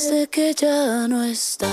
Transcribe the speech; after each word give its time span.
Desde 0.00 0.28
que 0.28 0.54
ya 0.54 1.08
no 1.08 1.24
está, 1.24 1.66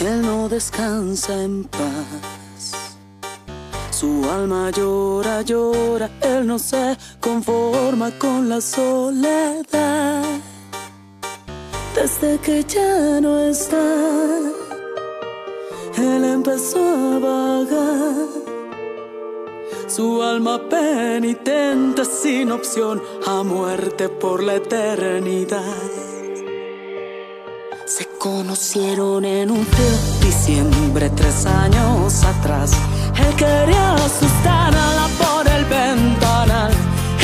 él 0.00 0.22
no 0.22 0.48
descansa 0.48 1.34
en 1.42 1.64
paz. 1.64 2.96
Su 3.90 4.24
alma 4.30 4.70
llora, 4.70 5.42
llora, 5.42 6.08
él 6.22 6.46
no 6.46 6.58
se 6.58 6.96
conforma 7.20 8.10
con 8.18 8.48
la 8.48 8.62
soledad. 8.62 10.24
Desde 11.94 12.38
que 12.38 12.64
ya 12.64 13.20
no 13.20 13.40
está, 13.40 13.84
él 15.98 16.24
empezó 16.24 16.80
a 16.88 17.18
vagar. 17.18 18.28
Su 19.86 20.22
alma 20.22 20.58
penitente 20.70 22.02
sin 22.06 22.50
opción 22.50 23.02
a 23.26 23.42
muerte 23.42 24.08
por 24.08 24.42
la 24.42 24.54
eternidad. 24.54 25.97
Se 27.88 28.06
conocieron 28.18 29.24
en 29.24 29.50
un 29.50 29.64
frío 29.64 30.20
diciembre 30.20 31.08
tres 31.08 31.46
años 31.46 32.22
atrás. 32.22 32.72
Él 33.16 33.34
quería 33.34 33.94
asustarla 33.94 35.08
por 35.18 35.48
el 35.48 35.64
ventanal. 35.64 36.70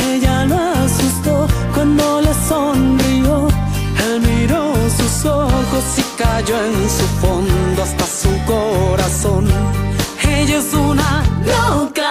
Ella 0.09 0.45
lo 0.45 0.55
asustó 0.55 1.47
cuando 1.71 2.21
le 2.21 2.33
sonrió. 2.49 3.47
Él 4.07 4.21
miró 4.21 4.73
sus 4.89 5.25
ojos 5.25 5.85
y 5.99 6.01
cayó 6.17 6.57
en 6.57 6.89
su 6.89 7.05
fondo 7.21 7.83
hasta 7.83 8.05
su 8.07 8.31
corazón. 8.47 9.45
Ella 10.27 10.57
es 10.57 10.73
una 10.73 11.23
loca 11.45 12.04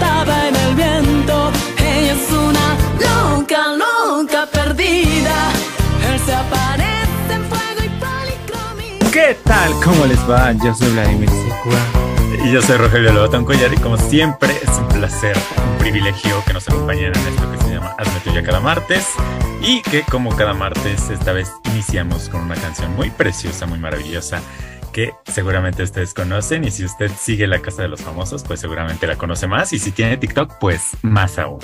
cantaba 0.00 0.48
en 0.48 0.56
el 0.56 0.74
viento. 0.74 1.50
Ella 1.78 2.12
es 2.12 2.32
una 2.32 2.76
loca, 3.00 3.66
loca 3.74 4.46
perdida. 4.50 5.50
Él 6.10 6.20
se 6.24 6.34
aparece 6.34 7.32
en 7.34 7.44
fuego 7.44 7.84
y 7.84 7.88
policromía. 8.00 9.10
¿Qué 9.12 9.36
tal? 9.44 9.72
¿Cómo 9.84 10.06
les 10.06 10.18
va? 10.28 10.52
Yo 10.52 10.74
soy 10.74 10.92
Vladimir 10.92 11.28
Sicua. 11.28 11.78
Y 12.44 12.52
yo 12.52 12.62
soy 12.62 12.78
Rogelio 12.78 13.12
Lobotón 13.12 13.44
Collar 13.44 13.72
y 13.72 13.76
como 13.76 13.98
siempre 13.98 14.56
es 14.62 14.78
un 14.78 14.88
placer, 14.88 15.36
un 15.70 15.78
privilegio 15.78 16.42
que 16.46 16.54
nos 16.54 16.66
acompañen 16.68 17.12
en 17.14 17.26
esto 17.26 17.50
que 17.52 17.58
se 17.58 17.74
llama 17.74 17.94
Hazme 17.98 18.20
Tuya 18.24 18.42
cada 18.42 18.60
martes 18.60 19.08
y 19.60 19.82
que 19.82 20.02
como 20.04 20.34
cada 20.34 20.54
martes 20.54 21.10
esta 21.10 21.32
vez 21.32 21.52
iniciamos 21.64 22.30
con 22.30 22.40
una 22.40 22.54
canción 22.54 22.96
muy 22.96 23.10
preciosa, 23.10 23.66
muy 23.66 23.78
maravillosa 23.78 24.40
que 24.92 25.12
seguramente 25.26 25.82
ustedes 25.82 26.14
conocen 26.14 26.64
y 26.64 26.70
si 26.70 26.84
usted 26.84 27.10
sigue 27.16 27.46
la 27.46 27.60
Casa 27.60 27.82
de 27.82 27.88
los 27.88 28.02
Famosos 28.02 28.42
pues 28.44 28.60
seguramente 28.60 29.06
la 29.06 29.16
conoce 29.16 29.46
más 29.46 29.72
y 29.72 29.78
si 29.78 29.92
tiene 29.92 30.16
TikTok 30.16 30.58
pues 30.58 30.96
más 31.02 31.38
aún 31.38 31.58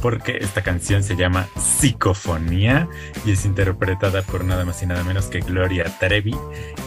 porque 0.00 0.38
esta 0.40 0.62
canción 0.62 1.02
se 1.02 1.16
llama 1.16 1.48
Psicofonía 1.56 2.88
y 3.24 3.32
es 3.32 3.44
interpretada 3.44 4.22
por 4.22 4.44
nada 4.44 4.64
más 4.64 4.82
y 4.82 4.86
nada 4.86 5.04
menos 5.04 5.26
que 5.26 5.40
Gloria 5.40 5.84
Trevi 5.98 6.34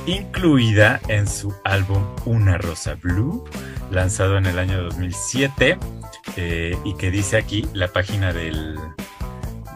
incluida 0.05 0.99
en 1.07 1.27
su 1.27 1.53
álbum 1.63 2.03
Una 2.25 2.57
Rosa 2.57 2.95
Blue 2.95 3.43
lanzado 3.91 4.37
en 4.37 4.45
el 4.45 4.59
año 4.59 4.81
2007 4.83 5.77
eh, 6.37 6.77
y 6.83 6.95
que 6.95 7.11
dice 7.11 7.37
aquí 7.37 7.67
la 7.73 7.87
página 7.89 8.33
del, 8.33 8.77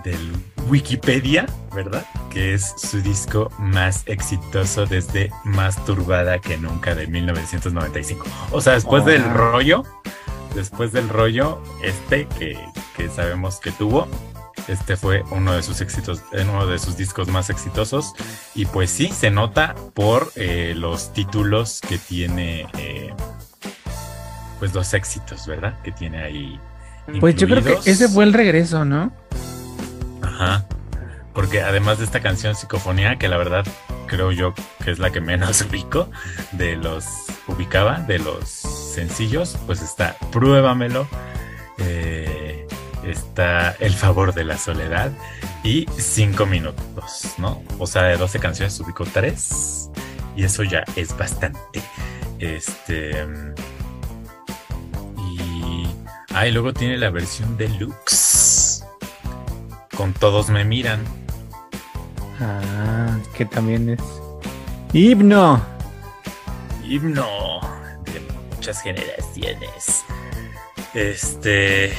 del 0.04 0.32
Wikipedia, 0.70 1.46
¿verdad? 1.73 2.06
Que 2.30 2.54
es 2.54 2.73
su 2.78 3.02
disco 3.02 3.52
más 3.60 4.04
exitoso 4.06 4.86
desde 4.86 5.32
Más 5.44 5.84
Turbada 5.86 6.40
que 6.40 6.58
Nunca 6.58 6.96
de 6.96 7.08
1995. 7.08 8.26
O 8.52 8.62
sea, 8.62 8.73
después 8.73 9.06
del 9.06 9.23
rollo, 9.34 9.84
después 10.56 10.92
del 10.92 11.10
rollo 11.10 11.62
este 11.84 12.28
que, 12.40 12.58
que 12.95 13.10
sabemos 13.10 13.60
que 13.60 13.72
tuvo, 13.72 14.08
este 14.67 14.98
fue 14.98 15.23
uno 15.32 15.54
de 15.54 15.64
sus 15.64 15.80
éxitos, 15.80 16.22
eh, 16.33 16.45
uno 16.50 16.67
de 16.67 16.78
sus 16.80 16.98
discos 16.98 17.30
más 17.30 17.49
exitosos. 17.49 18.14
Y 18.54 18.66
pues 18.66 18.89
sí, 18.89 19.10
se 19.10 19.32
nota 19.32 19.76
por 19.94 20.32
eh, 20.36 20.73
los 20.76 21.14
títulos 21.14 21.80
que 21.88 21.98
tiene, 21.98 22.67
eh, 22.78 23.14
pues 24.60 24.73
los 24.73 24.94
éxitos, 24.94 25.48
¿verdad? 25.48 25.82
Que 25.84 25.92
tiene 25.92 26.22
ahí. 26.22 26.60
Pues 27.20 27.36
yo 27.38 27.48
creo 27.48 27.64
que 27.64 27.89
ese 27.89 28.10
fue 28.10 28.26
el 28.26 28.34
regreso, 28.34 28.84
¿no? 28.84 29.14
Ajá. 30.37 30.65
Porque 31.33 31.61
además 31.61 31.98
de 31.98 32.05
esta 32.05 32.21
canción 32.21 32.55
Psicofonía, 32.55 33.17
que 33.17 33.27
la 33.27 33.37
verdad 33.37 33.65
creo 34.08 34.31
yo 34.31 34.53
que 34.83 34.92
es 34.92 34.99
la 34.99 35.11
que 35.11 35.20
menos 35.20 35.61
ubico 35.70 36.09
de 36.52 36.75
los 36.75 37.05
ubicaba, 37.48 37.99
de 37.99 38.20
los 38.20 38.48
sencillos, 38.48 39.58
pues 39.65 39.81
está 39.81 40.15
Pruébamelo, 40.31 41.08
eh, 41.77 42.67
está 43.03 43.71
El 43.80 43.93
favor 43.93 44.33
de 44.33 44.43
la 44.45 44.58
soledad 44.58 45.11
y 45.64 45.86
Cinco 45.98 46.45
minutos, 46.45 47.33
¿no? 47.37 47.64
O 47.80 47.87
sea, 47.87 48.04
de 48.04 48.17
12 48.17 48.39
canciones 48.39 48.80
ubico 48.80 49.05
tres 49.05 49.89
y 50.36 50.43
eso 50.43 50.64
ya 50.64 50.83
es 50.95 51.17
bastante. 51.17 51.81
Este. 52.39 53.25
Y. 55.17 55.87
Ah, 56.33 56.45
y 56.45 56.52
luego 56.52 56.73
tiene 56.73 56.98
la 56.98 57.09
versión 57.09 57.58
deluxe 57.58 58.47
con 59.98 60.14
Todos 60.14 60.50
me 60.50 60.64
miran. 60.64 61.04
Ah, 62.40 63.18
que 63.36 63.46
también 63.46 63.90
es. 63.90 64.00
Himno. 64.94 65.60
Himno 66.84 67.60
de 68.06 68.22
muchas 68.56 68.80
generaciones. 68.84 70.06
Este. 70.94 71.92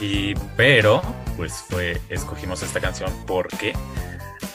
Y. 0.00 0.34
Pero, 0.56 1.00
pues 1.36 1.52
fue. 1.68 2.00
Escogimos 2.08 2.64
esta 2.64 2.80
canción 2.80 3.12
porque 3.28 3.74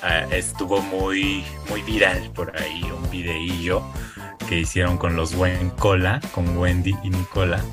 ah, 0.04 0.26
estuvo 0.32 0.82
muy. 0.82 1.46
Muy 1.70 1.82
viral 1.84 2.30
por 2.36 2.56
ahí. 2.60 2.84
Un 2.84 3.10
videillo 3.10 3.82
que 4.50 4.60
hicieron 4.60 4.98
con 4.98 5.16
los 5.16 5.34
Buen 5.34 5.70
Cola, 5.72 6.20
con 6.34 6.58
Wendy 6.58 6.94
y 7.04 7.10
Nicola, 7.10 7.64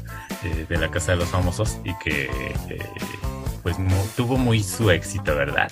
eh, 0.45 0.65
de 0.69 0.79
la 0.79 0.93
Casa 0.93 1.13
de 1.13 1.19
los 1.19 1.29
Famosos, 1.29 1.79
y 1.83 1.93
que. 1.99 2.27
eh, 2.71 2.79
pues 3.62 3.77
tuvo 4.17 4.37
muy 4.37 4.62
su 4.62 4.91
éxito, 4.91 5.34
¿verdad? 5.37 5.71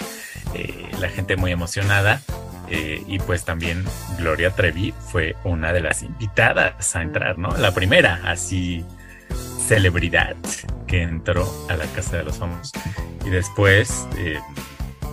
Eh, 0.55 0.89
la 1.01 1.09
gente 1.09 1.37
muy 1.37 1.53
emocionada. 1.53 2.21
eh, 2.69 3.03
y 3.09 3.19
pues 3.19 3.45
también 3.45 3.85
Gloria 4.19 4.51
Trevi 4.51 4.95
fue 5.11 5.35
una 5.45 5.73
de 5.73 5.81
las 5.81 6.03
invitadas 6.05 6.95
a 6.95 7.03
entrar, 7.03 7.37
¿no? 7.37 7.49
La 7.57 7.73
primera, 7.75 8.21
así, 8.25 8.85
celebridad 9.67 10.37
que 10.87 11.03
entró 11.03 11.53
a 11.69 11.75
la 11.77 11.85
Casa 11.87 12.17
de 12.19 12.25
los 12.25 12.39
Famosos. 12.39 12.73
Y 13.25 13.31
después, 13.31 14.07
eh, 14.17 14.39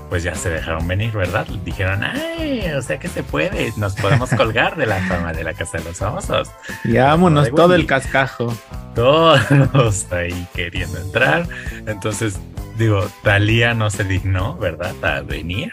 pues 0.09 0.23
ya 0.23 0.35
se 0.35 0.49
dejaron 0.49 0.87
venir, 0.87 1.11
¿verdad? 1.11 1.45
Dijeron, 1.65 2.03
ay, 2.03 2.69
o 2.77 2.81
sea 2.81 2.97
que 2.99 3.07
se 3.07 3.23
puede, 3.23 3.73
nos 3.75 3.95
podemos 3.95 4.29
colgar 4.37 4.75
de 4.77 4.85
la 4.85 4.99
fama 5.07 5.33
de 5.33 5.43
la 5.43 5.53
Casa 5.53 5.79
de 5.79 5.83
los 5.83 5.97
Famosos. 5.97 6.49
Y 6.83 6.97
vámonos 6.97 7.49
todo 7.51 7.73
el 7.75 7.85
cascajo. 7.87 8.55
Todos 8.95 10.11
ahí 10.11 10.47
queriendo 10.53 10.99
entrar. 10.99 11.47
Entonces, 11.85 12.39
digo, 12.77 13.09
Talía 13.23 13.73
no 13.73 13.89
se 13.89 14.03
dignó, 14.03 14.57
¿verdad? 14.57 14.95
A 15.03 15.21
venir 15.21 15.71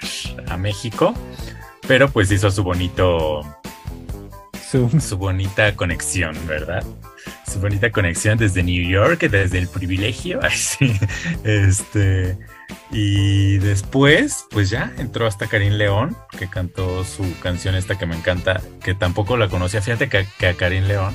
a 0.48 0.56
México. 0.56 1.15
Pero 1.87 2.09
pues 2.10 2.31
hizo 2.32 2.50
su 2.50 2.62
bonito, 2.62 3.42
Zoom. 4.70 5.00
su 5.00 5.16
bonita 5.19 5.75
conexión, 5.76 6.34
¿verdad? 6.47 6.82
Su 7.50 7.60
bonita 7.60 7.91
conexión 7.91 8.38
desde 8.38 8.62
New 8.62 8.88
York, 8.88 9.20
desde 9.28 9.59
el 9.59 9.69
privilegio. 9.69 10.41
Ay, 10.43 10.56
sí. 10.56 10.98
Este. 11.44 12.38
Y 12.91 13.59
después, 13.59 14.47
pues 14.50 14.70
ya 14.70 14.93
entró 14.98 15.26
hasta 15.26 15.47
Karim 15.47 15.75
León, 15.75 16.16
que 16.38 16.48
cantó 16.48 17.04
su 17.04 17.25
canción 17.41 17.75
esta 17.75 17.98
que 17.98 18.06
me 18.06 18.16
encanta, 18.16 18.60
que 18.82 18.94
tampoco 18.94 19.37
la 19.37 19.49
conocía. 19.49 19.82
Fíjate 19.82 20.08
que, 20.08 20.26
que 20.38 20.46
a 20.49 20.55
Karim 20.55 20.84
León 20.84 21.14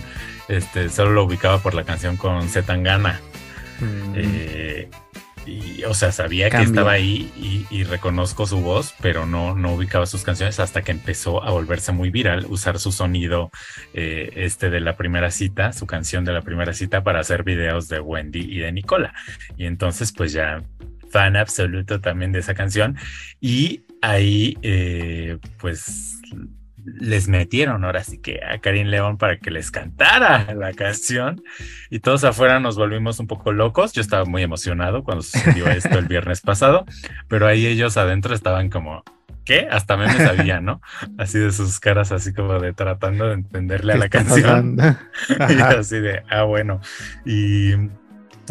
este, 0.50 0.90
solo 0.90 1.12
lo 1.12 1.24
ubicaba 1.24 1.60
por 1.60 1.74
la 1.74 1.84
canción 1.84 2.18
con 2.18 2.48
Zetangana. 2.50 3.20
Mm, 3.80 4.14
Eh, 4.16 4.90
y, 5.50 5.84
o 5.84 5.94
sea, 5.94 6.12
sabía 6.12 6.50
que 6.50 6.62
estaba 6.62 6.92
ahí 6.92 7.32
y, 7.36 7.66
y 7.70 7.84
reconozco 7.84 8.46
su 8.46 8.62
voz, 8.62 8.94
pero 9.02 9.26
no, 9.26 9.56
no 9.56 9.74
ubicaba 9.74 10.06
sus 10.06 10.24
canciones 10.24 10.60
hasta 10.60 10.82
que 10.82 10.92
empezó 10.92 11.44
a 11.44 11.52
volverse 11.52 11.92
muy 11.92 12.10
viral, 12.10 12.46
usar 12.50 12.80
su 12.80 12.92
sonido 12.92 13.50
eh, 13.94 14.32
este 14.36 14.70
de 14.70 14.80
la 14.80 14.96
primera 14.96 15.32
cita, 15.32 15.74
su 15.74 15.88
canción 15.88 16.26
de 16.26 16.34
la 16.34 16.42
primera 16.42 16.74
cita 16.74 17.04
para 17.04 17.20
hacer 17.20 17.44
videos 17.44 17.88
de 17.88 18.00
Wendy 18.00 18.42
y 18.42 18.60
de 18.60 18.72
Nicola. 18.72 19.14
Y 19.58 19.66
entonces, 19.66 20.12
pues 20.12 20.34
ya 20.34 20.64
fan 21.10 21.36
absoluto 21.36 22.00
también 22.00 22.32
de 22.32 22.40
esa 22.40 22.54
canción. 22.54 22.98
Y 23.42 23.84
ahí, 24.02 24.58
eh, 24.62 25.38
pues 25.60 26.20
les 26.86 27.28
metieron 27.28 27.84
ahora 27.84 28.04
sí 28.04 28.20
que 28.20 28.40
a 28.44 28.60
Karim 28.60 28.88
León 28.88 29.18
para 29.18 29.38
que 29.38 29.52
les 29.52 29.72
cantara 29.72 30.54
la 30.54 30.74
canción 30.74 31.42
y 31.90 32.00
todos 32.00 32.24
afuera 32.24 32.60
nos 32.60 32.78
volvimos 32.78 33.20
un 33.20 33.28
poco 33.28 33.52
locos. 33.52 33.94
Yo 33.94 34.02
estaba 34.02 34.26
muy 34.26 34.44
emocionado 34.44 35.04
cuando 35.04 35.24
sucedió 35.24 35.68
esto 35.68 35.98
el 35.98 36.08
viernes 36.08 36.42
pasado, 36.42 36.86
pero 37.28 37.48
ahí 37.48 37.66
ellos 37.66 37.98
adentro 37.98 38.34
estaban 38.34 38.70
como, 38.70 39.04
¿qué? 39.46 39.68
Hasta 39.70 39.98
me 39.98 40.12
sabía, 40.12 40.62
¿no? 40.62 40.82
Así 41.18 41.40
de 41.40 41.52
sus 41.52 41.80
caras, 41.80 42.12
así 42.12 42.34
como 42.34 42.60
de 42.60 42.74
tratando 42.74 43.28
de 43.28 43.34
entenderle 43.34 43.94
a 43.94 43.96
¿Qué 43.96 44.00
la 44.00 44.10
canción. 44.10 44.78
Y 45.50 45.62
así 45.62 46.00
de, 46.00 46.24
ah, 46.30 46.44
bueno. 46.44 46.82
Y 47.26 47.74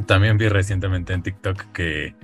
también 0.06 0.38
vi 0.38 0.48
recientemente 0.48 1.12
en 1.12 1.22
TikTok 1.22 1.72
que, 1.72 2.14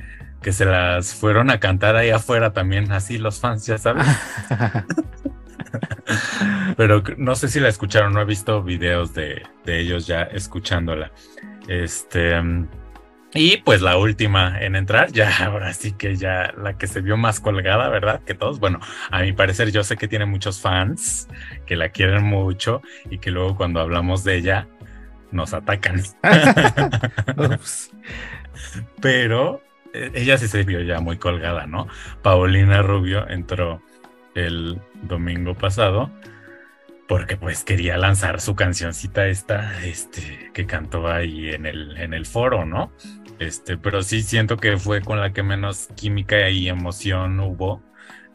que 0.43 0.53
se 0.53 0.65
las 0.65 1.15
fueron 1.15 1.50
a 1.50 1.61
cantar 1.61 1.97
ahí 1.97 2.11
afuera 2.11 2.53
también, 2.53 2.93
así 2.93 3.19
los 3.19 3.41
fans, 3.41 3.67
ya 3.67 3.79
sabes. 3.79 4.07
Pero 6.76 7.03
no 7.17 7.35
sé 7.35 7.49
si 7.49 7.61
la 7.61 7.69
escucharon, 7.69 8.12
no 8.12 8.21
he 8.21 8.25
visto 8.25 8.62
videos 8.62 9.15
de, 9.15 9.43
de 9.65 9.81
ellos 9.81 10.06
ya 10.06 10.23
escuchándola. 10.23 11.12
Este. 11.69 12.41
Y 13.37 13.56
pues 13.59 13.82
la 13.82 13.99
última 13.99 14.61
en 14.61 14.76
entrar, 14.76 15.11
ya 15.11 15.37
ahora 15.44 15.73
sí 15.75 15.93
que 15.93 16.15
ya 16.15 16.55
la 16.56 16.79
que 16.79 16.87
se 16.87 17.00
vio 17.00 17.17
más 17.17 17.41
colgada, 17.41 17.88
¿verdad? 17.88 18.23
Que 18.25 18.35
todos, 18.35 18.61
bueno, 18.61 18.79
a 19.11 19.23
mi 19.23 19.32
parecer 19.32 19.73
yo 19.73 19.82
sé 19.82 19.97
que 19.97 20.06
tiene 20.06 20.25
muchos 20.25 20.61
fans 20.61 21.29
que 21.67 21.75
la 21.75 21.88
quieren 21.88 22.25
mucho 22.25 22.81
y 23.11 23.19
que 23.19 23.32
luego 23.32 23.56
cuando 23.56 23.81
hablamos 23.81 24.23
de 24.23 24.37
ella 24.37 24.69
nos 25.32 25.53
atacan. 25.53 26.00
Pero 29.00 29.62
eh, 29.93 30.12
ella 30.15 30.38
sí 30.38 30.47
se 30.47 30.62
vio 30.62 30.81
ya 30.82 31.00
muy 31.00 31.19
colgada, 31.19 31.67
¿no? 31.67 31.88
Paulina 32.23 32.82
Rubio 32.82 33.29
entró 33.29 33.82
el 34.35 34.81
domingo 35.03 35.55
pasado 35.55 36.11
porque 37.07 37.37
pues 37.37 37.65
quería 37.65 37.97
lanzar 37.97 38.41
su 38.41 38.55
cancioncita 38.55 39.27
esta, 39.27 39.85
este, 39.85 40.51
que 40.55 40.67
cantó 40.67 41.09
ahí 41.09 41.51
en 41.51 41.67
el, 41.67 41.97
en 41.99 42.15
el 42.15 42.27
foro, 42.27 42.65
¿no? 42.65 42.93
Este, 43.39 43.77
pero 43.77 44.03
sí 44.03 44.23
siento 44.23 44.57
que 44.57 44.79
fue 44.79 45.03
con 45.03 45.21
la 45.21 45.33
que 45.33 45.43
menos 45.43 45.89
química 45.97 46.49
y 46.49 46.69
emoción 46.69 47.41
hubo, 47.41 47.83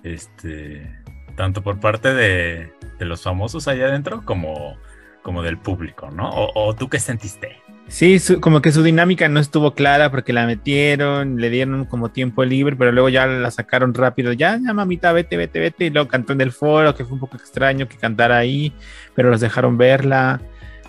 este, 0.03 0.99
tanto 1.35 1.63
por 1.63 1.79
parte 1.79 2.13
de, 2.13 2.71
de 2.99 3.05
los 3.05 3.23
famosos 3.23 3.67
allá 3.67 3.87
adentro 3.87 4.23
como, 4.23 4.77
como 5.21 5.43
del 5.43 5.57
público, 5.57 6.09
¿no? 6.11 6.29
O, 6.29 6.67
o 6.67 6.75
tú 6.75 6.89
qué 6.89 6.99
sentiste? 6.99 7.57
Sí, 7.89 8.19
como 8.39 8.61
que 8.61 8.71
su 8.71 8.83
dinámica 8.83 9.27
no 9.29 9.39
estuvo 9.39 9.73
clara 9.73 10.11
porque 10.11 10.31
la 10.31 10.45
metieron, 10.45 11.37
le 11.37 11.49
dieron 11.49 11.85
como 11.85 12.11
tiempo 12.11 12.45
libre, 12.45 12.75
pero 12.75 12.91
luego 12.91 13.09
ya 13.09 13.25
la 13.25 13.49
sacaron 13.49 13.95
rápido. 13.95 14.31
Ya, 14.31 14.59
ya, 14.63 14.73
mamita, 14.73 15.11
vete, 15.11 15.37
vete, 15.37 15.59
vete. 15.59 15.85
Y 15.85 15.89
luego 15.89 16.07
cantó 16.07 16.33
en 16.33 16.41
el 16.41 16.51
foro, 16.51 16.93
que 16.93 17.03
fue 17.03 17.13
un 17.15 17.19
poco 17.19 17.37
extraño 17.37 17.87
que 17.87 17.97
cantara 17.97 18.37
ahí, 18.37 18.71
pero 19.15 19.31
los 19.31 19.41
dejaron 19.41 19.77
verla. 19.77 20.39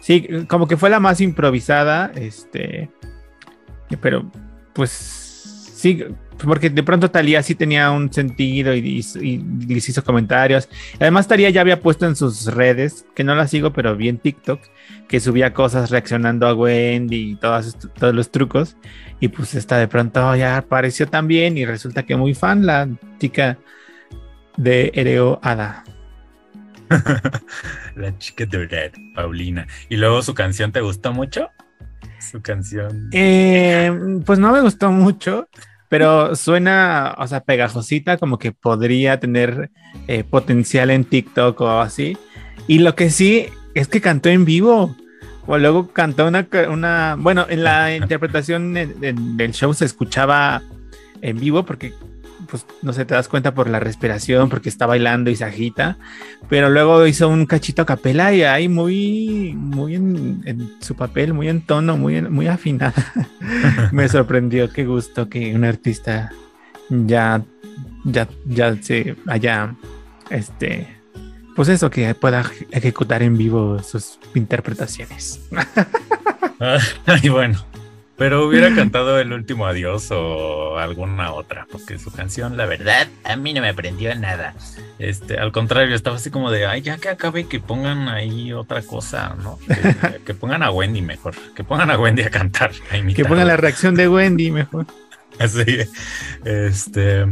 Sí, 0.02 0.28
como 0.46 0.68
que 0.68 0.76
fue 0.76 0.90
la 0.90 1.00
más 1.00 1.22
improvisada, 1.22 2.12
este. 2.14 2.90
Pero, 4.02 4.30
pues, 4.74 5.19
sí, 5.80 6.04
porque 6.44 6.70
de 6.70 6.82
pronto 6.82 7.10
Talía 7.10 7.42
sí 7.42 7.54
tenía 7.54 7.90
un 7.90 8.12
sentido 8.12 8.74
y, 8.74 8.78
y- 9.00 9.20
y 9.24 9.38
les 9.74 9.88
hizo 9.88 10.02
comentarios. 10.04 10.68
Además, 10.98 11.28
Talía 11.28 11.50
ya 11.50 11.60
había 11.60 11.80
puesto 11.80 12.06
en 12.06 12.16
sus 12.16 12.46
redes, 12.46 13.04
que 13.14 13.24
no 13.24 13.34
la 13.34 13.46
sigo, 13.48 13.72
pero 13.72 13.96
vi 13.96 14.08
en 14.08 14.18
TikTok, 14.18 14.60
que 15.08 15.20
subía 15.20 15.52
cosas 15.52 15.90
reaccionando 15.90 16.46
a 16.46 16.54
Wendy 16.54 17.32
y 17.32 17.36
todos, 17.36 17.76
todos 17.98 18.14
los 18.14 18.30
trucos. 18.30 18.76
Y 19.20 19.28
pues 19.28 19.54
esta 19.54 19.76
de 19.78 19.88
pronto 19.88 20.34
ya 20.36 20.56
apareció 20.56 21.06
también 21.08 21.58
y 21.58 21.66
resulta 21.66 22.04
que 22.04 22.16
muy 22.16 22.34
fan 22.34 22.64
la 22.64 22.88
chica 23.18 23.58
de 24.56 24.90
Ereo 24.94 25.38
Ada. 25.42 25.84
La 27.96 28.16
chica 28.18 28.46
dorada, 28.46 28.90
Paulina. 29.14 29.66
Y 29.88 29.96
luego 29.96 30.22
su 30.22 30.34
canción, 30.34 30.72
¿te 30.72 30.80
gustó 30.80 31.12
mucho? 31.12 31.48
Su 32.18 32.40
canción. 32.42 33.08
Eh, 33.12 33.90
pues 34.26 34.38
no 34.38 34.52
me 34.52 34.60
gustó 34.60 34.90
mucho, 34.90 35.48
pero 35.90 36.34
suena, 36.36 37.14
o 37.18 37.26
sea, 37.26 37.40
pegajosita, 37.40 38.16
como 38.16 38.38
que 38.38 38.52
podría 38.52 39.20
tener 39.20 39.70
eh, 40.08 40.24
potencial 40.24 40.88
en 40.90 41.04
TikTok 41.04 41.60
o 41.60 41.80
así. 41.80 42.16
Y 42.66 42.78
lo 42.78 42.94
que 42.94 43.10
sí 43.10 43.46
es 43.74 43.88
que 43.88 44.00
cantó 44.00 44.30
en 44.30 44.46
vivo. 44.46 44.96
O 45.46 45.58
luego 45.58 45.88
cantó 45.88 46.28
una, 46.28 46.46
una 46.70 47.16
bueno, 47.18 47.44
en 47.48 47.64
la 47.64 47.96
interpretación 47.96 48.72
de- 48.72 48.86
de- 48.86 49.14
del 49.16 49.52
show 49.52 49.74
se 49.74 49.84
escuchaba 49.84 50.62
en 51.22 51.40
vivo 51.40 51.64
porque, 51.64 51.92
pues, 52.50 52.66
no 52.82 52.92
sé, 52.92 53.04
te 53.04 53.14
das 53.14 53.28
cuenta 53.28 53.54
por 53.54 53.68
la 53.68 53.80
respiración, 53.80 54.48
porque 54.48 54.68
está 54.68 54.86
bailando 54.86 55.30
y 55.30 55.36
se 55.36 55.44
agita, 55.44 55.98
pero 56.48 56.70
luego 56.70 57.06
hizo 57.06 57.28
un 57.28 57.46
cachito 57.46 57.82
a 57.82 57.86
capela 57.86 58.32
y 58.32 58.42
ahí 58.42 58.68
muy, 58.68 59.54
muy 59.56 59.94
en, 59.94 60.72
su 60.80 60.94
papel, 60.96 61.32
muy 61.32 61.48
en 61.48 61.62
tono, 61.62 61.96
muy, 61.96 62.22
muy 62.22 62.48
afinada. 62.48 62.94
Me 63.92 64.08
sorprendió, 64.08 64.70
qué 64.70 64.84
gusto 64.84 65.28
que 65.28 65.54
un 65.54 65.64
artista 65.64 66.30
ya, 66.88 67.42
ya, 68.04 68.28
ya 68.46 68.76
se 68.82 69.16
haya, 69.26 69.74
este, 70.30 70.88
pues 71.54 71.68
eso, 71.68 71.90
que 71.90 72.14
pueda 72.14 72.44
ejecutar 72.70 73.22
en 73.22 73.36
vivo 73.36 73.82
sus 73.82 74.18
interpretaciones. 74.34 75.40
Ay, 77.06 77.28
bueno. 77.28 77.69
Pero 78.20 78.46
hubiera 78.46 78.68
cantado 78.74 79.18
el 79.18 79.32
último 79.32 79.64
adiós 79.64 80.10
o 80.10 80.76
alguna 80.76 81.32
otra, 81.32 81.66
porque 81.72 81.98
su 81.98 82.12
canción, 82.12 82.58
la 82.58 82.66
verdad, 82.66 83.08
a 83.24 83.34
mí 83.34 83.54
no 83.54 83.62
me 83.62 83.70
aprendió 83.70 84.14
nada. 84.14 84.54
Este, 84.98 85.38
al 85.38 85.52
contrario, 85.52 85.96
estaba 85.96 86.16
así 86.16 86.30
como 86.30 86.50
de, 86.50 86.66
ay, 86.66 86.82
ya 86.82 86.98
que 86.98 87.08
acabe, 87.08 87.48
que 87.48 87.60
pongan 87.60 88.10
ahí 88.10 88.52
otra 88.52 88.82
cosa, 88.82 89.34
¿no? 89.42 89.58
Que, 89.66 90.18
que 90.26 90.34
pongan 90.34 90.62
a 90.62 90.70
Wendy 90.70 91.00
mejor, 91.00 91.34
que 91.56 91.64
pongan 91.64 91.90
a 91.90 91.98
Wendy 91.98 92.20
a 92.20 92.28
cantar. 92.30 92.72
a 92.88 92.90
Que 92.90 92.98
imitarla. 92.98 93.28
ponga 93.30 93.44
la 93.46 93.56
reacción 93.56 93.94
de 93.94 94.06
Wendy 94.06 94.50
mejor. 94.50 94.84
Así, 95.38 95.78
este, 96.44 97.24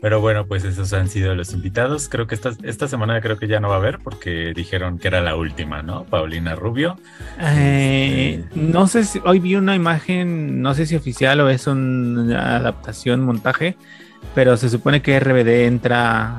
pero 0.00 0.20
bueno, 0.20 0.46
pues 0.46 0.64
esos 0.64 0.92
han 0.92 1.08
sido 1.08 1.34
los 1.34 1.52
invitados. 1.52 2.08
Creo 2.08 2.26
que 2.26 2.34
esta, 2.34 2.52
esta 2.62 2.88
semana 2.88 3.20
creo 3.20 3.36
que 3.38 3.46
ya 3.48 3.60
no 3.60 3.68
va 3.68 3.74
a 3.74 3.78
haber 3.78 3.98
porque 3.98 4.52
dijeron 4.54 4.98
que 4.98 5.08
era 5.08 5.20
la 5.20 5.36
última, 5.36 5.82
¿no? 5.82 6.04
Paulina 6.04 6.54
Rubio. 6.54 6.96
Eh, 7.40 8.40
Este- 8.44 8.60
no 8.60 8.86
sé 8.86 9.04
si 9.04 9.20
hoy 9.24 9.38
vi 9.40 9.56
una 9.56 9.74
imagen, 9.76 10.62
no 10.62 10.74
sé 10.74 10.86
si 10.86 10.96
oficial 10.96 11.40
o 11.40 11.48
es 11.50 11.66
una 11.66 12.56
adaptación, 12.56 13.20
montaje, 13.22 13.76
pero 14.34 14.56
se 14.56 14.68
supone 14.70 15.02
que 15.02 15.18
RBD 15.18 15.66
entra, 15.66 16.38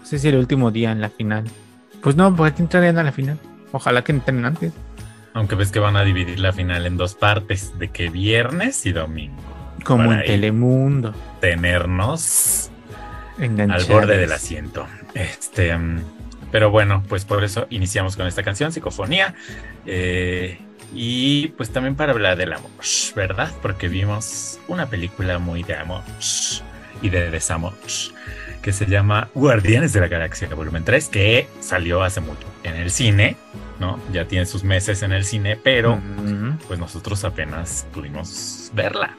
no 0.00 0.04
sé 0.06 0.18
si 0.18 0.28
el 0.28 0.36
último 0.36 0.70
día 0.70 0.92
en 0.92 1.00
la 1.00 1.08
final. 1.10 1.44
Pues 2.02 2.16
no, 2.16 2.34
porque 2.36 2.60
entrarían 2.62 2.98
a 2.98 3.02
la 3.02 3.12
final. 3.12 3.38
Ojalá 3.72 4.04
que 4.04 4.12
entren 4.12 4.44
antes. 4.44 4.72
Aunque 5.32 5.54
ves 5.56 5.72
que 5.72 5.80
van 5.80 5.96
a 5.96 6.04
dividir 6.04 6.38
la 6.38 6.52
final 6.52 6.86
en 6.86 6.96
dos 6.96 7.14
partes, 7.14 7.76
de 7.78 7.88
que 7.88 8.08
viernes 8.10 8.84
y 8.86 8.92
domingo. 8.92 9.42
Como 9.84 10.12
en 10.12 10.22
Telemundo. 10.24 11.14
Tenernos 11.40 12.70
al 13.38 13.44
enganchados. 13.44 13.88
borde 13.88 14.18
del 14.18 14.32
asiento. 14.32 14.86
Este, 15.14 15.76
mm, 15.76 16.02
pero 16.50 16.70
bueno, 16.70 17.02
pues 17.08 17.24
por 17.24 17.44
eso 17.44 17.66
iniciamos 17.70 18.16
con 18.16 18.26
esta 18.26 18.42
canción, 18.42 18.72
Psicofonía. 18.72 19.34
Eh, 19.86 20.58
y 20.94 21.48
pues 21.48 21.70
también 21.70 21.96
para 21.96 22.12
hablar 22.12 22.36
del 22.36 22.52
amor, 22.52 22.70
¿verdad? 23.16 23.50
Porque 23.62 23.88
vimos 23.88 24.60
una 24.68 24.86
película 24.86 25.38
muy 25.38 25.64
de 25.64 25.74
amor 25.74 26.02
y 27.02 27.08
de 27.08 27.30
desamor 27.30 27.72
que 28.64 28.72
se 28.72 28.86
llama 28.86 29.28
Guardianes 29.34 29.92
de 29.92 30.00
la 30.00 30.08
Galaxia 30.08 30.48
Volumen 30.48 30.84
3, 30.84 31.10
que 31.10 31.46
salió 31.60 32.02
hace 32.02 32.22
mucho 32.22 32.46
en 32.62 32.76
el 32.76 32.90
cine, 32.90 33.36
¿no? 33.78 34.00
Ya 34.10 34.24
tiene 34.26 34.46
sus 34.46 34.64
meses 34.64 35.02
en 35.02 35.12
el 35.12 35.26
cine, 35.26 35.58
pero 35.62 36.00
pues 36.66 36.78
nosotros 36.78 37.24
apenas 37.24 37.86
pudimos 37.92 38.70
verla. 38.72 39.18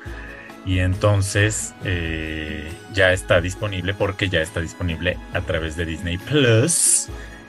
Y 0.66 0.80
entonces 0.80 1.76
eh, 1.84 2.72
ya 2.94 3.14
está 3.14 3.40
disponible 3.40 3.94
porque 3.94 4.30
ya 4.30 4.42
está 4.42 4.62
disponible 4.62 5.18
a 5.34 5.42
través 5.42 5.76
de 5.76 5.86
Disney 5.86 6.18
Plus. 6.18 7.08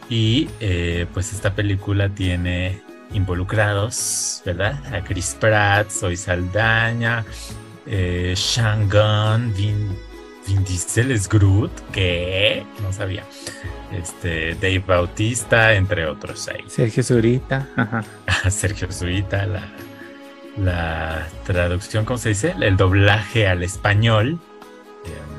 Y 0.08 0.48
eh, 0.60 1.06
pues 1.12 1.32
esta 1.32 1.54
película 1.54 2.10
tiene 2.10 2.82
involucrados, 3.12 4.42
¿verdad? 4.44 4.78
A 4.94 5.02
Chris 5.02 5.36
Pratt, 5.40 5.90
Zoe 5.90 6.16
Saldaña, 6.16 7.24
eh, 7.86 8.34
Sean 8.36 8.88
Gunn, 8.88 9.54
Vin, 9.54 9.96
Vin 10.46 10.64
Diesel 10.64 11.10
es 11.10 11.28
Groot, 11.28 11.72
que 11.92 12.64
no 12.82 12.92
sabía. 12.92 13.24
Este, 13.92 14.54
Dave 14.56 14.84
Bautista, 14.86 15.72
entre 15.74 16.06
otros 16.06 16.48
ahí. 16.48 16.64
Sergio 16.68 17.02
Zurita. 17.02 17.68
Ajá. 17.76 18.04
Sergio 18.50 18.90
Zurita 18.92 19.46
la, 19.46 19.62
la 20.56 21.26
traducción, 21.44 22.04
¿cómo 22.04 22.18
se 22.18 22.30
dice? 22.30 22.54
El 22.60 22.76
doblaje 22.76 23.46
al 23.46 23.62
español. 23.62 24.38
Eh, 25.04 25.36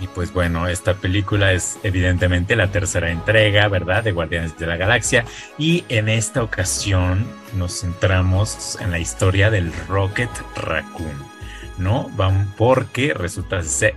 y 0.00 0.06
pues 0.08 0.32
bueno, 0.32 0.68
esta 0.68 0.94
película 0.94 1.52
es 1.52 1.78
evidentemente 1.82 2.54
la 2.56 2.70
tercera 2.70 3.10
entrega, 3.10 3.68
¿verdad? 3.68 4.04
De 4.04 4.12
Guardianes 4.12 4.56
de 4.58 4.66
la 4.66 4.76
Galaxia. 4.76 5.24
Y 5.56 5.84
en 5.88 6.08
esta 6.08 6.42
ocasión 6.42 7.26
nos 7.56 7.80
centramos 7.80 8.78
en 8.80 8.90
la 8.90 8.98
historia 8.98 9.50
del 9.50 9.72
Rocket 9.88 10.30
Raccoon, 10.56 11.24
¿no? 11.78 12.08
Van 12.16 12.52
porque 12.56 13.12
resulta 13.14 13.62
ser 13.62 13.94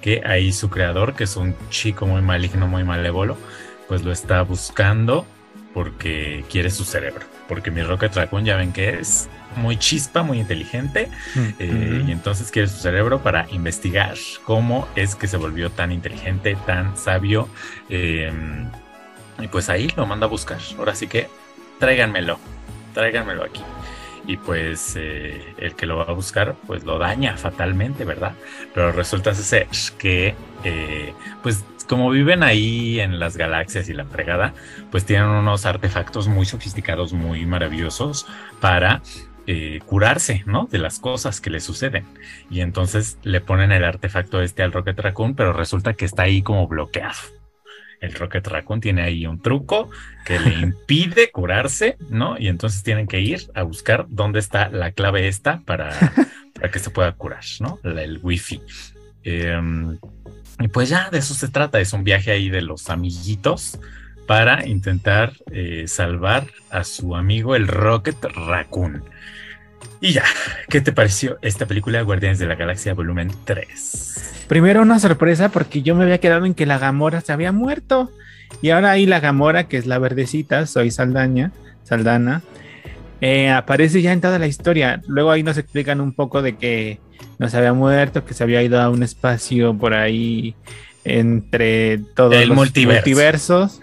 que 0.00 0.22
ahí 0.24 0.52
su 0.52 0.68
creador, 0.68 1.14
que 1.14 1.24
es 1.24 1.36
un 1.36 1.56
chico 1.70 2.06
muy 2.06 2.22
maligno, 2.22 2.68
muy 2.68 2.84
malévolo, 2.84 3.36
pues 3.88 4.04
lo 4.04 4.12
está 4.12 4.42
buscando 4.42 5.26
porque 5.72 6.44
quiere 6.50 6.70
su 6.70 6.84
cerebro. 6.84 7.26
Porque 7.48 7.70
mi 7.70 7.82
Rocket 7.82 8.14
Raccoon 8.14 8.44
ya 8.44 8.56
ven 8.56 8.72
que 8.72 9.00
es 9.00 9.28
muy 9.56 9.76
chispa, 9.76 10.22
muy 10.22 10.40
inteligente. 10.40 11.08
Eh, 11.58 12.04
y 12.06 12.12
entonces 12.12 12.50
quiere 12.50 12.68
su 12.68 12.78
cerebro 12.78 13.22
para 13.22 13.46
investigar 13.50 14.14
cómo 14.44 14.88
es 14.96 15.14
que 15.14 15.26
se 15.26 15.36
volvió 15.36 15.70
tan 15.70 15.92
inteligente, 15.92 16.56
tan 16.66 16.96
sabio. 16.96 17.48
Em, 17.88 18.68
y 19.40 19.48
pues 19.48 19.68
ahí 19.68 19.88
lo 19.96 20.06
manda 20.06 20.26
a 20.26 20.28
buscar. 20.28 20.58
Ahora 20.78 20.94
sí 20.94 21.06
que 21.06 21.28
tráiganmelo, 21.78 22.38
tráiganmelo 22.92 23.44
aquí. 23.44 23.62
Y 24.26 24.38
pues 24.38 24.94
eh, 24.96 25.54
el 25.58 25.74
que 25.74 25.84
lo 25.84 25.98
va 25.98 26.04
a 26.04 26.12
buscar, 26.12 26.56
pues 26.66 26.84
lo 26.84 26.98
daña 26.98 27.36
fatalmente, 27.36 28.04
¿verdad? 28.04 28.32
Pero 28.72 28.90
resulta 28.92 29.34
ser 29.34 29.68
que, 29.98 30.34
eh, 30.64 31.12
pues 31.42 31.64
como 31.88 32.10
viven 32.10 32.42
ahí 32.42 33.00
en 33.00 33.18
las 33.18 33.36
galaxias 33.36 33.88
y 33.90 33.92
la 33.92 34.06
fregada, 34.06 34.54
pues 34.90 35.04
tienen 35.04 35.28
unos 35.28 35.66
artefactos 35.66 36.28
muy 36.28 36.46
sofisticados, 36.46 37.12
muy 37.12 37.44
maravillosos 37.44 38.26
para 38.60 39.02
eh, 39.46 39.80
curarse, 39.84 40.42
¿no? 40.46 40.68
De 40.70 40.78
las 40.78 40.98
cosas 40.98 41.40
que 41.40 41.50
le 41.50 41.60
suceden. 41.60 42.04
Y 42.50 42.60
entonces 42.60 43.18
le 43.22 43.40
ponen 43.40 43.72
el 43.72 43.84
artefacto 43.84 44.40
este 44.40 44.62
al 44.62 44.72
Rocket 44.72 44.98
Raccoon, 44.98 45.34
pero 45.34 45.52
resulta 45.52 45.94
que 45.94 46.04
está 46.04 46.22
ahí 46.22 46.42
como 46.42 46.66
bloqueado. 46.66 47.18
El 48.00 48.14
Rocket 48.14 48.46
Raccoon 48.46 48.80
tiene 48.80 49.02
ahí 49.02 49.26
un 49.26 49.40
truco 49.40 49.90
que 50.24 50.38
le 50.38 50.54
impide 50.60 51.30
curarse, 51.30 51.96
¿no? 52.08 52.36
Y 52.38 52.48
entonces 52.48 52.82
tienen 52.82 53.06
que 53.06 53.20
ir 53.20 53.50
a 53.54 53.62
buscar 53.62 54.06
dónde 54.08 54.38
está 54.38 54.68
la 54.68 54.92
clave 54.92 55.28
esta 55.28 55.60
para, 55.60 55.90
para 56.54 56.70
que 56.70 56.78
se 56.78 56.90
pueda 56.90 57.12
curar, 57.12 57.44
¿no? 57.60 57.78
el 57.84 58.20
wifi. 58.22 58.62
Em, 59.22 59.98
y 60.60 60.68
pues 60.68 60.88
ya 60.88 61.10
de 61.10 61.18
eso 61.18 61.34
se 61.34 61.48
trata, 61.48 61.80
es 61.80 61.92
un 61.92 62.04
viaje 62.04 62.30
ahí 62.30 62.48
de 62.48 62.62
los 62.62 62.90
amiguitos 62.90 63.78
para 64.26 64.66
intentar 64.66 65.32
eh, 65.50 65.84
salvar 65.86 66.46
a 66.70 66.84
su 66.84 67.14
amigo 67.16 67.56
el 67.56 67.68
Rocket 67.68 68.16
Raccoon. 68.22 69.02
Y 70.00 70.12
ya, 70.12 70.24
¿qué 70.68 70.80
te 70.80 70.92
pareció 70.92 71.38
esta 71.42 71.66
película 71.66 72.02
Guardianes 72.02 72.38
de 72.38 72.46
la 72.46 72.54
Galaxia 72.54 72.94
volumen 72.94 73.30
3? 73.44 74.44
Primero 74.48 74.82
una 74.82 74.98
sorpresa 74.98 75.50
porque 75.50 75.82
yo 75.82 75.94
me 75.94 76.04
había 76.04 76.18
quedado 76.18 76.44
en 76.44 76.54
que 76.54 76.66
la 76.66 76.78
Gamora 76.78 77.20
se 77.20 77.32
había 77.32 77.52
muerto. 77.52 78.10
Y 78.60 78.70
ahora 78.70 78.90
ahí 78.90 79.06
la 79.06 79.20
Gamora, 79.20 79.68
que 79.68 79.76
es 79.76 79.86
la 79.86 79.98
verdecita, 79.98 80.66
soy 80.66 80.90
Saldaña, 80.90 81.52
Saldana, 81.82 82.42
eh, 83.20 83.50
aparece 83.50 84.02
ya 84.02 84.12
en 84.12 84.20
toda 84.20 84.38
la 84.38 84.46
historia. 84.46 85.00
Luego 85.06 85.30
ahí 85.30 85.42
nos 85.42 85.58
explican 85.58 86.00
un 86.00 86.12
poco 86.12 86.42
de 86.42 86.56
que 86.56 87.00
no 87.38 87.48
se 87.48 87.56
había 87.56 87.72
muerto, 87.72 88.24
que 88.24 88.34
se 88.34 88.44
había 88.44 88.62
ido 88.62 88.80
a 88.80 88.90
un 88.90 89.02
espacio 89.02 89.76
por 89.76 89.94
ahí 89.94 90.54
entre 91.04 91.98
todos 92.14 92.46
los 92.46 92.56
multiversos 92.56 93.80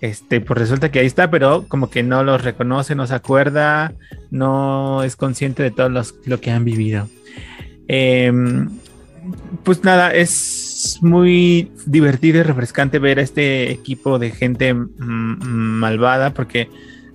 este, 0.00 0.40
pues 0.40 0.58
resulta 0.58 0.90
que 0.90 0.98
ahí 0.98 1.06
está, 1.06 1.30
pero 1.30 1.64
como 1.68 1.90
que 1.90 2.02
no 2.02 2.22
los 2.22 2.42
reconoce, 2.42 2.94
no 2.94 3.06
se 3.06 3.14
acuerda, 3.14 3.94
no 4.30 5.02
es 5.02 5.16
consciente 5.16 5.62
de 5.62 5.70
todo 5.70 5.88
lo 5.88 6.40
que 6.40 6.50
han 6.50 6.64
vivido. 6.64 7.08
Em, 7.88 8.68
pues 9.64 9.82
nada, 9.84 10.12
es 10.12 10.98
muy 11.00 11.70
divertido 11.86 12.40
y 12.40 12.42
refrescante 12.42 12.98
ver 12.98 13.18
a 13.18 13.22
este 13.22 13.70
equipo 13.70 14.18
de 14.18 14.30
gente 14.30 14.74
malvada, 14.74 16.34
porque 16.34 16.68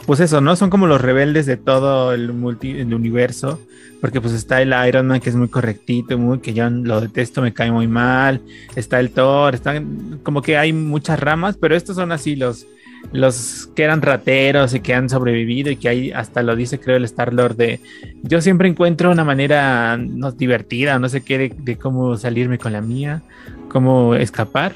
pues 0.06 0.20
eso, 0.20 0.42
¿no? 0.42 0.56
Son 0.56 0.70
como 0.70 0.88
los 0.88 1.02
rebeldes 1.02 1.46
de 1.46 1.58
todo 1.58 2.14
el, 2.14 2.34
multi 2.34 2.72
el 2.72 2.94
universo, 2.94 3.60
porque 4.02 4.20
pues 4.20 4.34
está 4.34 4.62
el 4.62 4.74
Iron 4.88 5.08
Man 5.08 5.22
que 5.22 5.30
es 5.30 5.36
muy 5.36 5.48
correctito, 5.48 6.18
muy 6.18 6.40
que 6.40 6.54
yo 6.54 6.70
lo 6.70 7.00
detesto, 7.00 7.42
me 7.42 7.54
cae 7.54 7.72
muy 7.72 7.88
mal, 7.88 8.42
está 8.76 9.00
el 9.00 9.12
Thor, 9.12 9.54
están 9.54 10.20
como 10.24 10.42
que 10.42 10.58
hay 10.58 10.74
muchas 10.74 11.20
ramas, 11.20 11.56
pero 11.56 11.76
estos 11.76 11.96
son 11.96 12.12
así 12.12 12.36
los 12.36 12.66
los 13.12 13.70
que 13.76 13.84
eran 13.84 14.02
rateros 14.02 14.74
y 14.74 14.80
que 14.80 14.94
han 14.94 15.10
sobrevivido 15.10 15.72
y 15.72 15.76
que 15.76 15.90
ahí 15.90 16.12
hasta 16.12 16.44
lo 16.44 16.56
dice 16.56 16.80
creo 16.80 16.98
el 16.98 17.06
Star 17.06 17.34
Lord 17.34 17.56
de 17.56 17.80
yo 18.22 18.42
siempre 18.42 18.70
encuentro 18.70 19.12
una 19.12 19.24
manera 19.24 19.98
no 19.98 20.32
divertida, 20.32 21.00
no 21.00 21.10
sé 21.10 21.22
qué 21.22 21.54
de, 21.58 21.78
cómo 21.78 22.18
salirme 22.18 22.58
con 22.58 22.74
la 22.74 22.82
mía, 22.82 23.22
cómo 23.70 24.16
escapar. 24.16 24.74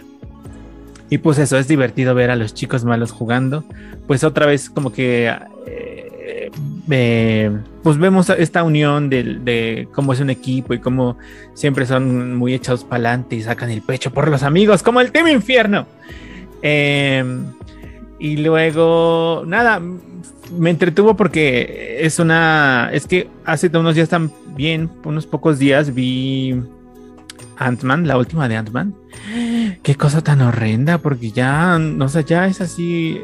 Y 1.08 1.20
pues 1.20 1.38
eso, 1.38 1.58
es 1.58 1.68
divertido 1.68 2.16
ver 2.16 2.32
a 2.32 2.36
los 2.36 2.56
chicos 2.56 2.84
malos 2.84 3.12
jugando. 3.12 3.64
Pues 4.08 4.24
otra 4.24 4.48
vez 4.48 4.72
como 4.72 4.92
que 4.92 5.32
eh, 6.90 7.52
pues 7.84 7.98
vemos 7.98 8.30
esta 8.30 8.64
unión 8.64 9.10
de, 9.10 9.88
cómo 9.94 10.14
es 10.14 10.20
un 10.20 10.30
equipo 10.30 10.74
y 10.74 10.80
cómo 10.80 11.18
siempre 11.54 11.86
son 11.86 12.36
muy 12.36 12.54
echados 12.54 12.84
para 12.84 12.96
adelante 13.10 13.36
y 13.36 13.42
sacan 13.42 13.70
el 13.70 13.82
pecho 13.82 14.12
por 14.12 14.28
los 14.30 14.44
amigos, 14.44 14.84
como 14.84 15.02
el 15.02 15.12
Team 15.12 15.28
Infierno. 15.28 15.88
Eh, 16.62 17.24
y 18.20 18.38
luego, 18.38 19.44
nada, 19.46 19.82
me 20.58 20.70
entretuvo 20.70 21.16
porque 21.16 21.98
es 22.00 22.20
una. 22.20 22.90
Es 22.94 23.08
que 23.08 23.28
hace 23.46 23.68
unos 23.78 23.96
días 23.96 24.10
también, 24.10 24.90
unos 25.04 25.26
pocos 25.26 25.60
días, 25.60 25.94
vi 25.94 26.56
Ant-Man, 27.58 28.08
la 28.08 28.18
última 28.18 28.48
de 28.48 28.58
Ant-Man. 28.58 28.96
Qué 29.84 29.96
cosa 29.96 30.24
tan 30.24 30.42
horrenda, 30.42 30.98
porque 31.00 31.32
ya, 31.32 31.78
no 31.80 32.10
sé, 32.10 32.24
ya 32.24 32.48
es 32.48 32.62
así 32.62 33.22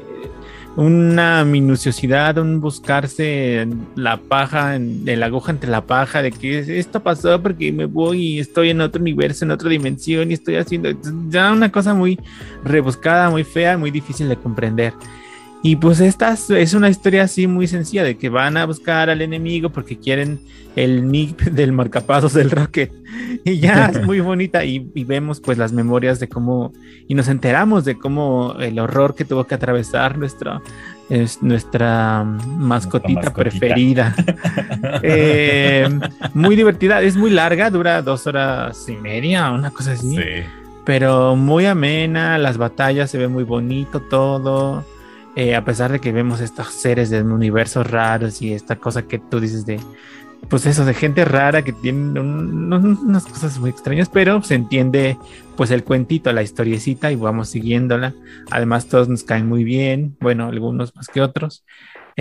una 0.75 1.43
minuciosidad, 1.43 2.37
un 2.37 2.61
buscarse 2.61 3.67
la 3.95 4.17
paja, 4.17 4.75
en, 4.75 5.03
la 5.05 5.25
aguja 5.25 5.51
entre 5.51 5.69
la 5.69 5.85
paja, 5.85 6.21
de 6.21 6.31
que 6.31 6.79
esto 6.79 7.01
pasó 7.01 7.41
porque 7.41 7.71
me 7.71 7.85
voy 7.85 8.21
y 8.21 8.39
estoy 8.39 8.69
en 8.69 8.81
otro 8.81 9.01
universo, 9.01 9.45
en 9.45 9.51
otra 9.51 9.69
dimensión 9.69 10.31
y 10.31 10.35
estoy 10.35 10.55
haciendo 10.55 10.89
ya 11.29 11.51
una 11.51 11.71
cosa 11.71 11.93
muy 11.93 12.19
rebuscada, 12.63 13.29
muy 13.29 13.43
fea, 13.43 13.77
muy 13.77 13.91
difícil 13.91 14.29
de 14.29 14.37
comprender. 14.37 14.93
Y 15.63 15.75
pues 15.75 15.99
esta 15.99 16.33
es 16.33 16.73
una 16.73 16.89
historia 16.89 17.23
así 17.23 17.45
muy 17.45 17.67
sencilla 17.67 18.03
de 18.03 18.17
que 18.17 18.29
van 18.29 18.57
a 18.57 18.65
buscar 18.65 19.11
al 19.11 19.21
enemigo 19.21 19.69
porque 19.69 19.99
quieren 19.99 20.39
el 20.75 21.11
nick 21.11 21.43
del 21.51 21.71
marcapasos 21.71 22.33
del 22.33 22.51
Rocket. 22.51 22.91
Y 23.43 23.59
ya 23.59 23.87
es 23.87 24.05
muy 24.05 24.19
bonita 24.19 24.63
y, 24.63 24.79
vemos 24.79 25.39
pues 25.39 25.57
las 25.57 25.73
memorias 25.73 26.19
de 26.19 26.29
cómo 26.29 26.73
y 27.07 27.15
nos 27.15 27.27
enteramos 27.27 27.85
de 27.85 27.97
cómo 27.97 28.55
el 28.59 28.77
horror 28.79 29.15
que 29.15 29.25
tuvo 29.25 29.45
que 29.45 29.55
atravesar 29.55 30.17
nuestra, 30.17 30.61
es 31.09 31.41
nuestra 31.41 32.23
mascotita, 32.23 33.33
preferida. 33.33 34.15
Eh, 35.03 35.87
muy 36.33 36.55
divertida, 36.55 37.01
es 37.01 37.15
muy 37.15 37.31
larga, 37.31 37.69
dura 37.69 38.01
dos 38.01 38.27
horas 38.27 38.87
y 38.87 38.95
media, 38.95 39.51
una 39.51 39.71
cosa 39.71 39.93
así. 39.93 40.17
Pero 40.85 41.35
muy 41.35 41.65
amena, 41.65 42.37
las 42.37 42.57
batallas 42.57 43.09
se 43.11 43.17
ve 43.17 43.27
muy 43.27 43.43
bonito 43.43 44.01
todo. 44.01 44.83
Eh, 45.35 45.55
a 45.55 45.63
pesar 45.63 45.91
de 45.91 45.99
que 45.99 46.11
vemos 46.11 46.41
estos 46.41 46.73
seres 46.73 47.09
de 47.09 47.21
universos 47.21 47.89
raros 47.89 48.41
y 48.41 48.53
esta 48.53 48.75
cosa 48.75 49.03
que 49.03 49.17
tú 49.17 49.39
dices 49.39 49.65
de, 49.65 49.79
pues 50.49 50.65
eso, 50.65 50.83
de 50.83 50.93
gente 50.93 51.23
rara 51.23 51.63
que 51.63 51.71
tiene 51.71 52.19
unas 52.19 53.25
cosas 53.25 53.57
muy 53.59 53.69
extrañas, 53.69 54.09
pero 54.09 54.43
se 54.43 54.55
entiende 54.55 55.17
pues 55.55 55.71
el 55.71 55.83
cuentito, 55.83 56.31
la 56.33 56.43
historiecita 56.43 57.11
y 57.11 57.15
vamos 57.15 57.49
siguiéndola. 57.49 58.13
Además 58.49 58.87
todos 58.87 59.07
nos 59.07 59.23
caen 59.23 59.47
muy 59.47 59.63
bien, 59.63 60.17
bueno, 60.19 60.47
algunos 60.47 60.95
más 60.95 61.07
que 61.07 61.21
otros. 61.21 61.63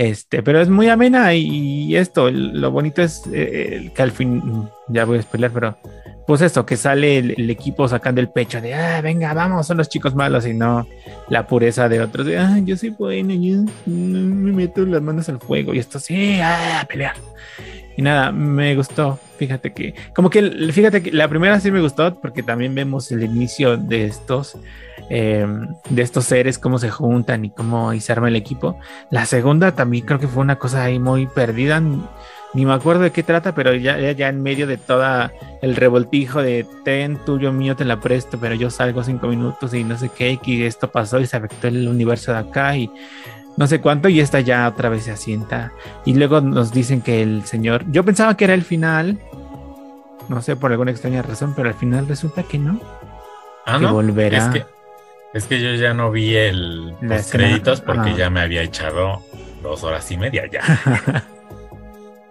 Este, 0.01 0.41
pero 0.41 0.59
es 0.59 0.67
muy 0.67 0.89
amena 0.89 1.35
y, 1.35 1.95
esto, 1.95 2.31
lo 2.31 2.71
bonito 2.71 3.03
es 3.03 3.21
eh, 3.31 3.91
que 3.93 4.01
al 4.01 4.09
fin, 4.09 4.67
ya 4.87 5.05
voy 5.05 5.19
a 5.19 5.21
spoiler, 5.21 5.51
pero 5.51 5.77
pues 6.25 6.41
eso, 6.41 6.65
que 6.65 6.75
sale 6.75 7.19
el, 7.19 7.49
equipo 7.51 7.87
sacando 7.87 8.19
el 8.19 8.29
pecho 8.29 8.59
de, 8.61 8.73
ah, 8.73 8.99
venga, 9.01 9.31
vamos, 9.35 9.67
son 9.67 9.77
los 9.77 9.89
chicos 9.89 10.15
malos 10.15 10.47
y 10.47 10.55
no 10.55 10.87
la 11.29 11.45
pureza 11.45 11.87
de 11.87 12.01
otros 12.01 12.25
de, 12.25 12.39
ah, 12.39 12.57
yo 12.63 12.75
soy 12.77 12.89
bueno, 12.89 13.31
yo 13.35 13.63
me 13.85 14.51
meto 14.51 14.83
las 14.87 15.03
manos 15.03 15.29
al 15.29 15.39
fuego 15.39 15.71
y 15.71 15.77
esto 15.77 15.99
sí, 15.99 16.39
ah, 16.41 16.83
pelear. 16.89 17.13
Y 17.95 18.01
nada, 18.01 18.31
me 18.31 18.75
gustó, 18.75 19.19
fíjate 19.37 19.71
que, 19.71 19.93
como 20.15 20.31
que, 20.31 20.41
fíjate 20.71 21.03
que 21.03 21.11
la 21.11 21.27
primera 21.27 21.59
sí 21.59 21.69
me 21.69 21.79
gustó 21.79 22.19
porque 22.19 22.41
también 22.41 22.73
vemos 22.73 23.11
el 23.11 23.21
inicio 23.21 23.77
de 23.77 24.05
estos, 24.05 24.57
em, 25.13 25.67
de 25.89 26.01
estos 26.01 26.25
seres, 26.25 26.57
cómo 26.57 26.79
se 26.79 26.89
juntan 26.89 27.43
y 27.45 27.49
cómo 27.49 27.93
se 27.99 28.11
arma 28.11 28.29
el 28.29 28.35
equipo. 28.37 28.77
La 29.09 29.25
segunda 29.25 29.73
también 29.73 30.05
creo 30.05 30.19
que 30.19 30.27
fue 30.27 30.41
una 30.41 30.57
cosa 30.57 30.83
ahí 30.83 30.99
muy 30.99 31.27
perdida 31.27 31.81
ni 32.53 32.65
me 32.65 32.73
acuerdo 32.73 33.03
de 33.03 33.11
qué 33.11 33.23
trata, 33.23 33.55
pero 33.55 33.73
ya, 33.73 34.11
ya, 34.11 34.27
en 34.27 34.43
medio 34.43 34.67
de 34.67 34.77
toda 34.77 35.31
el 35.61 35.75
revoltijo 35.75 36.41
de 36.41 36.65
ten 36.83 37.17
tuyo 37.25 37.53
mío 37.53 37.75
te 37.75 37.85
la 37.85 37.99
presto, 37.99 38.37
pero 38.39 38.55
yo 38.55 38.69
salgo 38.69 39.03
cinco 39.03 39.27
minutos 39.27 39.73
y 39.73 39.83
no 39.83 39.97
sé 39.97 40.09
qué, 40.09 40.37
y 40.43 40.63
esto 40.63 40.91
pasó 40.91 41.19
y 41.19 41.27
se 41.27 41.37
afectó 41.37 41.67
el 41.67 41.87
universo 41.87 42.33
de 42.33 42.39
acá 42.39 42.75
y 42.75 42.91
no 43.55 43.67
sé 43.67 43.79
cuánto, 43.79 44.09
y 44.09 44.19
esta 44.19 44.41
ya 44.41 44.67
otra 44.67 44.89
vez 44.89 45.03
se 45.03 45.11
asienta. 45.11 45.71
Y 46.05 46.15
luego 46.15 46.41
nos 46.41 46.73
dicen 46.73 47.01
que 47.01 47.21
el 47.21 47.45
señor, 47.45 47.85
yo 47.89 48.03
pensaba 48.03 48.35
que 48.35 48.45
era 48.45 48.53
el 48.53 48.63
final, 48.63 49.19
no 50.27 50.41
sé 50.41 50.55
por 50.55 50.71
alguna 50.71 50.91
extraña 50.91 51.21
razón, 51.21 51.53
pero 51.55 51.69
al 51.69 51.75
final 51.75 52.07
resulta 52.07 52.43
que 52.43 52.57
no. 52.57 52.79
Ah, 53.65 53.77
que 53.77 53.85
no. 53.85 53.93
volverá. 53.93 54.37
Es 54.37 54.45
que, 54.49 54.65
es 55.33 55.45
que 55.45 55.61
yo 55.61 55.73
ya 55.75 55.93
no 55.93 56.11
vi 56.11 56.35
el, 56.35 56.95
los 57.01 57.31
créditos 57.31 57.81
porque 57.81 58.13
ya 58.15 58.29
me 58.29 58.41
había 58.41 58.61
echado 58.61 59.23
dos 59.61 59.83
horas 59.83 60.09
y 60.11 60.17
media 60.17 60.49
ya. 60.51 60.61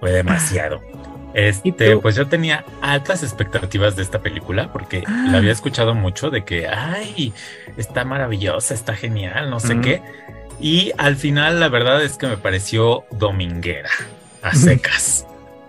Fue 0.00 0.12
demasiado. 0.12 0.80
Este, 1.32 1.96
pues 1.96 2.16
yo 2.16 2.26
tenía 2.26 2.64
altas 2.80 3.22
expectativas 3.22 3.94
de 3.94 4.02
esta 4.02 4.20
película 4.20 4.72
porque 4.72 5.04
la 5.06 5.38
había 5.38 5.52
escuchado 5.52 5.94
mucho 5.94 6.30
de 6.30 6.44
que, 6.44 6.66
ay, 6.66 7.32
está 7.76 8.04
maravillosa, 8.04 8.74
está 8.74 8.94
genial, 8.94 9.48
no 9.48 9.60
sé 9.60 9.80
qué. 9.80 10.02
Y 10.58 10.92
al 10.98 11.16
final, 11.16 11.60
la 11.60 11.68
verdad 11.68 12.02
es 12.02 12.18
que 12.18 12.26
me 12.26 12.36
pareció 12.36 13.04
dominguera, 13.12 13.90
a 14.42 14.54
secas. 14.54 15.26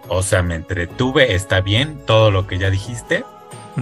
O 0.07 0.23
sea, 0.23 0.41
me 0.41 0.55
entretuve, 0.55 1.35
está 1.35 1.61
bien 1.61 1.99
todo 2.05 2.31
lo 2.31 2.47
que 2.47 2.57
ya 2.57 2.69
dijiste, 2.69 3.23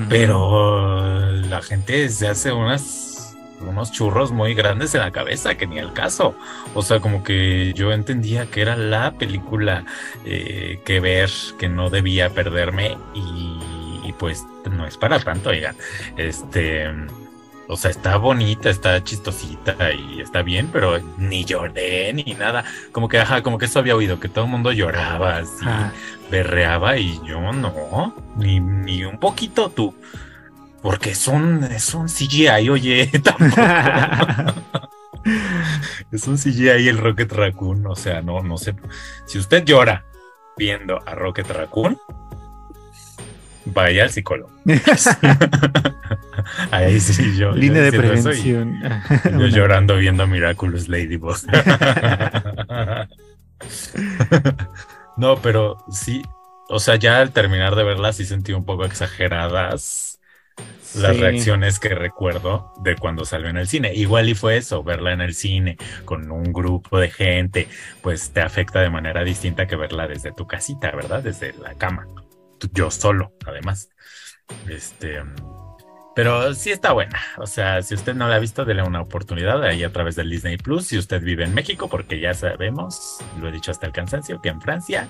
pero 0.09 1.31
la 1.31 1.61
gente 1.61 2.09
se 2.09 2.27
hace 2.27 2.51
unas, 2.51 3.08
unos 3.61 3.91
churros 3.91 4.31
muy 4.31 4.53
grandes 4.53 4.93
en 4.95 5.01
la 5.01 5.11
cabeza, 5.11 5.55
que 5.55 5.67
ni 5.67 5.77
el 5.79 5.93
caso. 5.93 6.35
O 6.73 6.81
sea, 6.81 6.99
como 6.99 7.23
que 7.23 7.73
yo 7.73 7.91
entendía 7.91 8.45
que 8.47 8.61
era 8.61 8.75
la 8.75 9.11
película 9.11 9.85
eh, 10.25 10.81
que 10.85 10.99
ver, 10.99 11.29
que 11.57 11.69
no 11.69 11.89
debía 11.89 12.29
perderme 12.29 12.97
y, 13.13 13.59
y 14.05 14.13
pues 14.17 14.45
no 14.71 14.85
es 14.85 14.97
para 14.97 15.19
tanto, 15.19 15.49
oigan. 15.49 15.75
Este 16.17 16.87
o 17.71 17.77
sea, 17.77 17.91
está 17.91 18.17
bonita, 18.17 18.71
está 18.71 19.03
chistosita 19.03 19.75
y 19.93 20.21
está 20.21 20.41
bien, 20.41 20.69
pero 20.73 20.99
ni 21.19 21.45
lloré 21.45 22.11
ni 22.13 22.33
nada. 22.33 22.65
Como 22.91 23.07
que, 23.07 23.19
ajá, 23.19 23.43
como 23.43 23.59
que 23.59 23.65
eso 23.65 23.77
había 23.77 23.95
oído, 23.95 24.19
que 24.19 24.27
todo 24.27 24.45
el 24.45 24.49
mundo 24.49 24.71
lloraba 24.71 25.37
así, 25.37 25.67
berreaba 26.31 26.97
y 26.97 27.21
yo 27.23 27.39
no, 27.53 28.15
ni, 28.37 28.59
ni 28.59 29.05
un 29.05 29.19
poquito 29.19 29.69
tú. 29.69 29.93
Porque 30.81 31.11
es 31.11 31.27
un, 31.27 31.63
es 31.71 31.93
un 31.93 32.07
CGI, 32.07 32.69
oye, 32.69 33.07
tampoco. 33.23 33.61
es 36.11 36.27
un 36.27 36.37
CGI 36.37 36.87
el 36.87 36.97
Rocket 36.97 37.31
Raccoon, 37.31 37.85
o 37.87 37.95
sea, 37.95 38.21
no, 38.21 38.41
no 38.41 38.57
sé. 38.57 38.75
Si 39.25 39.37
usted 39.37 39.63
llora 39.63 40.05
viendo 40.57 40.99
a 41.05 41.15
Rocket 41.15 41.49
Raccoon, 41.49 41.97
vaya 43.65 44.03
al 44.03 44.09
psicólogo. 44.09 44.51
Ahí 46.71 46.99
sí, 46.99 47.37
yo. 47.37 47.51
Línea 47.51 47.83
de 47.83 47.91
prevención. 47.91 48.81
yo 49.25 49.47
llorando 49.47 49.97
viendo 49.97 50.25
Miraculous 50.27 50.87
Ladybug. 50.87 51.37
no, 55.17 55.37
pero 55.37 55.83
sí, 55.91 56.23
o 56.69 56.79
sea, 56.79 56.95
ya 56.95 57.19
al 57.19 57.31
terminar 57.31 57.75
de 57.75 57.83
verla 57.83 58.13
sí 58.13 58.25
sentí 58.25 58.53
un 58.53 58.65
poco 58.65 58.85
exageradas 58.85 60.18
las 60.95 61.17
reacciones 61.17 61.79
que 61.79 61.89
recuerdo 61.89 62.73
de 62.81 62.95
cuando 62.95 63.25
salió 63.25 63.49
en 63.49 63.57
el 63.57 63.67
cine. 63.67 63.93
Igual 63.93 64.29
y 64.29 64.35
fue 64.35 64.57
eso, 64.57 64.83
verla 64.83 65.13
en 65.13 65.21
el 65.21 65.33
cine 65.33 65.77
con 66.05 66.31
un 66.31 66.51
grupo 66.51 66.99
de 66.99 67.09
gente, 67.09 67.67
pues 68.01 68.31
te 68.31 68.41
afecta 68.41 68.81
de 68.81 68.89
manera 68.89 69.23
distinta 69.23 69.67
que 69.67 69.75
verla 69.75 70.07
desde 70.07 70.31
tu 70.31 70.47
casita, 70.47 70.91
¿verdad? 70.91 71.23
Desde 71.23 71.53
la 71.53 71.75
cama. 71.75 72.07
Yo 72.73 72.91
solo, 72.91 73.33
además. 73.45 73.89
Este, 74.67 75.21
pero 76.15 76.53
sí 76.53 76.71
está 76.71 76.91
buena. 76.91 77.19
O 77.37 77.47
sea, 77.47 77.81
si 77.81 77.93
usted 77.93 78.15
no 78.15 78.27
la 78.27 78.35
ha 78.35 78.39
visto, 78.39 78.65
dele 78.65 78.83
una 78.83 79.01
oportunidad 79.01 79.63
ahí 79.63 79.83
a 79.83 79.91
través 79.91 80.15
del 80.15 80.29
Disney 80.29 80.57
Plus. 80.57 80.87
Si 80.87 80.97
usted 80.97 81.21
vive 81.21 81.45
en 81.45 81.53
México, 81.53 81.87
porque 81.87 82.19
ya 82.19 82.33
sabemos, 82.33 83.19
lo 83.39 83.47
he 83.47 83.51
dicho 83.51 83.71
hasta 83.71 83.85
el 83.85 83.93
cansancio, 83.93 84.41
que 84.41 84.49
en 84.49 84.59
Francia, 84.59 85.07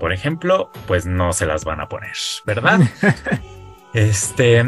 por 0.00 0.12
ejemplo, 0.12 0.70
pues 0.86 1.06
no 1.06 1.32
se 1.32 1.46
las 1.46 1.64
van 1.64 1.80
a 1.80 1.88
poner, 1.88 2.16
¿verdad? 2.44 2.80
este. 3.96 4.64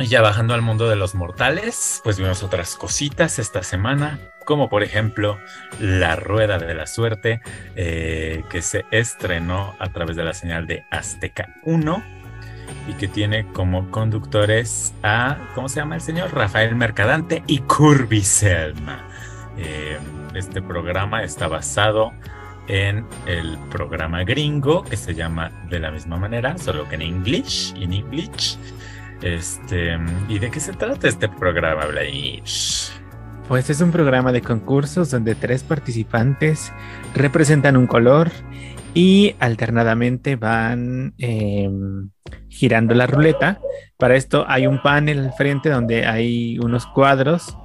Ya 0.00 0.22
bajando 0.22 0.54
al 0.54 0.62
mundo 0.62 0.88
de 0.88 0.96
los 0.96 1.14
mortales, 1.14 2.00
pues 2.02 2.18
vimos 2.18 2.42
otras 2.42 2.74
cositas 2.76 3.38
esta 3.38 3.62
semana, 3.62 4.18
como 4.46 4.70
por 4.70 4.82
ejemplo 4.82 5.38
La 5.78 6.16
Rueda 6.16 6.58
de 6.58 6.72
la 6.72 6.86
Suerte, 6.86 7.42
eh, 7.76 8.42
que 8.48 8.62
se 8.62 8.86
estrenó 8.90 9.74
a 9.78 9.92
través 9.92 10.16
de 10.16 10.24
la 10.24 10.32
señal 10.32 10.66
de 10.66 10.86
Azteca 10.90 11.54
1 11.64 12.02
y 12.88 12.94
que 12.94 13.08
tiene 13.08 13.46
como 13.52 13.90
conductores 13.90 14.94
a, 15.02 15.36
¿cómo 15.54 15.68
se 15.68 15.80
llama 15.80 15.96
el 15.96 16.00
señor? 16.00 16.32
Rafael 16.32 16.74
Mercadante 16.74 17.42
y 17.46 17.58
Curby 17.58 18.22
Selma. 18.22 19.06
Eh, 19.58 19.98
este 20.34 20.62
programa 20.62 21.22
está 21.24 21.46
basado 21.46 22.12
en 22.70 23.04
el 23.26 23.58
programa 23.68 24.22
gringo 24.22 24.84
que 24.84 24.96
se 24.96 25.12
llama 25.12 25.50
de 25.68 25.80
la 25.80 25.90
misma 25.90 26.16
manera, 26.16 26.56
solo 26.56 26.88
que 26.88 26.94
en 26.94 27.02
English, 27.02 27.74
en 27.76 27.92
English. 27.92 28.56
Este, 29.22 29.98
¿y 30.28 30.38
de 30.38 30.50
qué 30.50 30.60
se 30.60 30.72
trata 30.72 31.08
este 31.08 31.28
programa, 31.28 31.86
Blair? 31.86 32.44
Pues 33.48 33.70
es 33.70 33.80
un 33.80 33.90
programa 33.90 34.30
de 34.30 34.40
concursos 34.40 35.10
donde 35.10 35.34
tres 35.34 35.64
participantes 35.64 36.72
representan 37.16 37.76
un 37.76 37.88
color 37.88 38.30
y 38.94 39.34
alternadamente 39.40 40.36
van 40.36 41.12
em, 41.18 42.10
girando 42.48 42.94
la 42.94 43.08
ruleta. 43.08 43.58
Para 43.98 44.14
esto 44.14 44.44
hay 44.46 44.68
un 44.68 44.80
panel 44.80 45.18
al 45.18 45.32
frente 45.32 45.70
donde 45.70 46.06
hay 46.06 46.56
unos 46.60 46.86
cuadros 46.86 47.58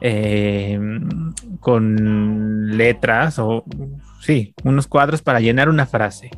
em, 0.00 1.32
con 1.60 2.76
letras 2.76 3.38
o 3.38 3.64
sí, 4.20 4.54
unos 4.64 4.86
cuadros 4.86 5.22
para 5.22 5.40
llenar 5.40 5.68
una 5.68 5.86
frase. 5.86 6.30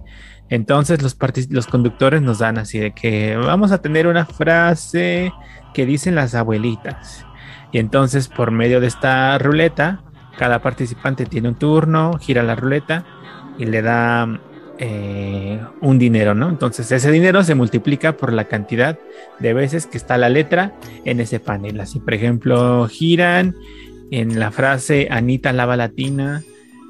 Entonces 0.49 1.03
los, 1.03 1.16
los 1.51 1.66
conductores 1.66 2.23
nos 2.23 2.40
dan 2.40 2.59
así 2.59 2.79
de 2.79 2.93
que 2.93 3.37
vamos 3.37 3.73
a 3.73 3.81
tener 3.81 4.07
una 4.07 4.27
frase 4.27 5.33
que 5.73 5.87
dicen 5.87 6.14
las 6.14 6.35
abuelitas. 6.35 7.25
Y 7.73 7.79
entonces 7.79 8.29
por 8.29 8.51
medio 8.51 8.81
de 8.81 8.88
esta 8.88 9.38
ruleta, 9.38 10.03
cada 10.38 10.61
participante 10.61 11.27
tiene 11.27 11.49
un 11.49 11.55
turno, 11.55 12.19
gira 12.19 12.43
la 12.43 12.57
ruleta 12.57 13.05
y 13.59 13.66
le 13.66 13.83
da 13.83 14.40
eh, 14.79 15.61
un 15.83 15.99
dinero, 15.99 16.35
¿no? 16.35 16.49
Entonces 16.49 16.90
ese 16.90 17.11
dinero 17.11 17.45
se 17.45 17.55
multiplica 17.55 18.16
por 18.16 18.33
la 18.33 18.45
cantidad 18.45 18.99
de 19.38 19.53
veces 19.53 19.87
que 19.87 19.99
está 19.99 20.16
la 20.16 20.31
letra 20.31 20.75
en 21.05 21.21
ese 21.21 21.38
panel. 21.38 21.79
Así, 21.81 22.01
por 22.01 22.14
ejemplo, 22.14 22.88
giran 22.88 23.55
en 24.11 24.40
la 24.40 24.51
frase 24.51 25.09
Anita 25.11 25.53
lava 25.53 25.77
latina, 25.77 26.43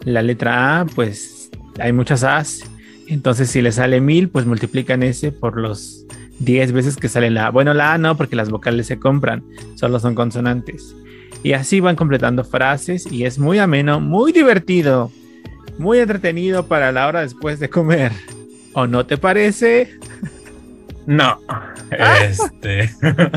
la 0.05 0.23
letra 0.23 0.81
A, 0.81 0.87
pues 0.87 1.51
hay 1.79 1.93
muchas 1.93 2.25
A's. 2.25 2.63
Entonces, 3.07 3.51
si 3.51 3.61
le 3.61 3.73
sale 3.73 4.01
mil, 4.01 4.29
pues 4.29 4.47
multiplican 4.47 5.03
ese 5.03 5.33
por 5.33 5.59
los 5.59 6.07
10 6.39 6.73
veces 6.73 6.97
que 6.97 7.09
sale 7.09 7.31
la 7.31 7.49
A. 7.49 7.51
Bueno, 7.51 7.75
la 7.75 7.95
A 7.95 7.99
no, 7.99 8.17
porque 8.17 8.37
las 8.37 8.51
vocales 8.51 8.87
se 8.87 8.99
compran, 8.99 9.43
solo 9.75 9.99
son 9.99 10.15
consonantes. 10.15 10.95
Y 11.43 11.55
así 11.55 11.81
van 11.81 11.97
completando 11.97 12.45
frases 12.45 13.11
y 13.11 13.25
es 13.25 13.39
muy 13.39 13.59
ameno, 13.59 14.01
muy 14.01 14.33
divertido 14.33 15.11
muy 15.81 15.99
entretenido 15.99 16.67
para 16.67 16.93
la 16.93 17.09
hora 17.09 17.23
después 17.23 17.59
de 17.59 17.71
comer. 17.71 18.13
¿O 18.75 18.87
no 18.87 19.07
te 19.07 19.17
parece? 19.17 19.99
No. 21.07 21.41
Este. 21.91 22.91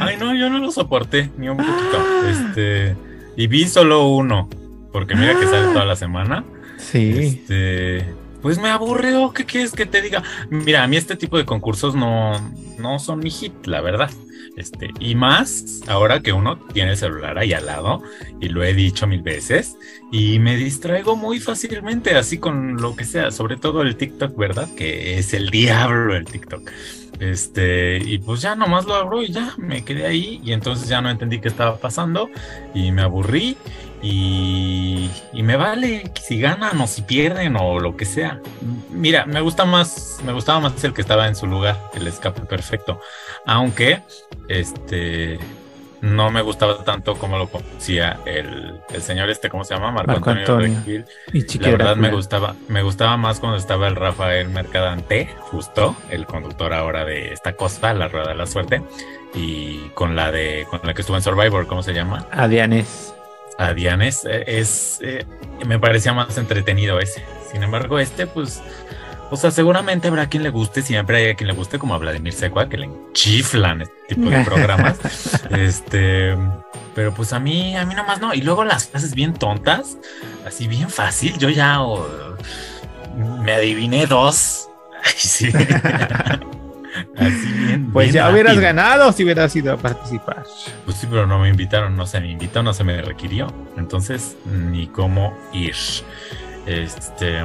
Ay, 0.00 0.16
no, 0.18 0.34
yo 0.34 0.48
no 0.48 0.58
lo 0.58 0.70
soporté 0.70 1.30
ni 1.36 1.48
un 1.48 1.58
poquito. 1.58 2.26
Este. 2.26 2.96
Y 3.36 3.46
vi 3.46 3.68
solo 3.68 4.08
uno. 4.08 4.48
Porque 4.92 5.14
mira 5.14 5.38
que 5.38 5.46
sale 5.46 5.72
toda 5.72 5.84
la 5.84 5.96
semana. 5.96 6.44
Sí. 6.76 7.10
Este. 7.18 8.06
Pues 8.42 8.58
me 8.58 8.68
aburrió. 8.68 9.32
¿Qué 9.32 9.44
quieres 9.44 9.72
que 9.72 9.86
te 9.86 10.02
diga? 10.02 10.22
Mira, 10.50 10.82
a 10.82 10.88
mí 10.88 10.96
este 10.96 11.16
tipo 11.16 11.38
de 11.38 11.44
concursos 11.44 11.94
no, 11.94 12.32
no 12.78 12.98
son 12.98 13.20
mi 13.20 13.30
hit, 13.30 13.66
la 13.66 13.80
verdad. 13.80 14.10
Este, 14.56 14.90
y 15.00 15.14
más 15.14 15.80
ahora 15.86 16.20
que 16.20 16.32
uno 16.32 16.58
tiene 16.58 16.90
el 16.90 16.96
celular 16.96 17.38
ahí 17.38 17.54
al 17.54 17.66
lado, 17.66 18.02
y 18.40 18.48
lo 18.48 18.62
he 18.62 18.74
dicho 18.74 19.06
mil 19.06 19.22
veces, 19.22 19.76
y 20.10 20.38
me 20.40 20.56
distraigo 20.56 21.16
muy 21.16 21.40
fácilmente, 21.40 22.14
así 22.16 22.36
con 22.38 22.76
lo 22.76 22.94
que 22.94 23.04
sea, 23.04 23.30
sobre 23.30 23.56
todo 23.56 23.80
el 23.80 23.96
TikTok, 23.96 24.36
¿verdad? 24.36 24.68
Que 24.76 25.18
es 25.18 25.32
el 25.32 25.48
diablo 25.48 26.14
el 26.14 26.26
TikTok. 26.26 26.70
Este, 27.22 27.98
y 27.98 28.18
pues 28.18 28.40
ya 28.40 28.56
nomás 28.56 28.84
lo 28.84 28.96
abro 28.96 29.22
y 29.22 29.30
ya 29.30 29.54
me 29.56 29.84
quedé 29.84 30.08
ahí, 30.08 30.40
y 30.42 30.52
entonces 30.52 30.88
ya 30.88 31.00
no 31.00 31.08
entendí 31.08 31.40
qué 31.40 31.46
estaba 31.46 31.76
pasando, 31.76 32.28
y 32.74 32.90
me 32.90 33.02
aburrí, 33.02 33.56
y, 34.02 35.08
me 35.32 35.54
vale 35.54 36.10
si 36.20 36.40
ganan 36.40 36.80
o 36.80 36.88
si 36.88 37.02
pierden 37.02 37.54
o 37.56 37.78
lo 37.78 37.96
que 37.96 38.06
sea. 38.06 38.40
Mira, 38.90 39.24
me 39.24 39.40
gusta 39.40 39.64
más, 39.64 40.18
me 40.24 40.32
gustaba 40.32 40.58
más 40.58 40.82
el 40.82 40.94
que 40.94 41.00
estaba 41.00 41.28
en 41.28 41.36
su 41.36 41.46
lugar, 41.46 41.78
el 41.94 42.08
escape 42.08 42.40
perfecto. 42.40 43.00
Aunque, 43.46 44.02
este, 44.48 45.38
no 46.02 46.30
me 46.30 46.42
gustaba 46.42 46.82
tanto 46.84 47.14
como 47.14 47.38
lo 47.38 47.48
conocía 47.48 48.18
el, 48.26 48.80
el 48.92 49.02
señor 49.02 49.30
este, 49.30 49.48
¿cómo 49.48 49.64
se 49.64 49.74
llama? 49.74 49.92
Marco, 49.92 50.30
Antonio. 50.30 50.82
Y 51.32 51.58
La 51.58 51.70
verdad 51.70 51.96
me 51.96 52.10
gustaba, 52.10 52.56
me 52.68 52.82
gustaba 52.82 53.16
más 53.16 53.38
cuando 53.40 53.56
estaba 53.56 53.86
el 53.86 53.94
Rafael 53.94 54.48
Mercadante, 54.48 55.30
justo, 55.38 55.96
el 56.10 56.26
conductor 56.26 56.72
ahora 56.74 57.04
de 57.04 57.32
esta 57.32 57.54
costa, 57.54 57.94
la 57.94 58.08
Rueda 58.08 58.30
de 58.30 58.34
la 58.34 58.46
Suerte, 58.46 58.82
y 59.32 59.90
con 59.90 60.16
la 60.16 60.32
de, 60.32 60.66
con 60.68 60.80
la 60.82 60.92
que 60.92 61.02
estuvo 61.02 61.16
en 61.16 61.22
Survivor, 61.22 61.68
¿cómo 61.68 61.84
se 61.84 61.94
llama? 61.94 62.26
Adianes 62.32 63.14
a 63.58 63.74
Dianes 63.74 64.24
eh, 64.24 64.44
es, 64.46 64.98
eh, 65.02 65.24
me 65.66 65.78
parecía 65.78 66.12
más 66.12 66.36
entretenido 66.36 66.98
ese. 66.98 67.22
Sin 67.50 67.62
embargo, 67.62 67.98
este, 67.98 68.26
pues, 68.26 68.62
o 69.32 69.36
sea, 69.36 69.50
seguramente 69.50 70.08
habrá 70.08 70.28
quien 70.28 70.42
le 70.42 70.50
guste, 70.50 70.82
siempre 70.82 71.16
hay 71.16 71.34
quien 71.34 71.48
le 71.48 71.54
guste, 71.54 71.78
como 71.78 71.94
a 71.94 71.98
Vladimir 71.98 72.34
Secua, 72.34 72.68
que 72.68 72.76
le 72.76 72.84
enchiflan 72.84 73.80
este 73.80 73.94
tipo 74.08 74.28
de 74.28 74.44
programas. 74.44 74.98
este, 75.50 76.36
pero 76.94 77.14
pues 77.14 77.32
a 77.32 77.40
mí, 77.40 77.74
a 77.74 77.86
mí 77.86 77.94
nomás 77.94 78.20
no. 78.20 78.34
Y 78.34 78.42
luego 78.42 78.62
las 78.62 78.88
frases 78.88 79.14
bien 79.14 79.32
tontas, 79.32 79.96
así 80.46 80.68
bien 80.68 80.90
fácil. 80.90 81.38
Yo 81.38 81.48
ya 81.48 81.78
me 83.16 83.54
adiviné 83.54 84.06
dos. 84.06 84.68
Ay, 85.02 85.12
sí. 85.16 85.50
Así 87.16 87.52
bien. 87.54 87.90
Pues 87.90 88.12
bien 88.12 88.22
ya 88.24 88.30
hubieras 88.30 88.58
ganado 88.58 89.12
si 89.12 89.24
hubieras 89.24 89.56
ido 89.56 89.72
a 89.72 89.78
participar. 89.78 90.44
Pues 90.84 90.98
sí, 90.98 91.06
pero 91.08 91.26
no 91.26 91.38
me 91.38 91.48
invitaron, 91.48 91.96
no 91.96 92.04
se 92.04 92.20
me 92.20 92.30
invitó, 92.30 92.62
no 92.62 92.74
se 92.74 92.84
me 92.84 93.00
requirió. 93.00 93.50
Entonces, 93.78 94.36
ni 94.44 94.88
cómo 94.88 95.34
ir. 95.54 95.74
Este. 96.66 97.40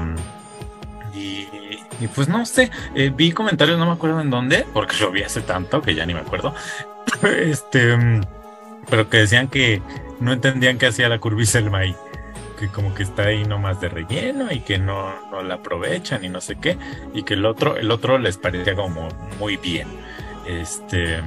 Y, 1.13 1.47
y 1.99 2.07
pues 2.07 2.27
no 2.27 2.45
sé, 2.45 2.69
eh, 2.95 3.12
vi 3.13 3.31
comentarios, 3.31 3.79
no 3.79 3.86
me 3.86 3.93
acuerdo 3.93 4.21
en 4.21 4.29
dónde, 4.29 4.65
porque 4.73 4.97
lo 4.99 5.12
vi 5.12 5.23
hace 5.23 5.41
tanto 5.41 5.81
que 5.81 5.95
ya 5.95 6.05
ni 6.05 6.13
me 6.13 6.21
acuerdo. 6.21 6.53
Este. 7.23 7.95
mm, 7.95 8.21
Pero 8.89 9.10
que 9.10 9.17
decían 9.17 9.47
que 9.47 9.81
no 10.19 10.33
entendían 10.33 10.77
qué 10.77 10.88
hacía 10.88 11.10
la 11.10 11.19
curviselma 11.19 11.79
ahí. 11.79 11.95
Que 12.60 12.67
como 12.67 12.93
que 12.93 13.03
está 13.03 13.23
ahí 13.23 13.45
nomás 13.45 13.79
de 13.81 13.89
relleno 13.89 14.51
y 14.51 14.62
que 14.62 14.77
no, 14.79 15.13
no 15.31 15.43
la 15.43 15.55
aprovechan 15.55 16.23
y 16.23 16.29
no 16.29 16.41
sé 16.41 16.57
qué. 16.57 16.77
Y 17.13 17.23
que 17.23 17.36
el 17.36 17.45
otro, 17.45 17.77
el 17.77 17.91
otro 17.91 18.17
les 18.17 18.38
parecía 18.38 18.75
como 18.75 19.10
muy 19.39 19.57
bien. 19.57 19.88
Este. 20.47 21.21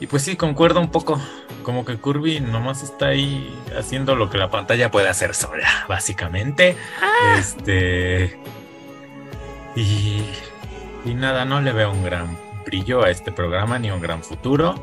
Y 0.00 0.06
pues 0.06 0.22
sí, 0.22 0.36
concuerdo 0.36 0.80
un 0.80 0.90
poco. 0.90 1.20
Como 1.62 1.84
que 1.84 1.96
Kirby 1.96 2.40
nomás 2.40 2.82
está 2.82 3.08
ahí 3.08 3.54
haciendo 3.78 4.16
lo 4.16 4.30
que 4.30 4.38
la 4.38 4.50
pantalla 4.50 4.90
puede 4.90 5.08
hacer 5.08 5.34
sola, 5.34 5.84
básicamente. 5.88 6.76
Este. 7.38 8.40
Y. 9.76 10.22
Y 11.04 11.14
nada, 11.14 11.44
no 11.44 11.60
le 11.60 11.72
veo 11.72 11.90
un 11.90 12.04
gran 12.04 12.38
brillo 12.64 13.04
a 13.04 13.10
este 13.10 13.32
programa 13.32 13.78
ni 13.78 13.90
un 13.90 14.00
gran 14.00 14.22
futuro. 14.22 14.82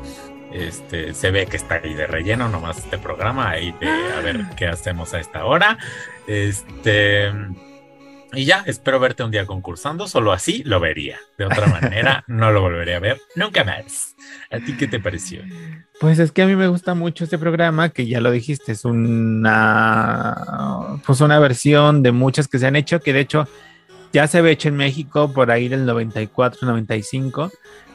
Este, 0.52 1.14
se 1.14 1.30
ve 1.30 1.46
que 1.46 1.56
está 1.56 1.76
ahí 1.76 1.94
de 1.94 2.06
relleno 2.06 2.48
nomás 2.48 2.78
este 2.78 2.98
programa, 2.98 3.50
ahí 3.50 3.72
de 3.80 3.88
a 3.88 4.20
ver 4.20 4.40
qué 4.56 4.66
hacemos 4.66 5.14
a 5.14 5.20
esta 5.20 5.44
hora. 5.44 5.78
Este. 6.26 7.32
Y 8.32 8.44
ya, 8.44 8.62
espero 8.66 9.00
verte 9.00 9.24
un 9.24 9.32
día 9.32 9.44
concursando, 9.44 10.06
solo 10.06 10.32
así 10.32 10.62
lo 10.64 10.78
vería. 10.78 11.18
De 11.36 11.46
otra 11.46 11.66
manera, 11.80 12.24
no 12.28 12.52
lo 12.52 12.60
volveré 12.60 12.94
a 12.94 13.00
ver 13.00 13.20
nunca 13.34 13.64
más. 13.64 14.14
¿A 14.50 14.58
ti 14.58 14.76
qué 14.76 14.86
te 14.86 15.00
pareció? 15.00 15.42
Pues 16.00 16.18
es 16.18 16.30
que 16.30 16.42
a 16.42 16.46
mí 16.46 16.54
me 16.54 16.68
gusta 16.68 16.94
mucho 16.94 17.24
este 17.24 17.38
programa, 17.38 17.88
que 17.88 18.06
ya 18.06 18.20
lo 18.20 18.30
dijiste, 18.30 18.72
es 18.72 18.84
una, 18.84 20.36
pues 21.04 21.20
una 21.20 21.38
versión 21.40 22.02
de 22.02 22.12
muchas 22.12 22.46
que 22.46 22.58
se 22.58 22.66
han 22.66 22.76
hecho, 22.76 23.00
que 23.00 23.12
de 23.12 23.20
hecho 23.20 23.48
ya 24.12 24.26
se 24.26 24.38
había 24.38 24.52
hecho 24.52 24.68
en 24.68 24.76
México 24.76 25.32
por 25.32 25.50
ahí 25.50 25.68
del 25.68 25.86
94-95, 25.88 27.50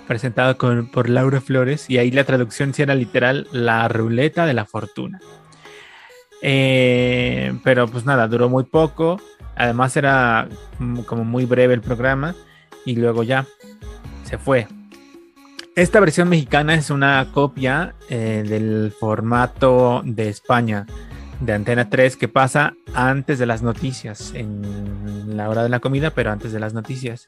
presentado 0.08 0.58
por 0.58 1.10
Laura 1.10 1.42
Flores, 1.42 1.90
y 1.90 1.98
ahí 1.98 2.12
la 2.12 2.24
traducción 2.24 2.74
sí 2.74 2.82
era 2.82 2.96
literal 2.96 3.48
la 3.52 3.88
ruleta 3.88 4.46
de 4.46 4.54
la 4.54 4.66
fortuna. 4.66 5.20
Eh, 6.42 7.54
pero 7.64 7.88
pues 7.88 8.06
nada, 8.06 8.28
duró 8.28 8.50
muy 8.50 8.64
poco, 8.64 9.20
además 9.56 9.98
era 9.98 10.48
como 11.06 11.24
muy 11.24 11.46
breve 11.46 11.74
el 11.74 11.82
programa, 11.82 12.36
y 12.86 12.96
luego 12.96 13.24
ya 13.24 13.46
se 14.24 14.38
fue. 14.38 14.68
Esta 15.76 16.00
versión 16.00 16.30
mexicana 16.30 16.76
es 16.76 16.90
una 16.90 17.28
copia 17.34 17.96
eh, 18.10 18.46
del 18.48 18.94
formato 18.98 20.02
de 20.06 20.30
España, 20.30 20.86
de 21.40 21.54
Antena 21.54 21.90
3, 21.90 22.18
que 22.18 22.28
pasa 22.28 22.76
antes 22.94 23.40
de 23.40 23.46
las 23.46 23.62
noticias, 23.62 24.34
en 24.36 25.38
la 25.38 25.50
hora 25.50 25.64
de 25.64 25.70
la 25.70 25.80
comida, 25.80 26.12
pero 26.12 26.32
antes 26.32 26.52
de 26.52 26.60
las 26.60 26.74
noticias. 26.74 27.26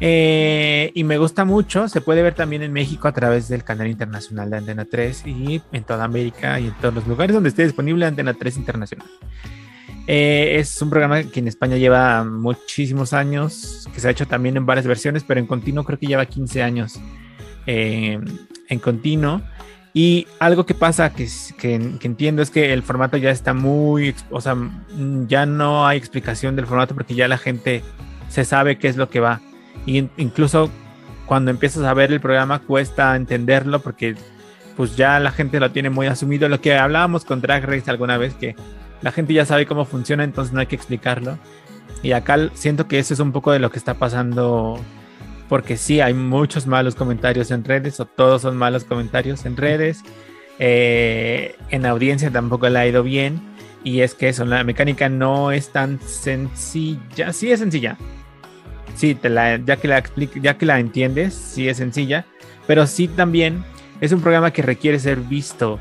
Eh, 0.00 0.92
y 0.94 1.04
me 1.04 1.18
gusta 1.18 1.44
mucho, 1.44 1.88
se 1.88 2.00
puede 2.00 2.22
ver 2.22 2.34
también 2.34 2.62
en 2.62 2.72
México 2.72 3.06
a 3.06 3.12
través 3.12 3.48
del 3.48 3.64
canal 3.64 3.86
internacional 3.86 4.48
de 4.48 4.56
Antena 4.56 4.86
3 4.86 5.26
y 5.26 5.62
en 5.72 5.84
toda 5.84 6.04
América 6.04 6.58
y 6.58 6.68
en 6.68 6.74
todos 6.74 6.94
los 6.94 7.06
lugares 7.06 7.34
donde 7.34 7.50
esté 7.50 7.64
disponible 7.64 8.06
Antena 8.06 8.32
3 8.32 8.56
Internacional. 8.56 9.06
Eh, 10.06 10.56
es 10.58 10.80
un 10.80 10.90
programa 10.90 11.22
que 11.22 11.40
en 11.40 11.48
España 11.48 11.76
lleva 11.76 12.24
muchísimos 12.24 13.12
años, 13.12 13.88
que 13.92 14.00
se 14.00 14.08
ha 14.08 14.10
hecho 14.10 14.26
también 14.26 14.56
en 14.56 14.64
varias 14.64 14.86
versiones, 14.86 15.22
pero 15.22 15.38
en 15.38 15.46
continuo 15.46 15.84
creo 15.84 15.98
que 15.98 16.06
lleva 16.06 16.24
15 16.24 16.62
años 16.62 16.98
eh, 17.66 18.18
en 18.68 18.78
continuo. 18.78 19.42
Y 19.92 20.26
algo 20.38 20.66
que 20.66 20.74
pasa 20.74 21.10
que, 21.10 21.28
que, 21.58 21.74
entiendo 22.02 22.42
es 22.42 22.50
que 22.50 22.72
el 22.72 22.82
formato 22.82 23.16
ya 23.16 23.30
está 23.30 23.54
muy, 23.54 24.14
o 24.30 24.40
sea, 24.40 24.56
ya 25.26 25.46
no 25.46 25.86
hay 25.86 25.98
explicación 25.98 26.54
del 26.54 26.66
formato 26.66 26.94
porque 26.94 27.16
ya 27.16 27.26
la 27.26 27.38
gente 27.38 27.82
se 28.28 28.44
sabe 28.44 28.78
qué 28.78 28.88
es 28.88 28.96
lo 28.96 29.10
que 29.10 29.18
va. 29.18 29.40
Y 29.86 30.08
incluso 30.16 30.70
cuando 31.26 31.50
empiezas 31.50 31.84
a 31.84 31.94
ver 31.94 32.12
el 32.12 32.20
programa 32.20 32.60
cuesta 32.60 33.16
entenderlo 33.16 33.80
porque 33.80 34.14
pues 34.76 34.96
ya 34.96 35.18
la 35.20 35.32
gente 35.32 35.60
lo 35.60 35.70
tiene 35.72 35.90
muy 35.90 36.06
asumido. 36.06 36.48
Lo 36.48 36.60
que 36.60 36.76
hablábamos 36.76 37.24
con 37.24 37.40
Drag 37.40 37.64
Race 37.64 37.90
alguna 37.90 38.16
vez, 38.16 38.34
que 38.34 38.54
la 39.02 39.12
gente 39.12 39.34
ya 39.34 39.44
sabe 39.44 39.66
cómo 39.66 39.84
funciona, 39.84 40.24
entonces 40.24 40.54
no 40.54 40.60
hay 40.60 40.66
que 40.66 40.76
explicarlo. 40.76 41.38
Y 42.02 42.12
acá 42.12 42.36
siento 42.54 42.88
que 42.88 42.98
eso 42.98 43.12
es 43.12 43.20
un 43.20 43.32
poco 43.32 43.52
de 43.52 43.58
lo 43.58 43.70
que 43.70 43.78
está 43.78 43.94
pasando, 43.94 44.78
porque 45.50 45.76
sí, 45.76 46.00
hay 46.00 46.14
muchos 46.14 46.68
malos 46.68 46.94
comentarios 46.94 47.50
en 47.50 47.64
redes, 47.64 47.98
o 47.98 48.06
todos 48.06 48.42
son 48.42 48.56
malos 48.56 48.84
comentarios 48.84 49.44
en 49.44 49.56
redes. 49.56 50.04
Eh, 50.60 51.56
en 51.70 51.86
audiencia 51.86 52.30
tampoco 52.30 52.68
le 52.68 52.78
ha 52.78 52.86
ido 52.86 53.02
bien. 53.02 53.40
Y 53.82 54.02
es 54.02 54.14
que 54.14 54.28
eso, 54.28 54.44
la 54.44 54.62
mecánica 54.62 55.08
no 55.08 55.50
es 55.50 55.70
tan 55.70 56.00
sencilla. 56.02 57.32
Sí 57.32 57.50
es 57.50 57.58
sencilla. 57.58 57.98
Sí, 58.94 59.16
te 59.16 59.28
la, 59.28 59.56
ya, 59.56 59.76
que 59.76 59.88
la 59.88 59.98
explique, 59.98 60.40
ya 60.40 60.56
que 60.56 60.66
la 60.66 60.78
entiendes, 60.78 61.34
sí 61.34 61.68
es 61.68 61.78
sencilla. 61.78 62.26
Pero 62.68 62.86
sí 62.86 63.08
también 63.08 63.64
es 64.00 64.12
un 64.12 64.20
programa 64.20 64.52
que 64.52 64.62
requiere 64.62 65.00
ser 65.00 65.18
visto. 65.18 65.80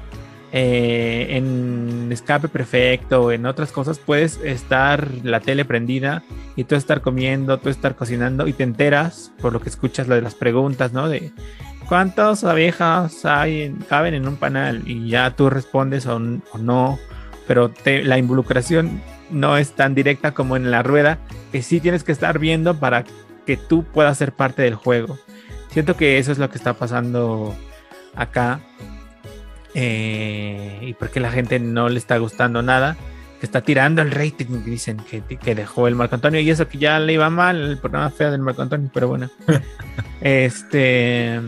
Eh, 0.52 1.38
en 1.38 2.10
escape 2.12 2.48
perfecto, 2.48 3.32
en 3.32 3.46
otras 3.46 3.72
cosas, 3.72 4.00
puedes 4.00 4.40
estar 4.44 5.08
la 5.24 5.40
tele 5.42 5.64
prendida 5.64 6.24
y 6.56 6.64
tú 6.64 6.76
estar 6.76 7.02
comiendo, 7.02 7.60
tú 7.60 7.70
estar 7.70 7.96
cocinando 7.96 8.48
y 8.48 8.54
te 8.54 8.64
enteras 8.64 9.32
por 9.42 9.54
lo 9.54 9.62
que 9.62 9.70
escuchas 9.70 10.08
de 10.08 10.22
las 10.22 10.34
preguntas, 10.34 10.92
¿no? 10.92 11.08
De 11.08 11.32
cuántas 11.88 12.44
abejas 12.44 13.26
hay, 13.26 13.62
en, 13.62 13.76
caben 13.78 14.16
en 14.16 14.28
un 14.28 14.38
panal 14.38 14.82
y 14.88 15.10
ya 15.10 15.36
tú 15.36 15.52
respondes 15.52 16.08
o, 16.08 16.16
o 16.16 16.58
no, 16.58 16.98
pero 17.48 17.72
la 17.86 18.18
involucración 18.18 19.02
no 19.30 19.56
es 19.58 19.74
tan 19.74 19.94
directa 19.94 20.34
como 20.34 20.56
en 20.56 20.72
la 20.72 20.82
rueda, 20.82 21.20
que 21.52 21.62
sí 21.62 21.80
tienes 21.80 22.04
que 22.04 22.12
estar 22.12 22.40
viendo 22.40 22.80
para 22.80 23.04
que 23.46 23.56
tú 23.56 23.84
puedas 23.84 24.18
ser 24.18 24.32
parte 24.32 24.64
del 24.64 24.76
juego. 24.76 25.20
Siento 25.70 25.96
que 25.96 26.18
eso 26.18 26.32
es 26.32 26.40
lo 26.40 26.50
que 26.50 26.58
está 26.58 26.74
pasando 26.74 27.56
acá 28.16 28.60
eh, 29.74 30.80
y 30.82 30.94
porque 30.94 31.20
la 31.20 31.32
gente 31.32 31.60
no 31.60 31.90
le 31.90 31.98
está 31.98 32.18
gustando 32.18 32.62
nada, 32.62 32.98
que 33.40 33.46
está 33.46 33.62
tirando 33.62 34.02
el 34.02 34.12
rating, 34.12 34.64
dicen 34.66 34.98
que, 35.10 35.22
que, 35.22 35.56
dejó 35.56 35.88
el 35.88 35.96
Marco 35.96 36.16
Antonio, 36.16 36.42
y 36.42 36.50
eso 36.50 36.68
que 36.68 36.78
ya 36.78 37.00
le 37.00 37.14
iba 37.14 37.30
mal 37.30 37.62
el 37.62 37.78
programa 37.78 38.10
feo 38.10 38.32
del 38.32 38.42
Marco 38.42 38.62
Antonio, 38.62 38.90
pero 38.94 39.08
bueno. 39.08 39.30
este. 40.22 41.40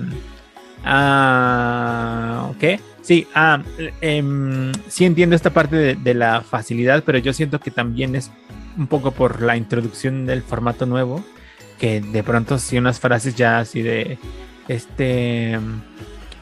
Ah, 0.83 2.49
ok. 2.51 2.79
Sí, 3.01 3.27
ah, 3.33 3.61
eh, 4.01 4.71
sí 4.87 5.05
entiendo 5.05 5.35
esta 5.35 5.49
parte 5.49 5.75
de, 5.75 5.95
de, 5.95 6.13
la 6.13 6.41
facilidad, 6.41 7.03
pero 7.03 7.17
yo 7.17 7.33
siento 7.33 7.59
que 7.59 7.71
también 7.71 8.15
es 8.15 8.31
un 8.77 8.87
poco 8.87 9.11
por 9.11 9.41
la 9.41 9.57
introducción 9.57 10.25
del 10.25 10.43
formato 10.43 10.85
nuevo, 10.85 11.23
que 11.79 11.99
de 11.99 12.23
pronto 12.23 12.59
sí 12.59 12.77
unas 12.77 12.99
frases 12.99 13.35
ya 13.35 13.59
así 13.59 13.81
de 13.81 14.17
este 14.67 15.59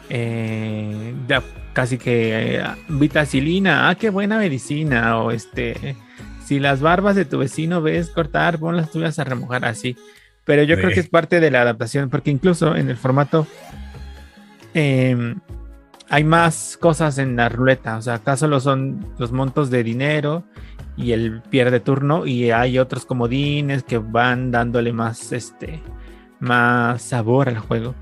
eh, 0.10 1.14
ya 1.28 1.44
casi 1.74 1.98
que 1.98 2.56
eh, 2.58 2.64
vitacilina, 2.88 3.90
ah, 3.90 3.96
qué 3.96 4.10
buena 4.10 4.40
medicina, 4.40 5.20
o 5.20 5.32
este, 5.32 5.96
si 6.44 6.60
las 6.60 6.82
barbas 6.82 7.16
de 7.16 7.26
tu 7.26 7.38
vecino 7.38 7.82
ves 7.82 8.10
cortar, 8.10 8.60
pon 8.60 8.76
las 8.76 8.92
tuyas 8.92 9.20
a 9.20 9.24
remojar 9.24 9.66
así. 9.66 9.96
Pero 10.46 10.64
yo 10.64 10.76
sí. 10.76 10.82
creo 10.82 10.94
que 10.94 11.00
es 11.00 11.10
parte 11.10 11.40
de 11.40 11.52
la 11.52 11.62
adaptación, 11.62 12.10
porque 12.10 12.32
incluso 12.32 12.76
en 12.76 12.90
el 12.90 12.98
formato 12.98 13.46
eh, 14.74 15.36
hay 16.10 16.24
más 16.24 16.78
cosas 16.82 17.20
en 17.20 17.36
la 17.36 17.50
ruleta, 17.50 17.98
o 17.98 18.02
sea, 18.02 18.16
acá 18.16 18.36
solo 18.36 18.60
son 18.60 19.14
los 19.20 19.32
montos 19.32 19.70
de 19.70 19.84
dinero 19.84 20.44
y 20.98 21.12
el 21.12 21.42
pierde 21.44 21.80
turno, 21.80 22.26
y 22.26 22.50
hay 22.50 22.80
otros 22.80 23.06
comodines 23.06 23.84
que 23.84 24.00
van 24.00 24.50
dándole 24.50 24.92
más, 24.92 25.32
este, 25.32 25.82
más 26.40 27.04
sabor 27.04 27.48
al 27.48 27.60
juego. 27.60 27.94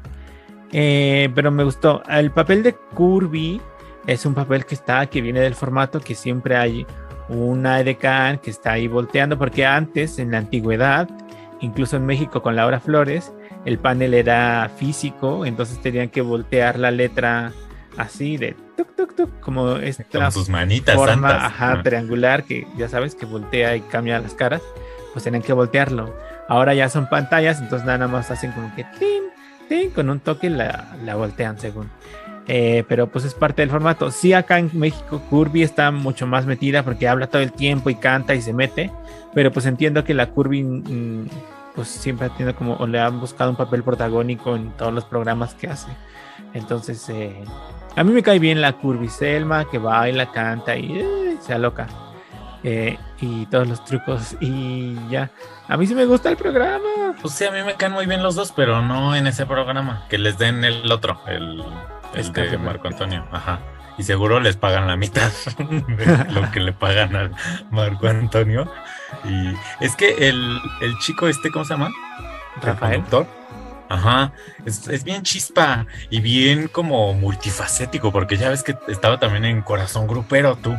Eh, 0.72 1.30
pero 1.34 1.52
me 1.52 1.64
gustó. 1.64 2.04
El 2.10 2.32
papel 2.32 2.64
de 2.64 2.76
Kirby 2.96 3.62
es 4.06 4.26
un 4.26 4.34
papel 4.34 4.66
que 4.66 4.76
está, 4.76 5.06
que 5.08 5.22
viene 5.22 5.40
del 5.40 5.56
formato, 5.56 6.00
que 6.00 6.16
siempre 6.16 6.56
hay 6.56 6.86
una 7.30 7.80
edecán 7.80 8.40
que 8.40 8.50
está 8.50 8.74
ahí 8.74 8.88
volteando, 8.88 9.38
porque 9.38 9.66
antes, 9.66 10.20
en 10.20 10.32
la 10.32 10.38
antigüedad, 10.40 11.10
incluso 11.60 11.98
en 11.98 12.06
México 12.06 12.42
con 12.42 12.56
Laura 12.56 12.80
Flores, 12.80 13.34
el 13.66 13.80
panel 13.80 14.14
era 14.14 14.70
físico, 14.78 15.46
entonces 15.46 15.82
tenían 15.82 16.10
que 16.10 16.22
voltear 16.22 16.80
la 16.80 16.92
letra 16.92 17.52
así 17.98 18.38
de 18.38 18.56
tuk 18.78 18.96
tuk 18.96 19.16
tuk, 19.16 19.40
como 19.42 19.76
esta 19.78 20.04
con 20.06 20.32
sus 20.32 20.50
manitas 20.50 20.96
forma 20.96 21.30
santas. 21.30 21.44
Ajá, 21.44 21.84
triangular 21.84 22.44
que 22.44 22.68
ya 22.78 22.88
sabes 22.88 23.16
que 23.16 23.26
voltea 23.26 23.76
y 23.76 23.82
cambia 23.82 24.20
las 24.20 24.34
caras, 24.34 24.62
pues 25.12 25.24
tenían 25.26 25.44
que 25.44 25.52
voltearlo. 25.52 26.16
Ahora 26.48 26.74
ya 26.74 26.88
son 26.88 27.10
pantallas, 27.10 27.60
entonces 27.60 27.86
nada 27.86 28.08
más 28.08 28.32
hacen 28.32 28.52
como 28.52 28.74
que 28.76 28.86
¡tin! 29.00 29.27
Sí, 29.70 29.92
con 29.94 30.10
un 30.10 30.20
toque 30.20 30.50
la, 30.50 30.96
la 31.04 31.16
voltean 31.16 31.60
según. 31.60 31.90
Eh, 32.48 32.86
pero 32.88 33.08
pues 33.08 33.26
es 33.26 33.34
parte 33.34 33.62
del 33.62 33.70
formato. 33.70 34.10
Sí, 34.10 34.32
acá 34.34 34.58
en 34.58 34.70
México 34.74 35.22
Kirby 35.30 35.64
está 35.64 35.92
mucho 35.92 36.26
más 36.26 36.46
metida 36.46 36.84
porque 36.84 37.08
habla 37.08 37.28
todo 37.28 37.42
el 37.42 37.52
tiempo 37.52 37.90
y 37.90 37.96
canta 37.96 38.36
y 38.36 38.42
se 38.42 38.54
mete. 38.54 38.92
Pero 39.34 39.52
pues 39.52 39.66
entiendo 39.66 40.04
que 40.04 40.14
la 40.14 40.28
Kirby, 40.34 40.64
mmm, 40.64 41.28
pues 41.76 41.90
siempre 41.90 42.30
tiene 42.38 42.54
como, 42.54 42.76
o 42.76 42.88
le 42.88 43.00
han 43.00 43.20
buscado 43.20 43.50
un 43.50 43.58
papel 43.58 43.84
protagónico 43.84 44.56
en 44.56 44.72
todos 44.72 44.94
los 44.94 45.04
programas 45.06 45.54
que 45.56 45.68
hace. 45.68 45.92
Entonces, 46.54 47.08
eh, 47.10 47.36
a 47.96 48.04
mí 48.04 48.12
me 48.12 48.24
cae 48.24 48.40
bien 48.40 48.62
la 48.62 48.74
Curvy 48.74 49.10
Selma, 49.10 49.70
que 49.70 49.78
baila, 49.78 50.32
canta 50.32 50.78
y 50.78 51.00
eh, 51.00 51.38
se 51.42 51.54
aloca. 51.54 51.88
Eh, 52.64 52.98
y 53.22 53.46
todos 53.48 53.68
los 53.68 53.84
trucos 53.86 54.36
y 54.40 54.96
ya. 55.10 55.32
A 55.68 55.78
mí 55.78 55.86
sí 55.88 55.96
me 55.96 56.06
gusta 56.06 56.30
el 56.30 56.38
programa. 56.38 57.16
Pues 57.22 57.34
sí, 57.34 57.46
a 57.46 57.52
mí 57.52 57.62
me 57.64 57.76
caen 57.76 57.94
muy 57.94 58.06
bien 58.06 58.24
los 58.24 58.36
dos, 58.36 58.52
pero 58.56 58.82
no 58.82 59.16
en 59.16 59.28
ese 59.28 59.46
programa. 59.46 60.06
Que 60.10 60.18
les 60.18 60.38
den 60.38 60.64
el 60.64 60.92
otro, 60.92 61.22
el, 61.28 61.64
el 62.14 62.34
de 62.34 62.58
Marco 62.58 62.88
Antonio. 62.88 63.26
Ajá. 63.32 63.60
Y 63.98 64.04
seguro 64.04 64.40
les 64.40 64.58
pagan 64.58 64.88
la 64.88 64.96
mitad 64.96 65.32
de 65.58 66.32
lo 66.32 66.52
que 66.52 66.60
le 66.60 66.74
pagan 66.74 67.16
a 67.16 67.32
Marco 67.72 68.08
Antonio. 68.08 68.72
Y 69.24 69.54
es 69.84 69.96
que 69.96 70.30
el, 70.30 70.60
el 70.82 70.98
chico 71.00 71.28
este, 71.28 71.52
¿cómo 71.52 71.66
se 71.66 71.74
llama? 71.74 71.90
Rafael. 72.62 73.04
Ajá, 73.90 74.34
es, 74.66 75.04
bien 75.04 75.24
chispa 75.24 75.86
y 76.10 76.20
bien 76.20 76.68
como 76.68 77.14
multifacético, 77.14 78.12
porque 78.12 78.36
ya 78.36 78.50
ves 78.50 78.64
que 78.64 78.76
estaba 78.90 79.18
también 79.18 79.46
en 79.46 79.62
Corazón 79.62 80.08
Grupero 80.08 80.58
tú, 80.58 80.76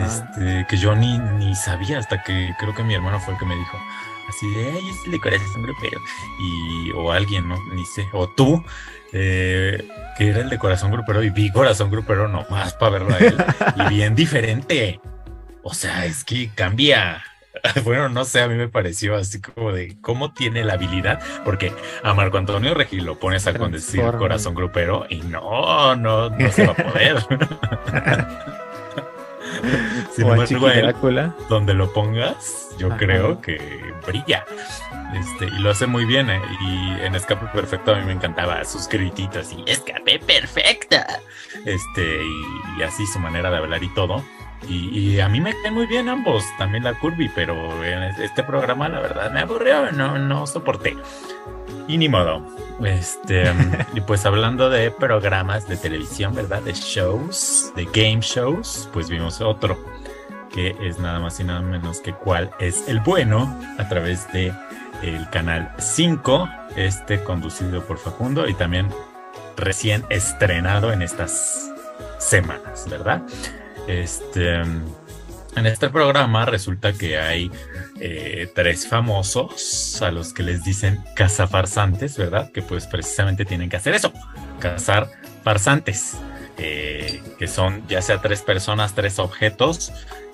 este, 0.00 0.66
que 0.68 0.76
yo 0.76 0.94
ni, 0.94 1.18
ni 1.18 1.54
sabía 1.54 1.98
hasta 1.98 2.22
que 2.22 2.54
creo 2.58 2.74
que 2.74 2.82
mi 2.82 2.94
hermano 2.94 3.20
fue 3.20 3.34
el 3.34 3.40
que 3.40 3.46
me 3.46 3.56
dijo, 3.56 3.78
así 4.28 4.50
de, 4.50 4.70
ay, 4.70 4.88
es 4.88 5.10
de 5.10 5.20
Corazón 5.20 5.62
Grupero, 5.62 6.00
y, 6.40 6.90
o 6.92 7.12
alguien, 7.12 7.48
¿no? 7.48 7.56
Ni 7.72 7.84
sé, 7.84 8.06
o 8.12 8.28
tú, 8.28 8.64
eh, 9.12 9.88
que 10.16 10.28
era 10.28 10.40
el 10.40 10.50
de 10.50 10.58
Corazón 10.58 10.90
Grupero, 10.90 11.22
y 11.22 11.30
vi 11.30 11.50
Corazón 11.50 11.90
Grupero 11.90 12.28
nomás 12.28 12.74
para 12.74 12.92
verlo 12.92 13.14
a 13.14 13.18
él, 13.18 13.36
y 13.76 13.88
bien 13.94 14.14
diferente, 14.14 15.00
o 15.62 15.74
sea, 15.74 16.06
es 16.06 16.24
que 16.24 16.50
cambia, 16.54 17.22
bueno, 17.84 18.08
no 18.08 18.24
sé, 18.24 18.40
a 18.42 18.48
mí 18.48 18.54
me 18.54 18.68
pareció 18.68 19.16
así 19.16 19.40
como 19.40 19.72
de 19.72 19.96
cómo 20.00 20.32
tiene 20.32 20.64
la 20.64 20.74
habilidad, 20.74 21.20
porque 21.44 21.72
a 22.02 22.14
Marco 22.14 22.38
Antonio 22.38 22.74
Regil 22.74 23.04
lo 23.04 23.18
pones 23.18 23.46
a 23.46 23.54
condecir 23.54 24.04
corazón 24.12 24.54
grupero 24.54 25.06
y 25.08 25.16
no, 25.22 25.96
no, 25.96 26.30
no 26.30 26.52
se 26.52 26.66
va 26.66 26.72
a 26.72 26.76
poder. 26.76 27.16
donde 31.48 31.74
lo 31.74 31.92
pongas, 31.92 32.68
yo 32.78 32.90
creo 32.96 33.40
que 33.40 33.58
brilla. 34.06 34.44
Este, 35.14 35.46
y 35.46 35.58
lo 35.60 35.70
hace 35.70 35.86
muy 35.86 36.04
bien, 36.04 36.28
¿eh? 36.30 36.40
y 36.60 37.04
en 37.04 37.14
Escape 37.14 37.46
Perfecto 37.52 37.94
a 37.94 37.98
mí 37.98 38.04
me 38.04 38.12
encantaba 38.12 38.64
sus 38.64 38.88
grititos 38.88 39.52
y 39.52 39.62
Escape 39.66 40.18
Perfecta. 40.18 41.20
Este, 41.64 42.20
y 42.78 42.82
así 42.82 43.06
su 43.06 43.18
manera 43.18 43.50
de 43.50 43.58
hablar 43.58 43.82
y 43.82 43.88
todo. 43.94 44.22
Y, 44.68 45.20
a 45.20 45.28
mí 45.28 45.40
me 45.40 45.52
caen 45.62 45.74
muy 45.74 45.86
bien 45.86 46.08
ambos, 46.08 46.44
también 46.58 46.82
la 46.82 46.94
Curvy, 46.94 47.30
pero 47.34 47.84
en 47.84 48.02
este 48.02 48.42
programa 48.42 48.88
la 48.88 49.00
verdad 49.00 49.30
me 49.30 49.40
aburrió, 49.40 49.92
no, 49.92 50.18
no 50.18 50.46
soporté. 50.46 50.96
Y 51.88 51.98
ni 51.98 52.08
modo. 52.08 52.42
Este, 52.84 53.44
y 53.94 54.00
pues 54.00 54.26
hablando 54.26 54.68
de 54.68 54.90
programas 54.90 55.68
de 55.68 55.76
televisión, 55.76 56.34
¿verdad? 56.34 56.62
De 56.62 56.72
shows, 56.72 57.72
de 57.76 57.84
game 57.86 58.20
shows, 58.20 58.88
pues 58.92 59.08
vimos 59.08 59.40
otro, 59.40 59.78
que 60.52 60.76
es 60.80 60.98
nada 60.98 61.20
más 61.20 61.38
y 61.40 61.44
nada 61.44 61.60
menos 61.60 62.00
que 62.00 62.12
cuál 62.12 62.50
es 62.58 62.88
el 62.88 63.00
bueno 63.00 63.58
a 63.78 63.88
través 63.88 64.30
de 64.32 64.52
el 65.02 65.28
canal 65.30 65.72
5, 65.78 66.48
este 66.76 67.22
conducido 67.22 67.82
por 67.82 67.98
Facundo 67.98 68.48
y 68.48 68.54
también 68.54 68.88
recién 69.56 70.04
estrenado 70.10 70.92
en 70.92 71.02
estas 71.02 71.70
semanas, 72.18 72.86
¿verdad? 72.90 73.22
Este, 73.86 74.54
en 74.56 75.66
este 75.66 75.88
programa 75.88 76.44
resulta 76.44 76.92
que 76.92 77.18
hay 77.18 77.50
eh, 78.00 78.48
tres 78.54 78.86
famosos 78.86 80.00
a 80.02 80.10
los 80.10 80.32
que 80.32 80.42
les 80.42 80.64
dicen 80.64 81.02
cazafarsantes, 81.14 82.16
¿verdad? 82.16 82.50
Que 82.52 82.62
pues 82.62 82.86
precisamente 82.86 83.44
tienen 83.44 83.68
que 83.68 83.76
hacer 83.76 83.94
eso, 83.94 84.12
cazar 84.58 85.08
farsantes, 85.42 86.16
eh, 86.58 87.22
que 87.38 87.46
son 87.48 87.86
ya 87.88 88.02
sea 88.02 88.20
tres 88.20 88.42
personas, 88.42 88.94
tres 88.94 89.18
objetos 89.18 89.92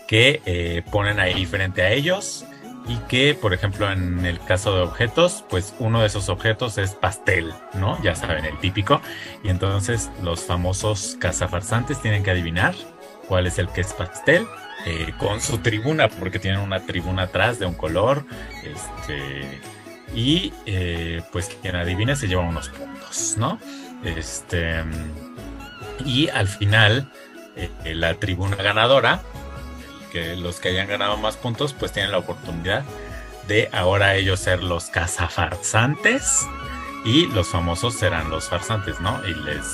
que 0.08 0.42
eh, 0.44 0.82
ponen 0.90 1.20
ahí 1.20 1.46
frente 1.46 1.82
a 1.82 1.92
ellos 1.92 2.44
y 2.86 2.96
que, 3.08 3.34
por 3.34 3.54
ejemplo, 3.54 3.90
en 3.90 4.26
el 4.26 4.40
caso 4.40 4.74
de 4.74 4.82
objetos, 4.82 5.44
pues 5.48 5.74
uno 5.78 6.00
de 6.00 6.06
esos 6.06 6.28
objetos 6.28 6.78
es 6.78 6.92
pastel, 6.92 7.52
¿no? 7.74 8.02
Ya 8.02 8.14
saben, 8.14 8.44
el 8.44 8.58
típico. 8.58 9.00
Y 9.44 9.48
entonces 9.48 10.10
los 10.22 10.44
famosos 10.44 11.16
cazafarsantes 11.20 12.00
tienen 12.02 12.22
que 12.24 12.32
adivinar 12.32 12.74
cuál 13.28 13.46
es 13.46 13.58
el 13.58 13.68
que 13.68 13.82
es 13.82 13.92
pastel, 13.92 14.46
eh, 14.86 15.12
con 15.18 15.40
su 15.40 15.58
tribuna, 15.58 16.08
porque 16.08 16.38
tienen 16.38 16.60
una 16.60 16.80
tribuna 16.80 17.24
atrás 17.24 17.58
de 17.58 17.66
un 17.66 17.74
color. 17.74 18.24
Este, 18.62 19.60
y 20.14 20.52
eh, 20.66 21.22
pues 21.32 21.50
quien 21.60 21.76
adivina 21.76 22.16
se 22.16 22.28
lleva 22.28 22.42
unos 22.42 22.68
puntos, 22.68 23.36
¿no? 23.38 23.58
Este, 24.04 24.82
y 26.04 26.28
al 26.28 26.48
final, 26.48 27.10
eh, 27.56 27.70
la 27.94 28.14
tribuna 28.14 28.56
ganadora, 28.56 29.22
que 30.10 30.36
los 30.36 30.60
que 30.60 30.68
hayan 30.68 30.88
ganado 30.88 31.16
más 31.16 31.36
puntos, 31.36 31.72
pues 31.72 31.92
tienen 31.92 32.12
la 32.12 32.18
oportunidad 32.18 32.84
de 33.48 33.68
ahora 33.72 34.14
ellos 34.14 34.40
ser 34.40 34.62
los 34.62 34.86
cazafarsantes 34.86 36.46
y 37.04 37.26
los 37.26 37.48
famosos 37.48 37.94
serán 37.94 38.30
los 38.30 38.48
farsantes, 38.48 39.00
¿no? 39.00 39.20
Y 39.26 39.34
les 39.34 39.66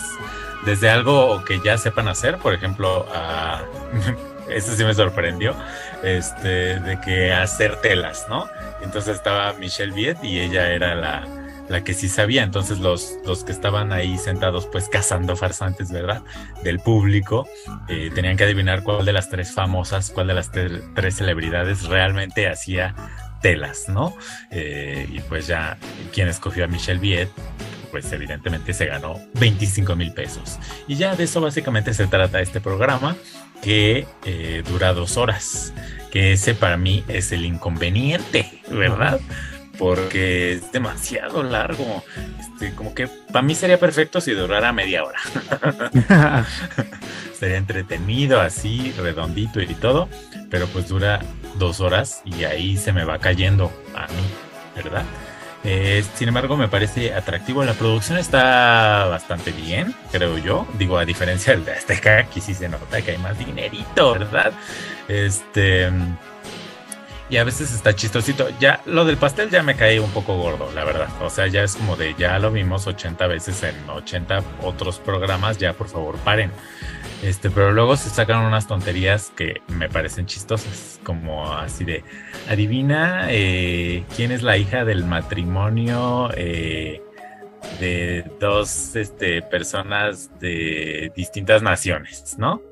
desde 0.64 0.90
algo 0.90 1.44
que 1.44 1.60
ya 1.60 1.78
sepan 1.78 2.08
hacer, 2.08 2.38
por 2.38 2.52
ejemplo, 2.54 3.06
uh, 3.06 4.37
este 4.50 4.76
sí 4.76 4.84
me 4.84 4.94
sorprendió, 4.94 5.54
este, 6.02 6.80
de 6.80 7.00
que 7.00 7.32
hacer 7.32 7.76
telas, 7.80 8.26
¿no? 8.28 8.48
Entonces 8.82 9.16
estaba 9.16 9.52
Michelle 9.54 9.92
Viet 9.92 10.22
y 10.22 10.40
ella 10.40 10.70
era 10.70 10.94
la, 10.94 11.26
la 11.68 11.84
que 11.84 11.94
sí 11.94 12.08
sabía. 12.08 12.42
Entonces 12.42 12.78
los, 12.78 13.14
los 13.24 13.44
que 13.44 13.52
estaban 13.52 13.92
ahí 13.92 14.18
sentados 14.18 14.66
pues 14.66 14.88
cazando 14.88 15.36
farsantes, 15.36 15.90
¿verdad? 15.90 16.22
Del 16.62 16.80
público, 16.80 17.46
eh, 17.88 18.10
tenían 18.14 18.36
que 18.36 18.44
adivinar 18.44 18.82
cuál 18.82 19.04
de 19.04 19.12
las 19.12 19.28
tres 19.30 19.52
famosas, 19.52 20.10
cuál 20.10 20.28
de 20.28 20.34
las 20.34 20.50
tres 20.50 21.14
celebridades 21.16 21.84
realmente 21.84 22.48
hacía 22.48 22.94
telas, 23.40 23.88
¿no? 23.88 24.16
Eh, 24.50 25.08
y 25.10 25.20
pues 25.20 25.46
ya 25.46 25.78
quien 26.12 26.28
escogió 26.28 26.64
a 26.64 26.68
Michelle 26.68 27.00
Viet 27.00 27.30
pues 27.90 28.12
evidentemente 28.12 28.72
se 28.72 28.86
ganó 28.86 29.20
25 29.34 29.96
mil 29.96 30.12
pesos. 30.12 30.58
Y 30.86 30.96
ya 30.96 31.16
de 31.16 31.24
eso 31.24 31.40
básicamente 31.40 31.94
se 31.94 32.06
trata 32.06 32.40
este 32.40 32.60
programa 32.60 33.16
que 33.62 34.06
eh, 34.24 34.62
dura 34.68 34.92
dos 34.92 35.16
horas, 35.16 35.72
que 36.10 36.32
ese 36.32 36.54
para 36.54 36.76
mí 36.76 37.04
es 37.08 37.32
el 37.32 37.44
inconveniente, 37.44 38.62
¿verdad? 38.70 39.20
Porque 39.78 40.52
es 40.52 40.72
demasiado 40.72 41.42
largo. 41.42 42.04
Este, 42.40 42.74
como 42.74 42.94
que 42.94 43.06
para 43.06 43.42
mí 43.42 43.54
sería 43.54 43.78
perfecto 43.78 44.20
si 44.20 44.32
durara 44.32 44.72
media 44.72 45.04
hora. 45.04 45.20
sería 47.38 47.56
entretenido, 47.56 48.40
así, 48.40 48.92
redondito 48.98 49.60
y 49.60 49.66
todo, 49.74 50.08
pero 50.50 50.66
pues 50.66 50.88
dura 50.88 51.20
dos 51.56 51.80
horas 51.80 52.22
y 52.24 52.44
ahí 52.44 52.76
se 52.76 52.92
me 52.92 53.04
va 53.04 53.18
cayendo 53.18 53.72
a 53.94 54.06
mí, 54.06 54.24
¿verdad? 54.76 55.04
Eh, 55.64 56.04
sin 56.14 56.28
embargo, 56.28 56.56
me 56.56 56.68
parece 56.68 57.12
atractivo. 57.14 57.64
La 57.64 57.74
producción 57.74 58.18
está 58.18 59.06
bastante 59.06 59.50
bien, 59.52 59.94
creo 60.12 60.38
yo. 60.38 60.66
Digo, 60.78 60.98
a 60.98 61.04
diferencia 61.04 61.52
del 61.52 61.64
de 61.64 61.72
Azteca, 61.72 62.18
aquí 62.20 62.40
sí 62.40 62.54
se 62.54 62.68
nota 62.68 63.02
que 63.02 63.12
hay 63.12 63.18
más 63.18 63.38
dinerito, 63.38 64.12
¿verdad? 64.12 64.52
Este. 65.08 65.90
Y 67.30 67.36
a 67.36 67.44
veces 67.44 67.74
está 67.74 67.94
chistosito. 67.94 68.48
Ya 68.58 68.80
lo 68.86 69.04
del 69.04 69.18
pastel 69.18 69.50
ya 69.50 69.62
me 69.62 69.76
cae 69.76 70.00
un 70.00 70.10
poco 70.10 70.36
gordo, 70.36 70.70
la 70.74 70.84
verdad. 70.84 71.08
O 71.20 71.28
sea, 71.28 71.46
ya 71.48 71.62
es 71.62 71.76
como 71.76 71.96
de 71.96 72.14
ya 72.16 72.38
lo 72.38 72.50
vimos 72.50 72.86
80 72.86 73.26
veces 73.26 73.62
en 73.64 73.74
80 73.90 74.42
otros 74.62 74.98
programas. 74.98 75.58
Ya 75.58 75.74
por 75.74 75.88
favor 75.88 76.16
paren. 76.18 76.50
Este, 77.22 77.50
pero 77.50 77.72
luego 77.72 77.96
se 77.96 78.10
sacan 78.10 78.44
unas 78.44 78.68
tonterías 78.68 79.32
que 79.36 79.60
me 79.66 79.88
parecen 79.88 80.26
chistosas, 80.26 81.00
como 81.02 81.52
así 81.52 81.84
de, 81.84 82.04
adivina 82.48 83.26
eh, 83.30 84.04
quién 84.14 84.30
es 84.30 84.42
la 84.42 84.56
hija 84.56 84.84
del 84.84 85.04
matrimonio 85.04 86.30
eh, 86.36 87.02
de 87.80 88.24
dos 88.38 88.94
este, 88.94 89.42
personas 89.42 90.30
de 90.38 91.12
distintas 91.16 91.60
naciones, 91.60 92.36
¿no? 92.38 92.62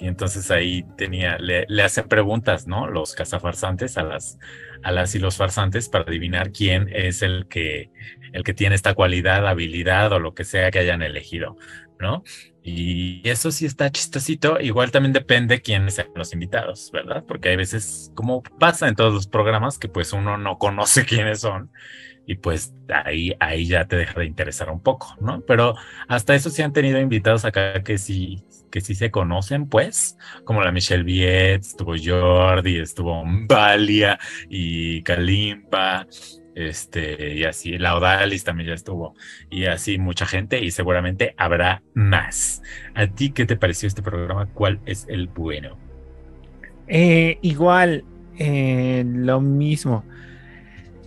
Y 0.00 0.06
entonces 0.06 0.52
ahí 0.52 0.84
tenía, 0.96 1.38
le, 1.38 1.66
hacen 1.82 2.06
preguntas, 2.06 2.68
¿no? 2.68 2.86
Los 2.86 3.14
cazafarsantes 3.14 3.98
a 3.98 4.04
las, 4.04 4.38
a 4.84 4.92
las 4.92 5.14
y 5.16 5.18
los 5.18 5.36
farsantes 5.36 5.88
para 5.88 6.04
adivinar 6.04 6.52
quién 6.52 6.88
es 6.92 7.22
el 7.22 7.48
que, 7.48 7.90
el 8.32 8.44
que 8.44 8.54
tiene 8.54 8.76
esta 8.76 8.94
cualidad, 8.94 9.46
habilidad 9.48 10.12
o 10.12 10.20
lo 10.20 10.34
que 10.34 10.44
sea 10.44 10.70
que 10.70 10.78
hayan 10.78 11.02
elegido, 11.02 11.56
¿no? 11.98 12.22
Y 12.70 13.22
eso 13.24 13.50
sí 13.50 13.64
está 13.64 13.90
chistosito. 13.90 14.60
Igual 14.60 14.90
también 14.90 15.14
depende 15.14 15.62
quiénes 15.62 15.94
sean 15.94 16.08
los 16.14 16.34
invitados, 16.34 16.90
¿verdad? 16.92 17.24
Porque 17.26 17.48
hay 17.48 17.56
veces, 17.56 18.12
como 18.14 18.42
pasa 18.42 18.88
en 18.88 18.94
todos 18.94 19.14
los 19.14 19.26
programas, 19.26 19.78
que 19.78 19.88
pues 19.88 20.12
uno 20.12 20.36
no 20.36 20.58
conoce 20.58 21.04
quiénes 21.06 21.40
son. 21.40 21.70
Y 22.26 22.34
pues 22.34 22.74
ahí, 23.06 23.32
ahí 23.40 23.66
ya 23.66 23.86
te 23.86 23.96
deja 23.96 24.20
de 24.20 24.26
interesar 24.26 24.68
un 24.68 24.82
poco, 24.82 25.16
¿no? 25.18 25.40
Pero 25.46 25.76
hasta 26.08 26.34
eso 26.34 26.50
sí 26.50 26.60
han 26.60 26.74
tenido 26.74 27.00
invitados 27.00 27.46
acá 27.46 27.82
que 27.82 27.96
sí, 27.96 28.44
que 28.70 28.82
sí 28.82 28.94
se 28.94 29.10
conocen, 29.10 29.66
pues, 29.66 30.18
como 30.44 30.60
la 30.60 30.70
Michelle 30.70 31.04
Viet, 31.04 31.62
estuvo 31.62 31.94
Jordi, 31.96 32.80
estuvo 32.80 33.24
Valia 33.24 34.18
y 34.50 35.02
Kalimba, 35.04 36.06
Este, 36.58 37.36
y 37.36 37.44
así, 37.44 37.78
la 37.78 37.96
Odalis 37.96 38.42
también 38.42 38.70
ya 38.70 38.74
estuvo. 38.74 39.14
Y 39.48 39.66
así 39.66 39.96
mucha 39.96 40.26
gente, 40.26 40.60
y 40.64 40.72
seguramente 40.72 41.34
habrá 41.36 41.82
más. 41.94 42.62
¿A 42.96 43.06
ti 43.06 43.30
qué 43.30 43.46
te 43.46 43.54
pareció 43.54 43.86
este 43.86 44.02
programa? 44.02 44.46
¿Cuál 44.46 44.80
es 44.84 45.06
el 45.08 45.28
bueno? 45.28 45.76
Eh, 46.88 47.38
igual, 47.42 48.02
eh, 48.38 49.04
lo 49.06 49.40
mismo. 49.40 50.02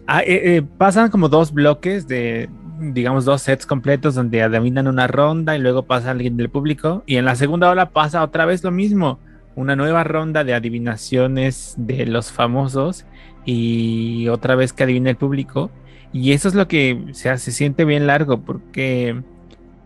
Ah, 0.08 0.22
eh, 0.26 0.64
pasan 0.78 1.10
como 1.10 1.28
dos 1.28 1.52
bloques 1.52 2.08
de, 2.08 2.50
digamos, 2.80 3.26
dos 3.26 3.42
sets 3.42 3.66
completos 3.66 4.16
donde 4.16 4.44
adivinan 4.44 4.88
una 4.88 5.08
ronda 5.08 5.58
y 5.58 5.60
luego 5.60 5.84
pasa 5.84 6.12
alguien 6.12 6.38
del 6.38 6.50
público. 6.50 7.04
Y 7.06 7.18
en 7.18 7.26
la 7.26 7.36
segunda 7.36 7.70
ola 7.70 7.90
pasa 7.90 8.24
otra 8.24 8.46
vez 8.46 8.64
lo 8.64 8.72
mismo. 8.72 9.20
Una 9.56 9.76
nueva 9.76 10.06
ronda 10.06 10.46
de 10.46 10.54
adivinaciones 10.54 11.76
de 11.78 12.06
los 12.06 12.32
famosos 12.32 13.06
y 13.46 14.28
otra 14.28 14.56
vez 14.56 14.74
que 14.74 14.84
adivina 14.84 15.10
el 15.10 15.16
público. 15.18 15.72
Y 16.14 16.34
eso 16.34 16.48
es 16.48 16.56
lo 16.56 16.68
que 16.68 17.06
se, 17.14 17.38
se 17.38 17.52
siente 17.52 17.86
bien 17.86 18.06
largo 18.06 18.42
porque, 18.42 19.22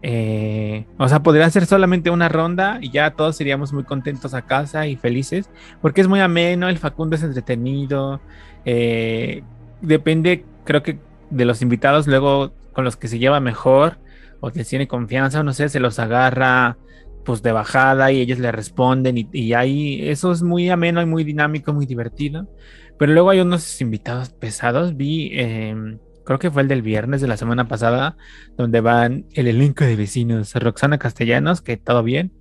eh, 0.01 0.85
o 0.97 1.07
sea, 1.07 1.21
podría 1.21 1.49
ser 1.49 1.65
solamente 1.65 2.09
una 2.09 2.29
ronda 2.29 2.79
y 2.81 2.89
ya 2.89 3.11
todos 3.11 3.35
seríamos 3.35 3.73
muy 3.73 3.83
contentos 3.83 4.33
a 4.33 4.41
casa 4.41 4.87
y 4.87 4.95
felices 4.95 5.49
porque 5.81 6.01
es 6.01 6.07
muy 6.07 6.19
ameno, 6.19 6.67
el 6.67 6.79
Facundo 6.79 7.15
es 7.15 7.23
entretenido. 7.23 8.21
Eh, 8.65 9.43
depende, 9.81 10.45
creo 10.63 10.81
que 10.81 10.99
de 11.29 11.45
los 11.45 11.61
invitados 11.61 12.07
luego 12.07 12.53
con 12.73 12.85
los 12.85 12.97
que 12.97 13.07
se 13.07 13.19
lleva 13.19 13.39
mejor 13.39 13.97
o 14.39 14.49
que 14.51 14.63
tiene 14.63 14.87
confianza, 14.87 15.43
no 15.43 15.53
sé, 15.53 15.69
se 15.69 15.79
los 15.79 15.99
agarra 15.99 16.77
pues 17.23 17.41
de 17.41 17.51
bajada 17.51 18.11
y 18.11 18.21
ellos 18.21 18.37
le 18.39 18.51
responden 18.51 19.17
y, 19.17 19.27
y 19.31 19.53
ahí 19.53 20.07
eso 20.07 20.31
es 20.31 20.43
muy 20.43 20.69
ameno 20.69 21.01
y 21.01 21.05
muy 21.05 21.23
dinámico, 21.23 21.73
muy 21.73 21.85
divertido. 21.85 22.47
Pero 22.97 23.13
luego 23.13 23.29
hay 23.29 23.39
unos 23.41 23.81
invitados 23.81 24.29
pesados. 24.29 24.95
Vi, 24.97 25.31
em, 25.39 25.99
creo 26.25 26.39
que 26.39 26.51
fue 26.51 26.61
el 26.61 26.67
del 26.67 26.81
viernes 26.81 27.21
de 27.21 27.27
la 27.27 27.37
semana 27.37 27.67
pasada, 27.67 28.17
donde 28.57 28.81
van 28.81 29.25
el 29.33 29.47
elenco 29.47 29.83
de 29.85 29.95
vecinos, 29.95 30.53
Roxana 30.55 30.97
Castellanos, 30.97 31.61
que 31.61 31.77
todo 31.77 32.03
bien. 32.03 32.33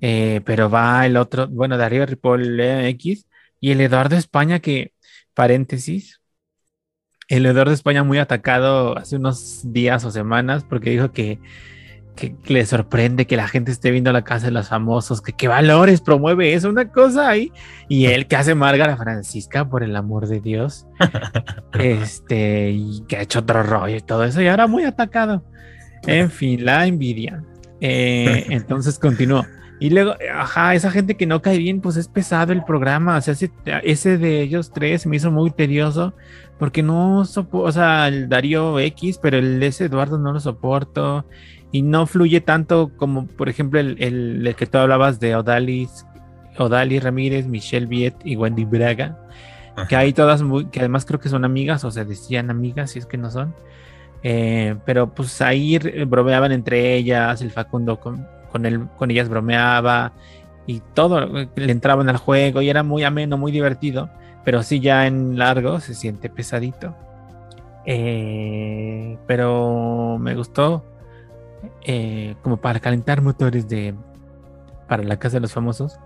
Eh, 0.00 0.40
pero 0.44 0.70
va 0.70 1.04
el 1.06 1.16
otro, 1.16 1.48
bueno, 1.48 1.76
Darío 1.76 2.06
Ripoll 2.06 2.58
X 2.60 3.26
y 3.60 3.72
el 3.72 3.80
Eduardo 3.80 4.16
España, 4.16 4.60
que, 4.60 4.94
paréntesis, 5.34 6.20
el 7.28 7.46
Eduardo 7.46 7.72
España 7.72 8.02
muy 8.02 8.18
atacado 8.18 8.98
hace 8.98 9.16
unos 9.16 9.60
días 9.72 10.04
o 10.04 10.10
semanas 10.10 10.64
porque 10.64 10.90
dijo 10.90 11.12
que 11.12 11.38
que, 12.20 12.36
le 12.46 12.66
sorprende 12.66 13.26
que 13.26 13.36
la 13.36 13.48
gente 13.48 13.72
esté 13.72 13.90
viendo 13.90 14.12
la 14.12 14.22
casa 14.22 14.46
de 14.46 14.52
los 14.52 14.68
famosos, 14.68 15.22
que 15.22 15.32
qué 15.32 15.48
valores 15.48 16.00
promueve 16.00 16.52
eso, 16.52 16.68
una 16.68 16.90
cosa 16.90 17.28
ahí. 17.28 17.52
Y 17.88 18.06
él 18.06 18.26
que 18.26 18.36
hace 18.36 18.54
Margarita 18.54 18.96
Francisca, 18.96 19.68
por 19.68 19.82
el 19.82 19.96
amor 19.96 20.28
de 20.28 20.40
Dios. 20.40 20.86
este, 21.78 22.70
y 22.70 23.02
que 23.08 23.16
ha 23.16 23.22
hecho 23.22 23.40
otro 23.40 23.62
rollo 23.62 23.96
y 23.96 24.00
todo 24.00 24.24
eso, 24.24 24.40
y 24.42 24.48
ahora 24.48 24.66
muy 24.66 24.84
atacado. 24.84 25.42
En 26.06 26.30
fin, 26.30 26.64
la 26.64 26.86
envidia. 26.86 27.42
Eh, 27.80 28.46
entonces 28.50 28.98
continúo. 28.98 29.44
Y 29.80 29.88
luego, 29.88 30.14
ajá, 30.34 30.74
esa 30.74 30.90
gente 30.90 31.16
que 31.16 31.26
no 31.26 31.40
cae 31.40 31.56
bien, 31.56 31.80
pues 31.80 31.96
es 31.96 32.06
pesado 32.06 32.52
el 32.52 32.62
programa. 32.62 33.16
O 33.16 33.20
sea, 33.22 33.32
ese, 33.32 33.50
ese 33.82 34.18
de 34.18 34.42
ellos 34.42 34.72
tres 34.72 35.06
me 35.06 35.16
hizo 35.16 35.30
muy 35.30 35.50
tedioso 35.50 36.12
porque 36.58 36.82
no 36.82 37.24
soporto, 37.24 37.66
o 37.66 37.72
sea, 37.72 38.08
el 38.08 38.28
Darío 38.28 38.78
X, 38.78 39.18
pero 39.20 39.38
el 39.38 39.58
de 39.58 39.68
ese 39.68 39.86
Eduardo 39.86 40.18
no 40.18 40.34
lo 40.34 40.40
soporto 40.40 41.24
y 41.72 41.80
no 41.80 42.06
fluye 42.06 42.42
tanto 42.42 42.90
como, 42.94 43.26
por 43.26 43.48
ejemplo, 43.48 43.80
el, 43.80 43.96
el, 43.98 44.54
que 44.54 44.66
tú 44.66 44.76
hablabas 44.76 45.18
de 45.18 45.34
Odalis, 45.34 46.04
Odalis 46.58 47.02
Ramírez, 47.02 47.46
Michelle 47.46 47.86
Viet 47.86 48.14
y 48.22 48.36
Wendy 48.36 48.66
Braga, 48.66 49.18
que 49.88 49.96
hay 49.96 50.12
todas 50.12 50.42
muy, 50.42 50.66
que 50.66 50.80
además 50.80 51.06
creo 51.06 51.20
que 51.20 51.30
son 51.30 51.46
amigas, 51.46 51.84
o 51.84 51.90
se 51.90 52.04
decían 52.04 52.50
amigas, 52.50 52.90
si 52.90 52.98
es 52.98 53.06
que 53.06 53.16
no 53.16 53.30
son. 53.30 53.54
Eh, 54.22 54.76
pero 54.84 55.14
pues 55.14 55.40
ahí 55.40 55.78
bromeaban 56.06 56.52
entre 56.52 56.94
ellas, 56.96 57.40
el 57.40 57.50
Facundo 57.50 57.98
con, 57.98 58.26
con, 58.50 58.66
él, 58.66 58.88
con 58.96 59.10
ellas 59.10 59.28
bromeaba 59.28 60.12
y 60.66 60.80
todo, 60.94 61.26
le 61.26 61.72
entraban 61.72 62.08
al 62.08 62.16
juego 62.16 62.62
y 62.62 62.70
era 62.70 62.82
muy 62.82 63.04
ameno, 63.04 63.38
muy 63.38 63.52
divertido, 63.52 64.10
pero 64.44 64.62
sí 64.62 64.80
ya 64.80 65.06
en 65.06 65.38
largo 65.38 65.80
se 65.80 65.94
siente 65.94 66.30
pesadito. 66.30 66.94
Eh, 67.86 69.16
pero 69.26 70.18
me 70.20 70.34
gustó 70.34 70.84
eh, 71.84 72.34
como 72.42 72.58
para 72.58 72.78
calentar 72.78 73.22
motores 73.22 73.68
de 73.68 73.94
para 74.86 75.02
la 75.02 75.18
casa 75.18 75.36
de 75.36 75.40
los 75.40 75.52
famosos. 75.52 75.98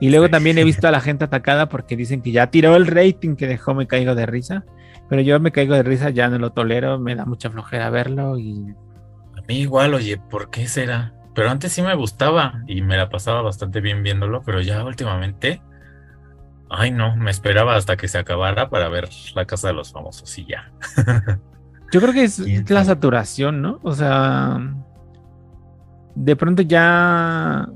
Y 0.00 0.10
luego 0.10 0.28
también 0.28 0.58
he 0.58 0.64
visto 0.64 0.86
a 0.86 0.92
la 0.92 1.00
gente 1.02 1.24
atacada 1.24 1.68
porque 1.68 1.96
dicen 1.96 2.22
que 2.22 2.30
ya 2.30 2.50
tiró 2.50 2.76
el 2.76 2.86
rating 2.86 3.36
que 3.36 3.46
dejó 3.46 3.74
Me 3.74 3.86
Caigo 3.86 4.14
de 4.14 4.26
Risa. 4.26 4.64
Pero 5.08 5.22
yo 5.22 5.40
me 5.40 5.52
caigo 5.52 5.74
de 5.74 5.82
risa, 5.82 6.10
ya 6.10 6.28
no 6.28 6.38
lo 6.38 6.52
tolero, 6.52 6.98
me 6.98 7.14
da 7.14 7.24
mucha 7.24 7.50
flojera 7.50 7.88
verlo 7.90 8.38
y... 8.38 8.74
A 9.36 9.42
mí 9.48 9.60
igual, 9.60 9.94
oye, 9.94 10.18
¿por 10.18 10.50
qué 10.50 10.68
será? 10.68 11.14
Pero 11.38 11.50
antes 11.52 11.70
sí 11.70 11.82
me 11.82 11.94
gustaba 11.94 12.64
y 12.66 12.82
me 12.82 12.96
la 12.96 13.08
pasaba 13.08 13.42
bastante 13.42 13.80
bien 13.80 14.02
viéndolo, 14.02 14.42
pero 14.42 14.60
ya 14.60 14.82
últimamente... 14.84 15.62
Ay, 16.68 16.90
no, 16.90 17.16
me 17.16 17.30
esperaba 17.30 17.76
hasta 17.76 17.96
que 17.96 18.08
se 18.08 18.18
acabara 18.18 18.68
para 18.70 18.88
ver 18.88 19.08
la 19.36 19.44
casa 19.44 19.68
de 19.68 19.74
los 19.74 19.92
famosos 19.92 20.36
y 20.36 20.46
ya. 20.46 20.72
Yo 21.92 22.00
creo 22.00 22.12
que 22.12 22.24
es 22.24 22.40
la 22.68 22.84
saturación, 22.84 23.62
¿no? 23.62 23.78
O 23.84 23.92
sea, 23.92 24.58
de 26.16 26.34
pronto 26.34 26.62
ya 26.62 27.68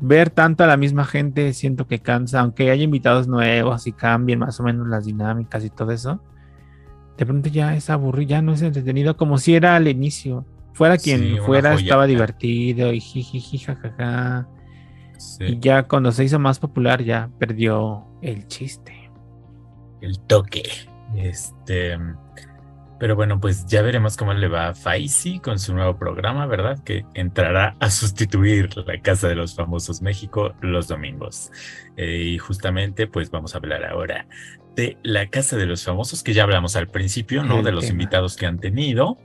ver 0.00 0.30
tanto 0.30 0.64
a 0.64 0.66
la 0.66 0.78
misma 0.78 1.04
gente 1.04 1.52
siento 1.52 1.86
que 1.86 1.98
cansa, 1.98 2.40
aunque 2.40 2.70
haya 2.70 2.84
invitados 2.84 3.28
nuevos 3.28 3.86
y 3.86 3.92
cambien 3.92 4.38
más 4.38 4.58
o 4.60 4.62
menos 4.62 4.88
las 4.88 5.04
dinámicas 5.04 5.62
y 5.62 5.68
todo 5.68 5.92
eso. 5.92 6.22
De 7.18 7.26
pronto 7.26 7.50
ya 7.50 7.76
es 7.76 7.90
aburrido, 7.90 8.30
ya 8.30 8.40
no 8.40 8.54
es 8.54 8.62
entretenido 8.62 9.18
como 9.18 9.36
si 9.36 9.56
era 9.56 9.76
al 9.76 9.88
inicio. 9.88 10.46
Fuera 10.74 10.96
quien 10.96 11.38
fuera, 11.44 11.74
estaba 11.74 12.06
divertido 12.06 12.92
y 12.92 13.00
jiji, 13.00 13.58
jajaja. 13.58 14.48
Y 15.40 15.58
ya 15.60 15.84
cuando 15.84 16.12
se 16.12 16.24
hizo 16.24 16.38
más 16.38 16.58
popular, 16.58 17.02
ya 17.02 17.30
perdió 17.38 18.06
el 18.22 18.46
chiste. 18.48 19.10
El 20.00 20.18
toque. 20.20 20.62
Este. 21.16 21.98
Pero 22.98 23.16
bueno, 23.16 23.40
pues 23.40 23.66
ya 23.66 23.82
veremos 23.82 24.16
cómo 24.16 24.32
le 24.32 24.46
va 24.46 24.68
a 24.68 24.74
Faisy 24.74 25.40
con 25.40 25.58
su 25.58 25.74
nuevo 25.74 25.96
programa, 25.96 26.46
¿verdad? 26.46 26.78
Que 26.84 27.04
entrará 27.14 27.74
a 27.80 27.90
sustituir 27.90 28.76
la 28.86 29.00
Casa 29.00 29.26
de 29.26 29.34
los 29.34 29.56
Famosos 29.56 30.02
México 30.02 30.54
los 30.60 30.86
domingos. 30.86 31.50
Eh, 31.96 32.32
y 32.34 32.38
justamente, 32.38 33.08
pues 33.08 33.30
vamos 33.30 33.54
a 33.54 33.58
hablar 33.58 33.84
ahora 33.84 34.26
de 34.74 34.96
la 35.02 35.28
Casa 35.28 35.56
de 35.56 35.66
los 35.66 35.84
Famosos, 35.84 36.22
que 36.22 36.32
ya 36.32 36.44
hablamos 36.44 36.76
al 36.76 36.88
principio, 36.88 37.44
¿no? 37.44 37.62
de 37.62 37.72
los 37.72 37.88
invitados 37.90 38.36
que 38.36 38.46
han 38.46 38.58
tenido. 38.58 39.18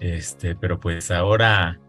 Este, 0.00 0.54
pero 0.54 0.78
pues 0.78 1.10
ahora 1.10 1.80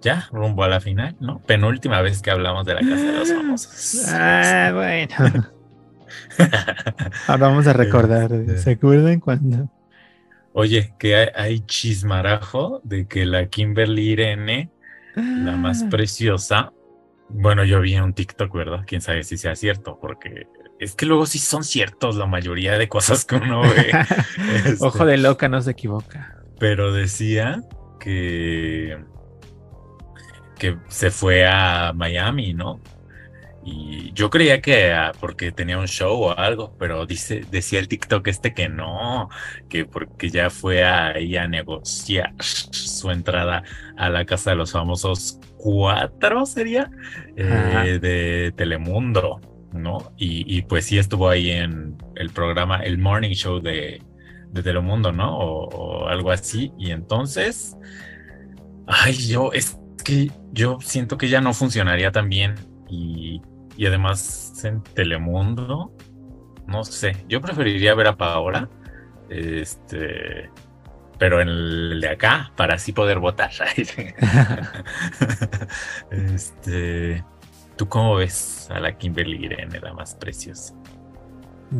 ya 0.00 0.28
rumbo 0.32 0.64
a 0.64 0.68
la 0.68 0.80
final, 0.80 1.16
¿no? 1.20 1.40
Penúltima 1.42 2.00
vez 2.02 2.22
que 2.22 2.30
hablamos 2.30 2.66
de 2.66 2.74
la 2.74 2.80
Casa 2.80 3.04
de 3.04 3.12
los 3.12 3.32
Famosos. 3.32 4.04
Ah, 4.08 4.70
bueno. 4.74 5.48
ahora 7.26 7.48
vamos 7.48 7.66
a 7.66 7.72
recordar. 7.72 8.32
Este. 8.32 8.58
¿Se 8.58 8.70
acuerdan 8.72 9.20
cuando? 9.20 9.70
Oye, 10.52 10.92
que 10.98 11.30
hay, 11.34 11.60
chismarajo 11.60 12.80
de 12.84 13.06
que 13.06 13.24
la 13.24 13.46
Kimberly 13.46 14.10
Irene, 14.10 14.70
la 15.14 15.56
más 15.56 15.82
ah. 15.82 15.88
preciosa, 15.90 16.72
bueno, 17.28 17.64
yo 17.64 17.80
vi 17.80 17.94
en 17.94 18.04
un 18.04 18.12
TikTok, 18.12 18.54
¿verdad? 18.54 18.82
Quién 18.86 19.00
sabe 19.00 19.22
si 19.22 19.38
sea 19.38 19.56
cierto, 19.56 19.98
porque 20.00 20.46
es 20.82 20.96
que 20.96 21.06
luego 21.06 21.26
sí 21.26 21.38
son 21.38 21.62
ciertos 21.62 22.16
la 22.16 22.26
mayoría 22.26 22.76
de 22.76 22.88
cosas 22.88 23.24
que 23.24 23.36
uno 23.36 23.62
ve. 23.62 23.92
Ojo 24.80 25.06
de 25.06 25.16
loca, 25.16 25.48
no 25.48 25.62
se 25.62 25.70
equivoca. 25.70 26.42
Pero 26.58 26.92
decía 26.92 27.62
que 28.00 28.98
que 30.58 30.76
se 30.88 31.10
fue 31.10 31.46
a 31.46 31.92
Miami, 31.92 32.52
¿no? 32.52 32.80
Y 33.64 34.12
yo 34.12 34.28
creía 34.28 34.60
que 34.60 34.92
ah, 34.92 35.12
porque 35.20 35.52
tenía 35.52 35.78
un 35.78 35.86
show 35.86 36.20
o 36.20 36.36
algo, 36.36 36.74
pero 36.78 37.06
dice, 37.06 37.44
decía 37.48 37.78
el 37.78 37.86
TikTok 37.86 38.26
este 38.26 38.52
que 38.52 38.68
no, 38.68 39.28
que 39.68 39.84
porque 39.84 40.30
ya 40.30 40.50
fue 40.50 40.84
ahí 40.84 41.36
a 41.36 41.46
negociar 41.46 42.34
su 42.40 43.12
entrada 43.12 43.62
a 43.96 44.10
la 44.10 44.24
casa 44.24 44.50
de 44.50 44.56
los 44.56 44.72
famosos 44.72 45.38
cuatro, 45.58 46.44
sería, 46.44 46.90
eh, 47.36 47.98
de 48.02 48.52
Telemundo, 48.56 49.40
¿no? 49.72 50.12
Y, 50.16 50.62
pues 50.62 50.86
sí 50.86 50.98
estuvo 50.98 51.28
ahí 51.28 51.50
en 51.50 51.96
el 52.16 52.30
programa, 52.30 52.78
el 52.78 52.98
Morning 52.98 53.32
Show 53.32 53.60
de, 53.60 54.02
de 54.50 54.62
Telemundo, 54.62 55.12
¿no? 55.12 55.38
O, 55.38 55.68
o 55.68 56.08
algo 56.08 56.30
así. 56.30 56.72
Y 56.78 56.90
entonces, 56.90 57.76
ay, 58.86 59.14
yo, 59.14 59.52
es 59.52 59.78
que 60.04 60.30
yo 60.52 60.78
siento 60.80 61.16
que 61.16 61.28
ya 61.28 61.40
no 61.40 61.54
funcionaría 61.54 62.12
tan 62.12 62.28
bien. 62.28 62.54
Y 62.88 63.40
y 63.76 63.86
además 63.86 64.52
en 64.64 64.82
Telemundo, 64.82 65.92
no 66.66 66.84
sé, 66.84 67.24
yo 67.28 67.40
preferiría 67.40 67.94
ver 67.94 68.08
a 68.08 68.16
Paola, 68.16 68.68
este, 69.28 70.50
pero 71.18 71.40
en 71.40 71.48
el 71.48 72.00
de 72.00 72.08
acá, 72.08 72.52
para 72.56 72.74
así 72.74 72.92
poder 72.92 73.18
votar. 73.18 73.50
este, 76.10 77.24
¿tú 77.82 77.88
cómo 77.88 78.14
ves 78.14 78.68
a 78.70 78.78
la 78.78 78.96
Kimberly 78.96 79.44
Irene, 79.44 79.80
la 79.80 79.92
más 79.92 80.14
preciosa? 80.14 80.72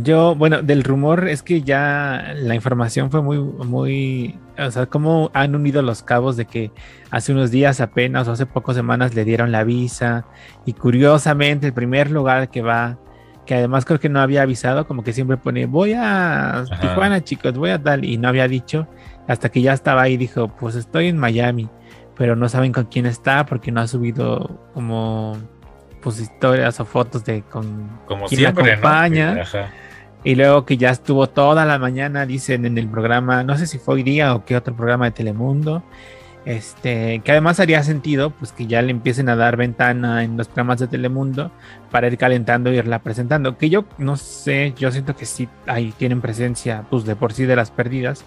Yo, 0.03 0.35
bueno, 0.35 0.61
del 0.61 0.83
rumor 0.83 1.29
es 1.29 1.45
que 1.45 1.63
ya 1.63 2.35
la 2.35 2.57
información 2.57 3.09
fue 3.13 3.23
muy, 3.23 3.39
muy, 3.39 4.37
o 4.59 4.69
sea, 4.73 4.87
cómo 4.87 5.31
han 5.33 5.55
unido 5.55 5.81
los 5.81 6.03
cabos 6.03 6.37
de 6.37 6.47
que 6.47 6.73
hace 7.13 7.31
unos 7.31 7.53
días 7.53 7.81
apenas 7.81 8.27
o 8.27 8.33
hace 8.33 8.47
pocas 8.47 8.75
semanas 8.75 9.15
le 9.15 9.25
dieron 9.25 9.53
la 9.53 9.63
visa 9.63 10.27
y 10.67 10.73
curiosamente 10.73 11.69
el 11.69 11.73
primer 11.73 12.11
lugar 12.11 12.51
que 12.51 12.63
va, 12.63 12.99
que 13.47 13.55
además 13.55 13.85
creo 13.85 14.01
que 14.01 14.09
no 14.09 14.19
había 14.19 14.43
avisado, 14.43 14.89
como 14.89 15.05
que 15.05 15.13
siempre 15.13 15.37
pone, 15.37 15.67
voy 15.67 15.93
a 15.97 16.65
Tijuana 16.81 17.23
chicos, 17.23 17.57
voy 17.57 17.71
a 17.71 17.81
tal, 17.81 18.05
y 18.05 18.17
no 18.17 18.27
había 18.27 18.49
dicho, 18.49 18.89
hasta 19.29 19.51
que 19.51 19.63
ya 19.63 19.73
estaba 19.73 20.03
ahí, 20.03 20.17
dijo, 20.17 20.49
pues 20.49 20.75
estoy 20.75 21.07
en 21.07 21.19
Miami, 21.19 21.69
pero 22.17 22.35
no 22.35 22.49
saben 22.49 22.73
con 22.73 22.87
quién 22.87 23.07
está 23.07 23.47
porque 23.47 23.71
no 23.71 23.81
ha 23.81 23.87
subido 23.87 24.59
como 24.75 25.37
pues 26.03 26.21
historias 26.21 26.81
o 26.81 26.85
fotos 26.85 27.25
de 27.25 27.43
con 27.43 27.89
como 28.07 28.27
quién 28.27 28.47
acompaña. 28.47 29.45
Y 30.25 30.37
luego 30.37 30.65
que 30.65 30.77
ya 30.77 30.91
estuvo 30.91 31.29
toda 31.29 31.65
la 31.65 31.79
mañana, 31.79 32.27
dicen 32.27 32.65
en 32.65 32.79
el 32.79 32.89
programa, 32.89 33.43
no 33.43 33.59
sé 33.59 33.67
si 33.67 33.79
fue 33.79 33.97
hoy 33.97 34.03
día 34.03 34.35
o 34.35 34.45
qué 34.45 34.57
otro 34.57 34.77
programa 34.77 35.07
de 35.07 35.11
Telemundo, 35.11 35.83
este, 36.45 37.21
que 37.25 37.33
además 37.33 37.59
haría 37.59 37.83
sentido, 37.83 38.31
pues 38.31 38.53
que 38.53 38.67
ya 38.69 38.83
le 38.83 38.93
empiecen 38.93 39.29
a 39.29 39.37
dar 39.37 39.57
ventana 39.57 40.23
en 40.23 40.37
los 40.37 40.47
programas 40.47 40.79
de 40.79 40.87
Telemundo 40.87 41.51
para 41.91 42.07
ir 42.07 42.19
calentando 42.19 42.71
e 42.71 42.77
irla 42.77 43.01
presentando. 43.01 43.59
Que 43.59 43.69
yo 43.69 43.85
no 43.99 44.17
sé, 44.17 44.75
yo 44.77 44.93
siento 44.93 45.17
que 45.17 45.27
sí 45.27 45.49
ahí 45.67 45.93
tienen 45.99 46.21
presencia, 46.21 46.85
pues 46.89 47.05
de 47.05 47.17
por 47.17 47.33
sí 47.33 47.45
de 47.45 47.57
las 47.57 47.73
perdidas. 47.73 48.25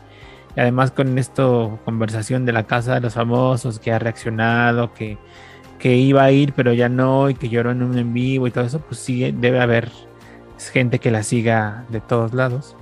Y 0.56 0.60
además 0.60 0.92
con 0.92 1.18
esto, 1.18 1.80
conversación 1.86 2.46
de 2.46 2.54
la 2.54 2.64
casa 2.64 2.96
de 2.96 3.02
los 3.02 3.14
famosos, 3.14 3.80
que 3.80 3.94
ha 3.94 4.00
reaccionado, 4.00 4.94
que, 4.94 5.18
que 5.80 5.96
iba 5.96 6.24
a 6.24 6.32
ir, 6.32 6.54
pero 6.54 6.74
ya 6.74 6.90
no, 6.90 7.30
y 7.30 7.36
que 7.36 7.50
lloró 7.50 7.72
en 7.72 7.84
un 7.84 7.98
en 7.98 8.14
vivo 8.14 8.48
y 8.48 8.52
todo 8.52 8.64
eso, 8.64 8.80
pues 8.80 9.00
sí 9.00 9.32
debe 9.32 9.60
haber 9.60 9.92
gente 10.72 11.00
que 11.00 11.12
la 11.12 11.24
siga 11.24 11.86
de 11.90 12.02
todos 12.02 12.34
lados. 12.34 12.76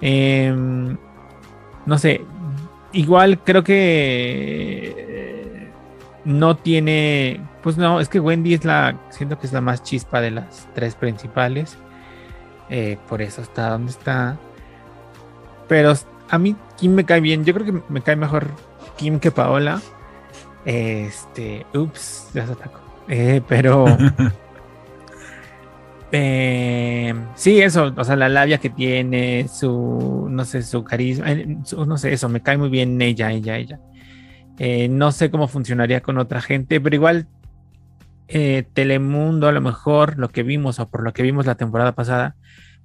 Em, 0.00 0.96
no 1.86 1.98
sé, 1.98 2.22
igual 2.92 3.38
creo 3.40 3.62
que 3.64 4.94
eh, 4.96 5.70
no 6.24 6.56
tiene, 6.56 7.40
pues 7.62 7.76
no, 7.76 8.00
es 8.00 8.08
que 8.08 8.20
Wendy 8.20 8.54
es 8.54 8.64
la, 8.64 8.98
siento 9.10 9.38
que 9.38 9.46
es 9.46 9.52
la 9.52 9.60
más 9.60 9.82
chispa 9.82 10.20
de 10.20 10.30
las 10.30 10.68
tres 10.74 10.94
principales. 10.94 11.76
Eh, 12.70 12.98
por 13.08 13.20
eso 13.20 13.42
está 13.42 13.70
donde 13.70 13.90
está. 13.90 14.38
Pero 15.68 15.92
a 16.30 16.38
mí 16.38 16.56
Kim 16.76 16.94
me 16.94 17.04
cae 17.04 17.20
bien. 17.20 17.44
Yo 17.44 17.52
creo 17.54 17.66
que 17.66 17.82
me 17.88 18.00
cae 18.00 18.16
mejor 18.16 18.48
Kim 18.96 19.18
que 19.18 19.30
Paola. 19.30 19.80
Este, 20.64 21.66
ups, 21.74 22.30
ya 22.34 22.46
se 22.46 22.52
atacó. 22.52 22.80
Eh, 23.08 23.40
pero 23.48 23.86
Eh, 26.12 27.14
sí, 27.34 27.60
eso, 27.60 27.92
o 27.96 28.04
sea, 28.04 28.16
la 28.16 28.28
labia 28.28 28.58
que 28.58 28.70
tiene, 28.70 29.46
su, 29.48 30.26
no 30.28 30.44
sé, 30.44 30.62
su 30.62 30.82
carisma, 30.82 31.30
eh, 31.30 31.46
no 31.86 31.98
sé, 31.98 32.12
eso, 32.12 32.28
me 32.28 32.42
cae 32.42 32.56
muy 32.58 32.68
bien 32.68 33.00
ella, 33.00 33.30
ella, 33.30 33.56
ella. 33.56 33.80
Eh, 34.58 34.88
no 34.88 35.12
sé 35.12 35.30
cómo 35.30 35.48
funcionaría 35.48 36.02
con 36.02 36.18
otra 36.18 36.40
gente, 36.40 36.80
pero 36.80 36.96
igual 36.96 37.28
Telemundo, 38.72 39.48
a 39.48 39.52
lo 39.52 39.60
mejor 39.60 40.16
lo 40.16 40.28
que 40.28 40.44
vimos 40.44 40.78
o 40.78 40.88
por 40.88 41.02
lo 41.02 41.12
que 41.12 41.24
vimos 41.24 41.46
la 41.46 41.56
temporada 41.56 41.96
pasada, 41.96 42.36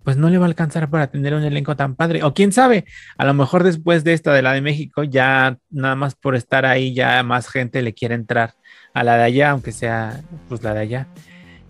pues 0.05 0.17
no 0.17 0.29
le 0.29 0.37
va 0.37 0.45
a 0.45 0.47
alcanzar 0.47 0.89
para 0.89 1.07
tener 1.07 1.33
un 1.33 1.43
elenco 1.43 1.75
tan 1.75 1.95
padre. 1.95 2.23
O 2.23 2.33
quién 2.35 2.51
sabe, 2.51 2.85
a 3.17 3.25
lo 3.25 3.33
mejor 3.33 3.63
después 3.63 4.03
de 4.03 4.13
esta 4.13 4.31
de 4.33 4.43
la 4.43 4.53
de 4.53 4.61
México, 4.61 5.03
ya 5.03 5.57
nada 5.71 5.95
más 5.95 6.13
por 6.13 6.35
estar 6.35 6.65
ahí, 6.67 6.93
ya 6.93 7.21
más 7.23 7.49
gente 7.49 7.81
le 7.81 7.95
quiere 7.95 8.13
entrar 8.13 8.53
a 8.93 9.03
la 9.03 9.17
de 9.17 9.23
allá, 9.23 9.49
aunque 9.49 9.71
sea 9.71 10.21
pues 10.47 10.61
la 10.61 10.75
de 10.75 10.79
allá. 10.79 11.07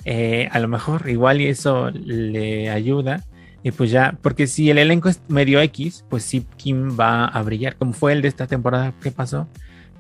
Eh, 0.04 0.50
a 0.52 0.60
lo 0.60 0.68
mejor 0.68 1.10
igual 1.10 1.40
y 1.40 1.48
eso 1.48 1.90
le 1.92 2.70
ayuda. 2.70 3.24
Y 3.64 3.72
pues 3.72 3.90
ya, 3.90 4.18
porque 4.22 4.48
si 4.48 4.70
el 4.70 4.80
elenco 4.80 5.08
es 5.08 5.22
medio 5.30 5.62
X, 5.62 6.04
pues 6.10 6.24
sí, 6.24 6.46
Kim 6.58 7.00
va 7.00 7.26
a 7.26 7.42
brillar, 7.42 7.78
como 7.78 7.94
fue 7.94 8.12
el 8.12 8.22
de 8.22 8.28
esta 8.28 8.48
temporada 8.48 8.94
que 9.02 9.12
pasó, 9.12 9.48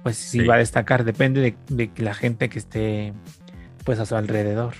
pues 0.03 0.17
sí, 0.17 0.41
va 0.41 0.55
a 0.55 0.59
destacar, 0.59 1.05
depende 1.05 1.41
de, 1.41 1.55
de, 1.69 2.03
la 2.03 2.13
gente 2.13 2.49
que 2.49 2.59
esté 2.59 3.13
pues 3.86 3.97
a 3.99 4.05
su 4.05 4.15
alrededor. 4.15 4.75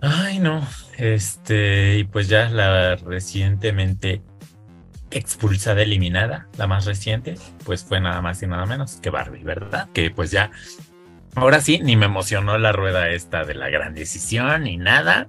Ay, 0.00 0.38
no, 0.38 0.66
este, 0.98 1.98
y 1.98 2.04
pues 2.04 2.28
ya 2.28 2.48
la 2.50 2.96
recientemente 2.96 4.22
expulsada, 5.10 5.82
eliminada, 5.82 6.48
la 6.58 6.66
más 6.66 6.84
reciente, 6.84 7.36
pues 7.64 7.84
fue 7.84 8.00
nada 8.00 8.20
más 8.20 8.42
y 8.42 8.46
nada 8.46 8.66
menos 8.66 8.96
que 8.96 9.10
Barbie, 9.10 9.42
¿verdad? 9.42 9.88
Que 9.92 10.10
pues 10.10 10.30
ya 10.30 10.50
Ahora 11.36 11.60
sí, 11.60 11.80
ni 11.82 11.96
me 11.96 12.06
emocionó 12.06 12.56
la 12.56 12.72
rueda 12.72 13.10
esta 13.10 13.44
de 13.44 13.54
la 13.54 13.68
gran 13.68 13.92
decisión 13.92 14.62
ni 14.62 14.78
nada, 14.78 15.28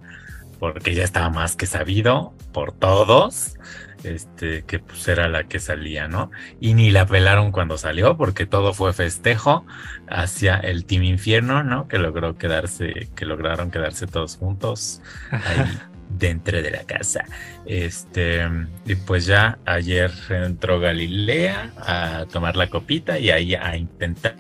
porque 0.58 0.96
ya 0.96 1.04
estaba 1.04 1.30
más 1.30 1.58
que 1.58 1.66
sabido 1.66 2.34
por 2.54 2.72
todos, 2.72 3.56
este, 4.04 4.64
que 4.64 4.80
pues 4.80 5.08
era 5.08 5.28
la 5.28 5.44
que 5.46 5.60
salía, 5.60 6.08
¿no? 6.08 6.32
Y 6.60 6.74
ni 6.74 6.92
la 6.92 7.06
pelaron 7.06 7.52
cuando 7.52 7.78
salió, 7.78 8.18
porque 8.18 8.46
todo 8.46 8.74
fue 8.74 8.94
festejo 8.94 9.66
hacia 10.10 10.56
el 10.58 10.86
Team 10.86 11.04
Infierno, 11.04 11.64
¿no? 11.64 11.88
Que 11.88 11.98
logró 11.98 12.38
quedarse, 12.38 13.10
que 13.16 13.26
lograron 13.26 13.72
quedarse 13.72 14.08
todos 14.08 14.38
juntos 14.38 15.02
ahí 15.32 15.80
dentro 16.10 16.62
de 16.62 16.72
la 16.72 16.84
casa. 16.84 17.26
Este, 17.66 18.48
y 18.86 18.96
pues 18.96 19.26
ya 19.26 19.58
ayer 19.66 20.12
entró 20.30 20.80
Galilea 20.80 21.72
a 21.78 22.26
tomar 22.32 22.56
la 22.56 22.70
copita 22.70 23.20
y 23.20 23.30
ahí 23.30 23.56
a 23.56 23.76
intentar 23.76 24.36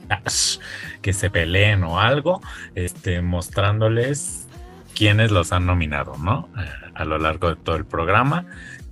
que 1.01 1.13
se 1.13 1.29
peleen 1.29 1.83
o 1.83 1.99
algo, 1.99 2.41
este, 2.75 3.21
mostrándoles 3.21 4.47
quiénes 4.95 5.31
los 5.31 5.51
han 5.51 5.65
nominado, 5.65 6.15
¿no? 6.17 6.49
A, 6.95 7.05
lo 7.05 7.19
largo 7.19 7.49
de 7.49 7.55
todo 7.55 7.75
el 7.75 7.85
programa. 7.85 8.45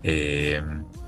Eh, 0.08 0.62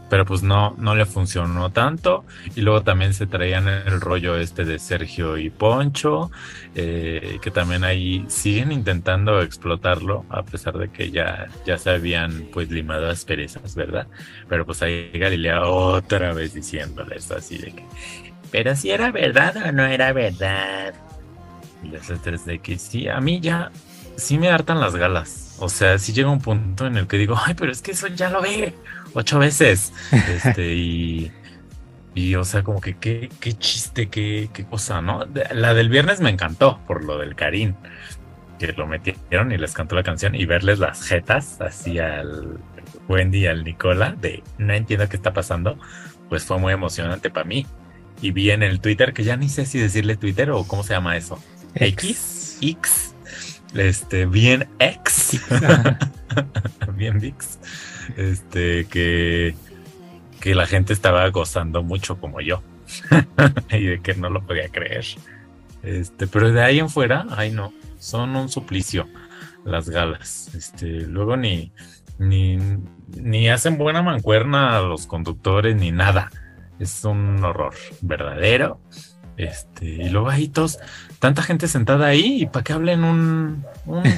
pero 0.09 0.25
pues 0.25 0.41
no, 0.41 0.73
no 0.77 0.95
le 0.95 1.05
funcionó 1.05 1.71
tanto. 1.71 2.25
Y 2.55 2.61
luego 2.61 2.81
también 2.83 3.13
se 3.13 3.27
traían 3.27 3.67
el 3.67 4.01
rollo 4.01 4.37
este 4.37 4.65
de 4.65 4.79
Sergio 4.79 5.37
y 5.37 5.49
Poncho, 5.49 6.31
eh, 6.75 7.39
que 7.41 7.51
también 7.51 7.83
ahí 7.83 8.25
siguen 8.27 8.71
intentando 8.71 9.41
explotarlo, 9.41 10.25
a 10.29 10.43
pesar 10.43 10.77
de 10.77 10.89
que 10.89 11.11
ya, 11.11 11.47
ya 11.65 11.77
se 11.77 11.91
habían 11.91 12.47
pues 12.51 12.71
limado 12.71 13.09
asperezas, 13.09 13.75
¿verdad? 13.75 14.07
Pero 14.47 14.65
pues 14.65 14.81
ahí 14.81 15.11
Galilea 15.13 15.61
otra 15.63 16.33
vez 16.33 16.53
diciéndoles 16.53 17.31
así 17.31 17.57
de 17.57 17.71
que, 17.73 17.85
pero 18.51 18.75
si 18.75 18.91
era 18.91 19.11
verdad 19.11 19.55
o 19.67 19.71
no 19.71 19.85
era 19.85 20.13
verdad. 20.13 20.93
Y 21.83 21.89
las 21.89 22.09
letras 22.09 22.45
de 22.45 22.59
que 22.59 22.79
sí, 22.79 23.07
a 23.07 23.19
mí 23.19 23.39
ya, 23.39 23.71
sí 24.15 24.37
me 24.37 24.49
hartan 24.49 24.79
las 24.79 24.95
galas. 24.95 25.46
O 25.59 25.69
sea, 25.69 25.97
si 25.97 26.13
llega 26.13 26.29
un 26.29 26.39
punto 26.39 26.85
en 26.85 26.97
el 26.97 27.07
que 27.07 27.17
digo, 27.17 27.35
ay, 27.43 27.53
pero 27.55 27.71
es 27.71 27.81
que 27.81 27.91
eso 27.91 28.07
ya 28.07 28.29
lo 28.29 28.41
ve 28.41 28.75
ocho 29.13 29.39
veces. 29.39 29.91
Este, 30.11 30.73
y, 30.75 31.31
y, 32.13 32.35
o 32.35 32.43
sea, 32.43 32.63
como 32.63 32.81
que 32.81 32.97
qué, 32.97 33.29
qué 33.39 33.53
chiste, 33.53 34.09
qué, 34.09 34.49
qué 34.53 34.65
cosa, 34.65 35.01
¿no? 35.01 35.25
La 35.51 35.73
del 35.73 35.89
viernes 35.89 36.19
me 36.19 36.29
encantó 36.29 36.79
por 36.85 37.03
lo 37.03 37.17
del 37.17 37.35
Karim, 37.35 37.75
que 38.59 38.73
lo 38.73 38.87
metieron 38.87 39.51
y 39.51 39.57
les 39.57 39.73
cantó 39.73 39.95
la 39.95 40.03
canción 40.03 40.35
y 40.35 40.45
verles 40.45 40.79
las 40.79 41.03
jetas 41.03 41.61
así 41.61 41.99
al 41.99 42.59
Wendy 43.07 43.39
y 43.39 43.47
al 43.47 43.63
Nicola 43.63 44.15
de 44.19 44.43
no 44.57 44.73
entiendo 44.73 45.07
qué 45.09 45.15
está 45.15 45.33
pasando, 45.33 45.77
pues 46.29 46.43
fue 46.43 46.57
muy 46.57 46.73
emocionante 46.73 47.29
para 47.29 47.45
mí. 47.45 47.65
Y 48.19 48.31
vi 48.31 48.49
en 48.49 48.63
el 48.63 48.79
Twitter, 48.79 49.13
que 49.13 49.23
ya 49.23 49.37
ni 49.37 49.47
sé 49.47 49.65
si 49.67 49.77
decirle 49.77 50.17
Twitter 50.17 50.49
o 50.49 50.63
cómo 50.63 50.83
se 50.83 50.93
llama 50.93 51.17
eso. 51.17 51.39
X, 51.75 52.57
X, 52.61 53.13
este, 53.73 54.25
bien 54.25 54.67
X, 54.79 55.41
bien 56.95 57.19
VIX 57.19 57.59
este, 58.15 58.85
que, 58.85 59.55
que 60.39 60.55
la 60.55 60.65
gente 60.65 60.93
estaba 60.93 61.27
gozando 61.29 61.83
mucho 61.83 62.19
como 62.19 62.41
yo 62.41 62.63
y 63.71 63.85
de 63.85 64.01
que 64.01 64.13
no 64.13 64.29
lo 64.29 64.45
podía 64.45 64.69
creer. 64.69 65.05
Este, 65.83 66.27
pero 66.27 66.51
de 66.51 66.61
ahí 66.61 66.79
en 66.79 66.89
fuera, 66.89 67.25
ay 67.31 67.51
no, 67.51 67.73
son 67.99 68.35
un 68.35 68.49
suplicio 68.49 69.07
las 69.65 69.89
galas. 69.89 70.53
Este, 70.55 71.01
luego 71.01 71.37
ni, 71.37 71.71
ni, 72.17 72.57
ni 73.15 73.49
hacen 73.49 73.77
buena 73.77 74.01
mancuerna 74.01 74.77
a 74.77 74.81
los 74.81 75.07
conductores 75.07 75.75
ni 75.75 75.91
nada. 75.91 76.31
Es 76.79 77.03
un 77.03 77.43
horror 77.43 77.73
verdadero. 78.01 78.79
Este, 79.37 79.85
y 79.85 80.09
luego 80.09 80.29
ahí 80.29 80.47
todos, 80.47 80.79
tanta 81.19 81.43
gente 81.43 81.67
sentada 81.67 82.07
ahí 82.07 82.41
y 82.41 82.45
para 82.47 82.63
que 82.63 82.73
hablen 82.73 83.03
un, 83.03 83.63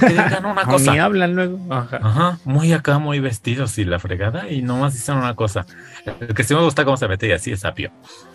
que 0.00 0.08
digan 0.08 0.46
una 0.46 0.64
cosa. 0.64 0.92
Ni 0.92 0.98
hablan 0.98 1.36
luego. 1.36 1.58
Ajá. 1.70 2.38
muy 2.44 2.72
acá, 2.72 2.98
muy 2.98 3.20
vestidos 3.20 3.76
y 3.76 3.84
la 3.84 3.98
fregada 3.98 4.50
y 4.50 4.62
nomás 4.62 4.94
dicen 4.94 5.16
una 5.16 5.36
cosa. 5.36 5.66
El 6.20 6.34
que 6.34 6.42
sí 6.42 6.54
me 6.54 6.62
gusta 6.62 6.86
cómo 6.86 6.96
se 6.96 7.06
mete 7.06 7.28
y 7.28 7.32
así 7.32 7.52
es 7.52 7.66
apio. 7.66 7.92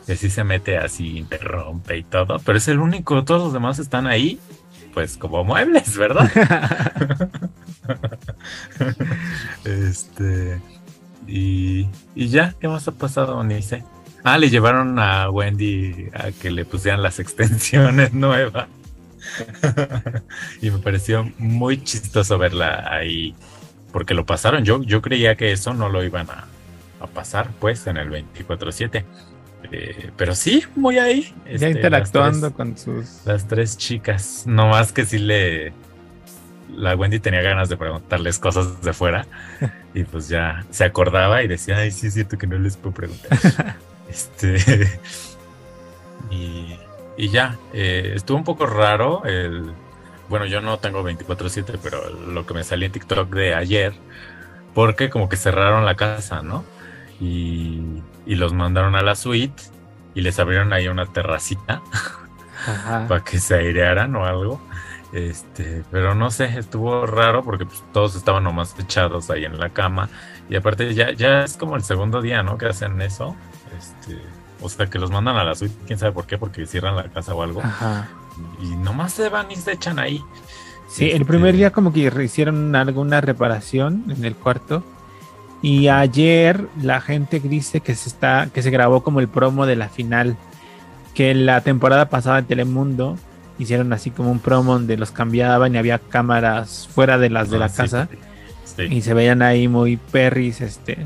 Y 0.08 0.12
así 0.12 0.30
se 0.30 0.44
mete, 0.44 0.78
así 0.78 1.18
interrumpe 1.18 1.98
y 1.98 2.04
todo, 2.04 2.38
pero 2.46 2.60
es 2.60 2.68
el 2.68 2.80
único, 2.80 3.24
todos 3.24 3.42
los 3.46 3.54
demás 3.54 3.80
están 3.80 4.06
ahí, 4.06 4.40
pues 4.94 5.18
como 5.18 5.44
muebles, 5.44 5.98
¿verdad? 5.98 6.30
este, 9.66 10.62
y, 11.26 11.88
y 12.14 12.28
ya, 12.28 12.54
¿qué 12.60 12.68
más 12.68 12.88
ha 12.88 12.92
pasado, 12.92 13.44
Ni 13.44 13.64
sé. 13.64 13.84
Ah, 14.28 14.38
le 14.40 14.50
llevaron 14.50 14.98
a 15.00 15.30
Wendy 15.30 16.08
a 16.14 16.32
que 16.32 16.50
le 16.50 16.66
pusieran 16.66 17.02
las 17.04 17.20
extensiones 17.20 18.12
nuevas. 18.26 18.68
y 20.62 20.70
me 20.72 20.80
pareció 20.80 21.32
muy 21.38 21.84
chistoso 21.84 22.38
verla 22.38 22.86
ahí 22.90 23.36
porque 23.92 24.14
lo 24.14 24.26
pasaron. 24.26 24.64
Yo, 24.66 24.82
yo 24.84 25.02
creía 25.02 25.36
que 25.36 25.52
eso 25.52 25.74
no 25.74 25.90
lo 25.90 26.04
iban 26.04 26.28
a, 26.30 26.46
a 27.00 27.08
pasar, 27.08 27.50
pues, 27.60 27.88
en 27.88 27.98
el 27.98 28.10
24-7. 28.10 29.04
Eh, 29.72 30.12
pero 30.18 30.36
sí, 30.36 30.64
muy 30.76 30.98
ahí. 31.00 31.34
ya 31.46 31.52
este, 31.52 31.70
interactuando 31.72 32.48
tres- 32.52 32.54
con 32.56 32.78
sus. 32.78 33.26
Las 33.26 33.48
tres 33.48 33.78
chicas. 33.78 34.44
No 34.46 34.68
más 34.68 34.92
que 34.92 35.06
sí 35.06 35.18
le. 35.18 35.72
La 36.76 36.96
Wendy 36.96 37.20
tenía 37.20 37.42
ganas 37.42 37.70
de 37.70 37.78
preguntarles 37.78 38.38
cosas 38.38 38.82
de 38.82 38.92
fuera. 38.94 39.26
y 39.94 40.04
pues 40.04 40.28
ya 40.28 40.66
se 40.72 40.84
acordaba 40.84 41.42
y 41.44 41.48
decía, 41.48 41.78
ay, 41.78 41.92
sí 41.92 42.08
es 42.08 42.14
cierto 42.16 42.38
que 42.38 42.48
no 42.48 42.58
les 42.60 42.76
puedo 42.78 42.94
preguntar. 42.96 43.78
Este. 44.10 44.58
y, 46.32 46.78
y 47.18 47.30
ya. 47.30 47.58
eh, 47.74 48.14
estuvo 48.16 48.38
un 48.38 48.44
poco 48.44 48.66
raro 48.66 49.24
el. 49.26 49.74
Bueno, 50.28 50.46
yo 50.48 50.60
no 50.62 50.80
tengo 50.80 51.04
24-7, 51.04 51.80
pero 51.84 52.10
lo 52.10 52.46
que 52.48 52.54
me 52.56 52.64
salió 52.64 52.88
en 52.88 52.92
TikTok 52.92 53.30
de 53.30 53.54
ayer. 53.56 53.94
Porque 54.74 55.10
como 55.10 55.30
que 55.30 55.38
cerraron 55.38 55.86
la 55.86 55.96
casa, 55.96 56.42
¿no? 56.42 56.66
Y, 57.20 58.04
y 58.26 58.36
los 58.36 58.54
mandaron 58.54 58.96
a 58.96 59.02
la 59.02 59.16
suite. 59.16 59.64
Y 60.16 60.22
les 60.22 60.40
abrieron 60.40 60.72
ahí 60.74 60.88
una 60.88 61.06
terracita 61.08 61.82
para 63.08 63.24
que 63.24 63.40
se 63.40 63.56
airearan 63.56 64.16
o 64.16 64.26
algo. 64.26 64.62
Este, 65.12 65.84
pero 65.92 66.16
no 66.16 66.32
sé, 66.32 66.46
estuvo 66.58 67.06
raro 67.06 67.44
porque 67.44 67.66
pues, 67.66 67.84
todos 67.94 68.16
estaban 68.16 68.44
nomás 68.44 68.76
echados 68.80 69.30
ahí 69.30 69.46
en 69.46 69.60
la 69.60 69.70
cama. 69.70 70.10
Y 70.50 70.56
aparte 70.56 70.94
ya, 70.94 71.12
ya 71.14 71.44
es 71.44 71.58
como 71.58 71.76
el 71.76 71.84
segundo 71.84 72.22
día, 72.22 72.44
¿no? 72.44 72.58
Que 72.58 72.68
hacen 72.68 73.02
eso. 73.02 73.36
Este, 73.78 74.20
o 74.62 74.70
sea, 74.70 74.88
que 74.88 75.00
los 75.00 75.12
mandan 75.12 75.36
a 75.38 75.44
la 75.44 75.56
suite, 75.56 75.76
quién 75.86 76.00
sabe 76.00 76.12
por 76.12 76.26
qué, 76.26 76.38
porque 76.38 76.66
cierran 76.66 76.96
la 76.96 77.04
casa 77.06 77.34
o 77.34 77.42
algo. 77.42 77.62
Ajá. 77.62 78.10
Y 78.62 78.76
nomás 78.76 79.14
se 79.14 79.30
van 79.30 79.52
y 79.52 79.56
se 79.56 79.74
echan 79.74 80.00
ahí. 80.00 80.22
Sí, 80.90 81.06
el 81.06 81.14
Este, 81.14 81.26
primer 81.26 81.56
día 81.56 81.72
como 81.72 81.92
que 81.92 82.12
hicieron 82.24 82.76
alguna 82.76 83.22
reparación 83.22 84.06
en 84.10 84.26
el 84.26 84.36
cuarto. 84.36 84.84
Y 85.62 85.88
ayer 85.88 86.68
la 86.82 87.02
gente 87.02 87.40
dice 87.40 87.80
que 87.80 87.96
se 87.96 88.10
está, 88.10 88.50
que 88.54 88.62
se 88.62 88.70
grabó 88.70 89.04
como 89.04 89.20
el 89.20 89.28
promo 89.28 89.66
de 89.66 89.76
la 89.76 89.90
final. 89.90 90.38
Que 91.14 91.34
la 91.34 91.62
temporada 91.62 92.10
pasada 92.10 92.40
en 92.40 92.46
Telemundo 92.46 93.18
hicieron 93.58 93.94
así 93.94 94.12
como 94.12 94.32
un 94.32 94.40
promo 94.40 94.74
donde 94.74 94.98
los 94.98 95.12
cambiaban 95.12 95.74
y 95.74 95.78
había 95.78 95.98
cámaras 95.98 96.90
fuera 96.94 97.18
de 97.18 97.30
las 97.30 97.50
de 97.50 97.56
ah, 97.56 97.60
la 97.62 97.70
sí, 97.70 97.78
casa. 97.78 98.10
Sí. 98.64 98.84
Y 98.84 99.02
se 99.02 99.14
veían 99.14 99.42
ahí 99.42 99.68
muy 99.68 99.96
perris, 99.98 100.60
este, 100.62 100.98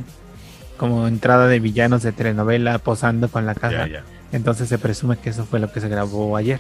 como 0.80 1.07
entrada 1.07 1.45
de 1.47 1.59
villanos 1.59 2.01
de 2.01 2.11
telenovela 2.11 2.80
posando 2.80 3.27
con 3.30 3.45
la 3.45 3.53
casa. 3.53 3.86
ya, 3.86 3.99
ya. 3.99 4.03
Entonces 4.32 4.67
se 4.69 4.80
presume 4.80 5.17
que 5.17 5.30
eso 5.30 5.45
fue 5.45 5.59
lo 5.59 5.71
que 5.71 5.82
se 5.82 5.89
grabó 5.89 6.36
ayer. 6.38 6.59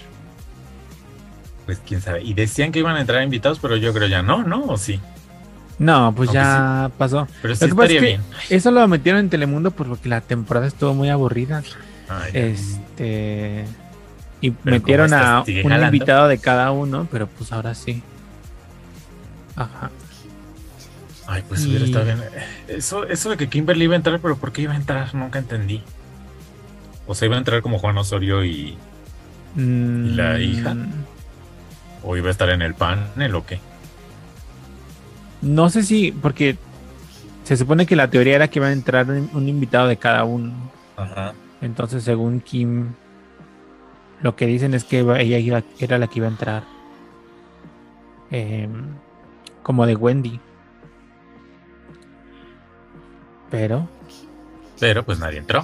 Pues 1.65 1.79
quién 1.85 2.01
sabe. 2.01 2.21
Y 2.23 2.33
decían 2.33 2.71
que 2.71 2.79
iban 2.79 2.95
a 2.95 3.01
entrar 3.01 3.23
invitados, 3.23 3.59
pero 3.59 3.75
yo 3.77 3.93
creo 3.93 4.07
ya 4.07 4.21
no, 4.21 4.43
¿no? 4.43 4.63
¿O 4.65 4.77
sí? 4.77 4.99
No, 5.77 6.13
pues 6.15 6.29
Aunque 6.29 6.39
ya 6.39 6.91
pasó. 6.97 7.27
Pero 7.41 7.55
sí 7.55 7.65
Lo 7.65 7.69
que 7.69 7.75
pasa 7.75 7.85
es 7.87 7.91
estaría 7.95 7.99
que 7.99 8.05
bien. 8.07 8.21
Eso 8.49 8.71
lo 8.71 8.87
metieron 8.87 9.21
en 9.21 9.29
Telemundo 9.29 9.71
por 9.71 9.87
lo 9.87 9.99
que 10.01 10.09
la 10.09 10.21
temporada 10.21 10.67
estuvo 10.67 10.93
muy 10.93 11.09
aburrida. 11.09 11.63
Ya. 12.07 12.27
Este. 12.33 13.65
Y 14.41 14.51
Pero 14.51 14.75
metieron 14.75 15.13
a 15.13 15.43
un 15.47 15.63
jalando. 15.63 15.85
invitado 15.85 16.27
de 16.27 16.37
cada 16.39 16.71
uno, 16.71 17.07
pero 17.11 17.27
pues 17.27 17.51
ahora 17.51 17.75
sí. 17.75 18.01
Ajá. 19.55 19.91
Ay, 21.31 21.43
pues 21.47 21.63
hubiera 21.67 21.85
Y- 21.85 21.89
estado 21.89 22.05
bien. 22.05 22.17
Eso, 22.67 23.05
eso 23.05 23.29
de 23.29 23.37
que 23.37 23.47
Kimberly 23.49 23.83
iba 23.85 23.93
a 23.93 23.97
entrar, 23.97 24.19
pero 24.19 24.35
¿por 24.37 24.51
qué 24.51 24.63
iba 24.63 24.73
a 24.73 24.77
entrar? 24.77 25.13
Nunca 25.13 25.37
entendí. 25.37 25.83
O 27.05 27.13
sea, 27.13 27.27
iba 27.27 27.35
a 27.35 27.39
entrar 27.39 27.61
como 27.61 27.77
Juan 27.77 27.97
Osorio 27.99 28.43
y. 28.43 28.77
¿Y 29.55 30.09
la 30.15 30.39
hija? 30.39 30.75
¿O 32.03 32.17
iba 32.17 32.29
a 32.29 32.31
estar 32.31 32.49
en 32.49 32.61
el 32.63 32.73
panel 32.73 33.35
o 33.35 33.45
qué? 33.45 33.59
No 35.41 35.69
sé 35.69 35.83
si, 35.83 36.11
porque 36.11 36.57
se 37.43 37.57
supone 37.57 37.85
que 37.85 37.95
la 37.95 38.09
teoría 38.09 38.35
era 38.35 38.47
que 38.47 38.57
iba 38.59 38.67
a 38.67 38.71
entrar 38.73 39.07
un, 39.09 39.47
invitado 39.47 39.87
de 39.87 39.97
cada 39.97 40.23
uno. 40.23 40.51
Ajá. 40.97 41.33
Entonces, 41.61 42.03
según 42.03 42.39
Kim, 42.41 42.87
lo 44.21 44.35
que 44.35 44.45
dicen 44.47 44.73
es 44.73 44.83
que 44.83 44.99
ella 44.99 45.37
iba- 45.37 45.63
era 45.79 45.97
la 45.99 46.07
que 46.07 46.19
iba 46.19 46.27
a 46.27 46.31
entrar. 46.31 46.63
Em, 48.31 48.85
como 49.63 49.85
de 49.85 49.95
Wendy. 49.95 50.39
Pero 53.49 53.87
Pero 54.79 55.03
pues 55.03 55.19
nadie 55.19 55.39
entró. 55.39 55.63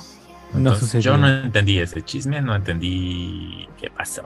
No 0.54 0.58
Entonces, 0.58 0.80
sucedió. 0.90 1.12
Yo 1.12 1.18
no 1.18 1.28
entendí 1.28 1.80
ese 1.80 2.02
chisme, 2.02 2.42
no 2.42 2.56
entendí 2.56 3.68
qué 3.80 3.90
pasó. 3.90 4.24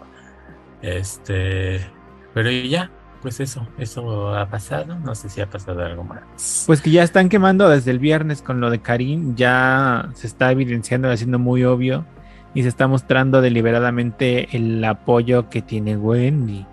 Este. 0.82 1.86
Pero 2.34 2.52
ya, 2.52 2.92
pues 3.22 3.40
eso, 3.40 3.68
eso 3.78 4.36
ha 4.36 4.50
pasado. 4.50 4.98
No 5.00 5.16
sé 5.16 5.30
si 5.30 5.42
ha 5.42 5.50
pasado 5.50 5.84
algo 5.84 6.04
más. 6.04 6.64
Pues 6.68 6.82
que 6.82 6.92
ya 6.92 7.04
están 7.04 7.30
quemando 7.30 7.68
desde 7.70 7.92
el 7.92 8.00
viernes 8.00 8.42
con 8.42 8.62
lo 8.62 8.70
de 8.70 8.80
Karim, 8.80 9.36
ya 9.36 10.10
se 10.14 10.28
está 10.28 10.52
evidenciando, 10.52 11.10
haciendo 11.10 11.40
muy 11.40 11.64
obvio 11.64 12.06
y 12.54 12.64
se 12.64 12.70
está 12.70 12.88
mostrando 12.88 13.42
deliberadamente 13.42 14.56
el 14.56 14.84
apoyo 14.84 15.50
que 15.50 15.62
tiene 15.62 15.98
Wendy 15.98 16.66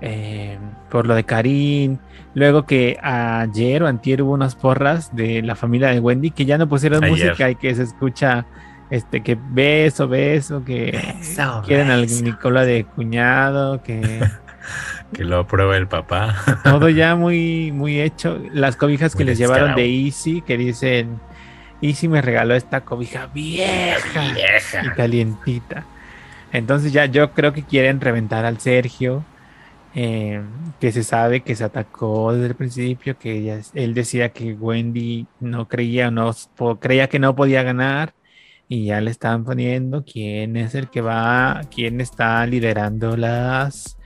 eh, 0.00 0.58
por 0.90 1.06
lo 1.06 1.14
de 1.14 1.24
Karim. 1.24 1.98
Luego 2.34 2.66
que 2.66 2.98
ayer 3.02 3.82
o 3.82 3.86
antier 3.86 4.22
hubo 4.22 4.32
unas 4.32 4.54
porras 4.54 5.14
de 5.14 5.42
la 5.42 5.54
familia 5.56 5.88
de 5.88 6.00
Wendy 6.00 6.30
que 6.30 6.44
ya 6.44 6.58
no 6.58 6.68
pusieron 6.68 7.02
Ayer. 7.04 7.28
música 7.30 7.50
y 7.50 7.54
que 7.56 7.74
se 7.74 7.82
escucha 7.82 8.46
este 8.90 9.22
que 9.22 9.36
beso, 9.50 10.08
beso, 10.08 10.64
que 10.64 10.92
Beso, 11.18 11.62
quieren 11.66 11.90
al 11.90 12.02
beso. 12.02 12.22
Nicola 12.24 12.64
de 12.64 12.84
cuñado, 12.84 13.82
que 13.82 14.20
Que 15.12 15.24
lo 15.24 15.38
apruebe 15.38 15.76
el 15.78 15.88
papá. 15.88 16.34
todo 16.64 16.88
ya 16.90 17.16
muy, 17.16 17.72
muy 17.72 17.98
hecho. 18.00 18.38
Las 18.52 18.76
cobijas 18.76 19.16
que 19.16 19.24
les 19.24 19.38
llevaron 19.38 19.74
de. 19.74 19.86
Easy, 19.86 20.42
que 20.42 20.58
dicen, 20.58 21.18
Easy 21.80 22.08
me 22.08 22.20
regaló 22.20 22.54
esta 22.54 22.82
cobija 22.82 23.26
vieja 23.32 24.24
y 24.26 24.34
Vieja. 24.34 24.94
calientita. 24.94 25.84
Entonces 26.52 26.92
ya 26.92 27.06
yo 27.06 27.32
creo 27.32 27.54
que 27.54 27.62
quieren 27.62 28.00
reventar 28.02 28.44
al 28.44 28.58
Sergio, 28.60 29.24
eh, 29.94 30.42
que 30.80 30.92
se 30.92 31.02
sabe 31.02 31.40
que 31.42 31.56
se 31.56 31.64
atacó 31.64 32.32
desde 32.32 32.46
el 32.48 32.54
principio, 32.54 33.18
que 33.18 33.32
ella- 33.38 33.60
él 33.74 33.94
decía 33.94 34.28
que 34.30 34.52
Wendy 34.52 35.26
no 35.40 35.66
creía, 35.68 36.10
no 36.10 36.32
creía 36.80 37.08
que 37.08 37.18
no 37.18 37.34
podía 37.34 37.62
ganar. 37.62 38.14
Y 38.70 38.84
ya 38.86 39.00
le 39.00 39.10
estaban 39.10 39.44
poniendo 39.44 40.04
quién 40.04 40.56
es 40.58 40.74
el 40.74 40.90
que 40.90 41.00
va, 41.00 41.62
quién 41.74 42.00
está 42.02 42.44
liderando 42.46 43.16
las 43.16 43.96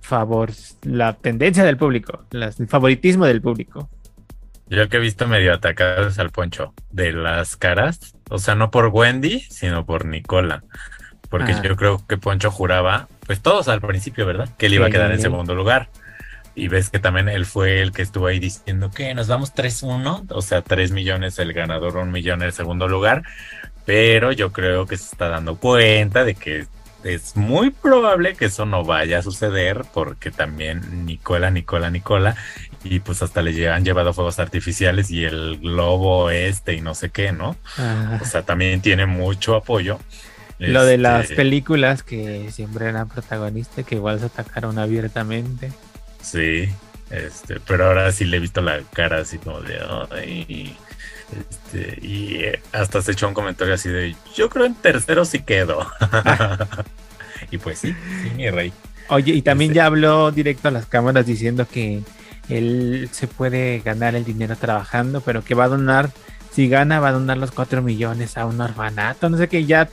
favor, 0.00 0.50
la 0.82 1.14
tendencia 1.14 1.64
del 1.64 1.76
público, 1.76 2.24
las- 2.30 2.58
el 2.60 2.68
favoritismo 2.68 3.26
del 3.26 3.42
público. 3.42 3.90
Yo 4.68 4.88
que 4.88 4.96
he 4.96 5.00
visto 5.00 5.28
medio 5.28 5.52
atacados 5.52 6.18
al 6.18 6.30
poncho 6.30 6.72
de 6.90 7.12
las 7.12 7.56
caras, 7.56 8.16
o 8.30 8.38
sea, 8.38 8.54
no 8.54 8.70
por 8.70 8.86
Wendy, 8.86 9.40
sino 9.40 9.84
por 9.84 10.06
Nicola. 10.06 10.64
Porque 11.28 11.52
Ah. 11.52 11.62
yo 11.62 11.76
creo 11.76 12.06
que 12.06 12.16
Poncho 12.16 12.50
juraba, 12.52 13.08
pues 13.26 13.40
todos 13.40 13.68
al 13.68 13.80
principio, 13.80 14.26
¿verdad? 14.26 14.48
Que 14.56 14.66
él 14.66 14.74
iba 14.74 14.86
a 14.86 14.90
quedar 14.90 15.12
en 15.12 15.20
segundo 15.20 15.54
lugar. 15.54 15.88
Y 16.54 16.68
ves 16.68 16.88
que 16.88 16.98
también 16.98 17.28
él 17.28 17.44
fue 17.44 17.82
el 17.82 17.92
que 17.92 18.00
estuvo 18.00 18.28
ahí 18.28 18.38
diciendo 18.38 18.90
que 18.90 19.12
nos 19.14 19.28
vamos 19.28 19.54
3-1, 19.54 20.24
o 20.30 20.42
sea, 20.42 20.62
3 20.62 20.90
millones 20.90 21.38
el 21.38 21.52
ganador, 21.52 21.98
un 21.98 22.10
millón 22.10 22.42
el 22.42 22.52
segundo 22.52 22.88
lugar. 22.88 23.24
Pero 23.84 24.32
yo 24.32 24.52
creo 24.52 24.86
que 24.86 24.96
se 24.96 25.04
está 25.04 25.28
dando 25.28 25.56
cuenta 25.56 26.24
de 26.24 26.34
que 26.34 26.66
es 27.04 27.36
muy 27.36 27.70
probable 27.70 28.34
que 28.34 28.46
eso 28.46 28.66
no 28.66 28.84
vaya 28.84 29.18
a 29.18 29.22
suceder 29.22 29.84
porque 29.92 30.30
también 30.30 31.06
Nicola, 31.06 31.50
Nicola, 31.50 31.90
Nicola 31.90 32.36
y 32.82 33.00
pues 33.00 33.22
hasta 33.22 33.42
le 33.42 33.68
han 33.68 33.84
llevado 33.84 34.12
fuegos 34.12 34.38
artificiales 34.38 35.10
y 35.10 35.24
el 35.24 35.58
globo 35.58 36.30
este 36.30 36.74
y 36.74 36.80
no 36.80 36.94
sé 36.94 37.10
qué, 37.10 37.32
¿no? 37.32 37.56
Ah, 37.78 38.18
O 38.20 38.24
sea, 38.24 38.42
también 38.42 38.80
tiene 38.80 39.06
mucho 39.06 39.56
apoyo. 39.56 39.98
Lo 40.58 40.84
de 40.84 40.98
las 40.98 41.30
Este, 41.30 41.34
películas 41.34 42.02
que 42.02 42.50
siempre 42.52 42.88
eran 42.88 43.08
protagonistas, 43.08 43.84
que 43.84 43.96
igual 43.96 44.20
se 44.20 44.26
atacaron 44.26 44.78
abiertamente. 44.78 45.78
Sí, 46.20 46.68
este, 47.10 47.60
pero 47.60 47.86
ahora 47.86 48.10
sí 48.12 48.24
le 48.24 48.38
he 48.38 48.40
visto 48.40 48.60
la 48.60 48.82
cara 48.92 49.18
así 49.20 49.38
como 49.38 49.60
de 49.62 49.78
ay, 50.10 50.76
este, 51.32 51.98
y 52.06 52.40
hasta 52.72 53.02
se 53.02 53.12
echó 53.12 53.28
un 53.28 53.34
comentario 53.34 53.74
así 53.74 53.88
de 53.88 54.16
yo 54.34 54.48
creo 54.48 54.66
en 54.66 54.74
tercero 54.76 55.24
sí 55.24 55.42
quedo. 55.44 55.86
y 57.50 57.58
pues 57.58 57.78
sí, 57.80 57.96
sí, 58.16 58.30
mi 58.30 58.50
rey. 58.50 58.72
Oye, 59.08 59.34
y 59.34 59.42
también 59.42 59.72
Sí. 59.72 59.74
ya 59.74 59.86
habló 59.86 60.32
directo 60.32 60.68
a 60.68 60.70
las 60.72 60.86
cámaras 60.86 61.26
diciendo 61.26 61.66
que 61.70 62.04
él 62.48 63.08
se 63.12 63.28
puede 63.28 63.80
ganar 63.80 64.14
el 64.16 64.24
dinero 64.24 64.56
trabajando, 64.56 65.20
pero 65.20 65.44
que 65.44 65.54
va 65.54 65.64
a 65.64 65.68
donar, 65.68 66.10
si 66.52 66.68
gana, 66.68 67.00
va 67.00 67.08
a 67.08 67.12
donar 67.12 67.38
los 67.38 67.52
4 67.52 67.82
millones 67.82 68.36
a 68.36 68.46
un 68.46 68.60
orfanato. 68.60 69.28
No 69.30 69.36
sé 69.38 69.48
qué, 69.48 69.64
ya 69.64 69.88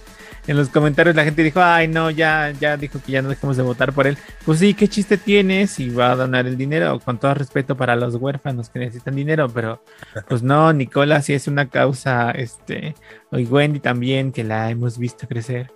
en 0.48 0.58
los 0.58 0.70
comentarios 0.70 1.16
la 1.16 1.24
gente 1.24 1.44
dijo, 1.44 1.62
ay, 1.62 1.88
no, 1.88 2.10
ya, 2.12 2.52
ya 2.52 2.76
dijo 2.76 3.00
que 3.04 3.14
ya 3.14 3.22
no 3.22 3.30
dejemos 3.30 3.56
de 3.56 3.64
votar 3.64 3.94
por 3.94 4.08
él. 4.08 4.18
Pues 4.46 4.60
sí, 4.60 4.74
¿qué 4.74 4.88
chiste 4.88 5.18
tiene 5.18 5.68
si 5.68 5.90
va 5.90 6.12
a 6.12 6.16
donar 6.16 6.48
el 6.48 6.58
dinero? 6.58 7.00
Con 7.00 7.18
todo 7.18 7.34
respeto 7.34 7.78
para 7.78 7.96
los 7.96 8.16
huérfanos 8.16 8.70
que 8.70 8.80
necesitan 8.80 9.16
dinero, 9.16 9.48
pero 9.50 9.84
pues 10.28 10.44
no, 10.44 10.74
Nicola 10.74 11.22
sí 11.22 11.34
es 11.34 11.48
una 11.48 11.70
causa, 11.70 12.32
este, 12.32 12.96
y 13.32 13.46
Wendy 13.46 13.80
también, 13.80 14.32
que 14.32 14.44
la 14.44 14.70
hemos 14.70 14.98
visto 14.98 15.28
crecer. 15.28 15.72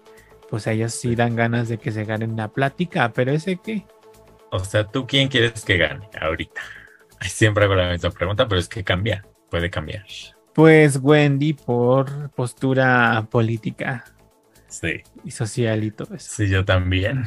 Pues 0.50 0.68
a 0.68 0.72
ellos 0.72 0.94
sí 0.94 1.16
dan 1.16 1.36
ganas 1.36 1.68
de 1.68 1.78
que 1.78 1.92
se 1.92 2.06
ganen 2.06 2.36
la 2.36 2.48
plática, 2.50 3.12
pero 3.14 3.32
ese 3.32 3.58
qué. 3.58 3.86
O 4.52 4.60
sea, 4.60 4.86
¿tú 4.86 5.06
quién 5.06 5.28
quieres 5.28 5.64
que 5.66 5.78
gane 5.78 6.10
ahorita? 6.20 6.62
Siempre 7.22 7.66
hago 7.66 7.76
la 7.76 7.92
misma 7.92 8.12
pregunta, 8.12 8.48
pero 8.48 8.60
es 8.60 8.70
que 8.70 8.84
cambia, 8.84 9.26
puede 9.50 9.70
cambiar. 9.70 10.06
Pues 10.54 11.00
Wendy 11.02 11.54
por 11.54 12.32
postura 12.32 13.28
política. 13.30 14.06
Sí. 14.68 15.02
Y 15.24 15.32
social 15.32 15.84
y 15.84 15.92
todo 15.92 16.16
eso. 16.16 16.30
Sí, 16.36 16.50
yo 16.50 16.66
también. 16.66 17.26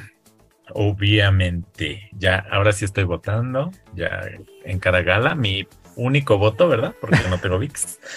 Obviamente. 0.72 2.10
Ya, 2.12 2.46
ahora 2.50 2.72
sí 2.72 2.84
estoy 2.84 3.04
votando. 3.04 3.70
Ya 3.94 4.22
en 4.64 4.78
cada 4.78 5.02
gala, 5.02 5.34
mi 5.34 5.66
único 5.96 6.38
voto, 6.38 6.68
¿verdad? 6.68 6.94
Porque 7.00 7.18
no 7.28 7.38
tengo 7.38 7.58
VIX. 7.58 7.98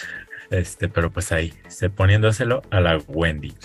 Este, 0.49 0.87
pero 0.87 1.09
pues 1.09 1.31
ahí, 1.31 1.51
se 1.67 1.89
poniéndoselo 1.89 2.61
a 2.69 2.79
la 2.79 2.97
Wendy. 3.07 3.55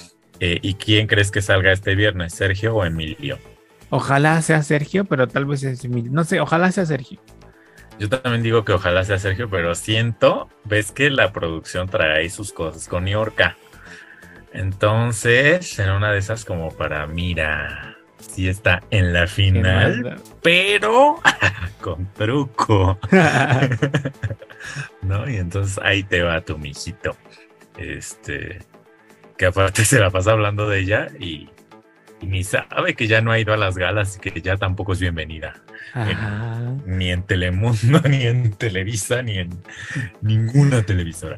Eh, 0.40 0.58
¿Y 0.62 0.74
quién 0.74 1.06
crees 1.06 1.30
que 1.30 1.42
salga 1.42 1.70
este 1.70 1.94
viernes, 1.94 2.32
Sergio 2.32 2.76
o 2.76 2.84
Emilio? 2.84 3.38
Ojalá 3.90 4.40
sea 4.40 4.62
Sergio, 4.62 5.04
pero 5.04 5.28
tal 5.28 5.44
vez 5.44 5.62
es 5.64 5.84
Emilio. 5.84 6.10
No 6.12 6.24
sé, 6.24 6.40
ojalá 6.40 6.72
sea 6.72 6.86
Sergio. 6.86 7.20
Yo 7.98 8.08
también 8.08 8.42
digo 8.42 8.64
que 8.64 8.72
ojalá 8.72 9.04
sea 9.04 9.18
Sergio, 9.18 9.50
pero 9.50 9.74
siento, 9.74 10.48
ves 10.64 10.92
que 10.92 11.10
la 11.10 11.32
producción 11.32 11.88
trae 11.88 12.30
sus 12.30 12.52
cosas 12.52 12.86
con 12.86 13.06
York. 13.06 13.56
Entonces, 14.52 15.78
en 15.78 15.90
una 15.90 16.12
de 16.12 16.18
esas 16.18 16.44
como 16.44 16.70
para, 16.70 17.06
mira, 17.06 17.96
sí 18.18 18.48
está 18.48 18.82
en 18.90 19.12
la 19.12 19.26
final, 19.26 20.20
pero 20.42 21.20
con 21.80 22.06
truco. 22.14 22.98
¿No? 25.02 25.28
Y 25.28 25.36
entonces 25.36 25.78
ahí 25.82 26.02
te 26.02 26.22
va 26.22 26.40
tu 26.40 26.58
mijito. 26.58 27.16
Este, 27.76 28.58
que 29.36 29.46
aparte 29.46 29.84
se 29.84 30.00
la 30.00 30.10
pasa 30.10 30.32
hablando 30.32 30.68
de 30.68 30.80
ella 30.80 31.08
y, 31.18 31.48
ni 32.20 32.42
sabe 32.42 32.94
que 32.94 33.06
ya 33.06 33.20
no 33.20 33.30
ha 33.30 33.38
ido 33.38 33.54
a 33.54 33.56
las 33.56 33.78
galas 33.78 34.16
y 34.16 34.20
que 34.20 34.40
ya 34.40 34.56
tampoco 34.56 34.92
es 34.92 35.00
bienvenida. 35.00 35.54
ni 36.84 37.10
en 37.10 37.22
Telemundo, 37.22 38.00
ni 38.08 38.26
en 38.26 38.52
Televisa, 38.52 39.22
ni 39.22 39.38
en 39.38 39.62
ninguna 40.20 40.82
televisora. 40.82 41.36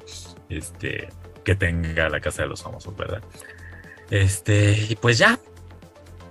Este, 0.49 1.09
que 1.51 1.57
tenga 1.57 2.09
la 2.09 2.21
casa 2.21 2.43
de 2.43 2.49
los 2.49 2.63
famosos, 2.63 2.97
¿verdad? 2.97 3.25
Este, 4.09 4.87
y 4.89 4.95
pues 4.95 5.19
ya, 5.19 5.37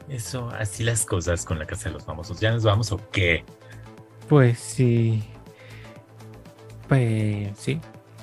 eso, 0.07 0.49
así 0.57 0.81
las 0.81 1.05
cosas 1.05 1.43
con 1.43 1.59
la 1.59 1.65
Casa 1.65 1.89
de 1.89 1.95
los 1.95 2.05
Famosos. 2.05 2.39
¿Ya 2.39 2.51
nos 2.51 2.63
vamos 2.63 2.93
o 2.93 3.01
qué? 3.11 3.43
Pues 4.29 4.59
sí. 4.59 5.21
Pues 6.87 7.51
sí. 7.57 7.81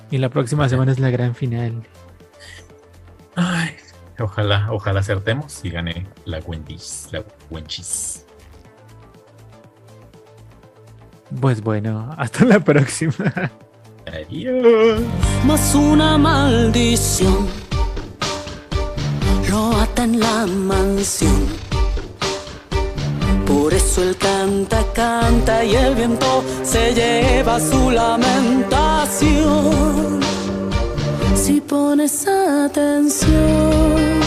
Y 0.09 0.17
la 0.17 0.29
próxima 0.29 0.67
semana 0.69 0.91
es 0.91 0.97
la 0.97 1.11
gran 1.11 1.35
final. 1.35 1.83
Ay, 3.35 3.75
ojalá, 4.17 4.71
ojalá 4.71 5.01
acertemos 5.01 5.63
y 5.63 5.69
gane 5.69 6.07
la 6.25 6.39
Wendy's, 6.39 7.09
la 7.11 7.23
Wenchis. 7.51 8.25
Pues 11.39 11.61
bueno, 11.61 12.11
hasta 12.17 12.43
la 12.43 12.59
próxima. 12.59 13.51
Adiós. 14.07 15.01
Más 15.45 15.75
una 15.75 16.17
maldición 16.17 17.47
lo 19.49 19.71
ata 19.77 20.03
en 20.03 20.19
la 20.19 20.45
mansión 20.45 21.67
por 23.47 23.73
eso 23.73 24.03
él 24.03 24.15
canta, 24.17 24.83
canta 24.93 25.63
y 25.63 25.73
el 25.75 25.95
viento 25.95 26.43
se 26.63 26.93
lleva 26.93 27.59
su 27.59 27.91
lamentación. 27.91 29.39
Si 31.35 31.61
pones 31.61 32.27
atención, 32.27 34.19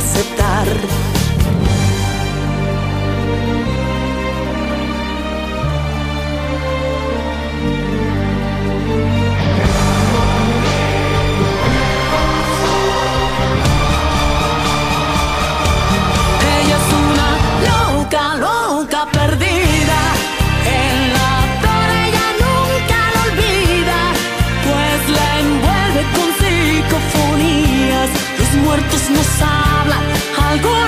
aceptar. 0.00 1.09
algo 30.50 30.79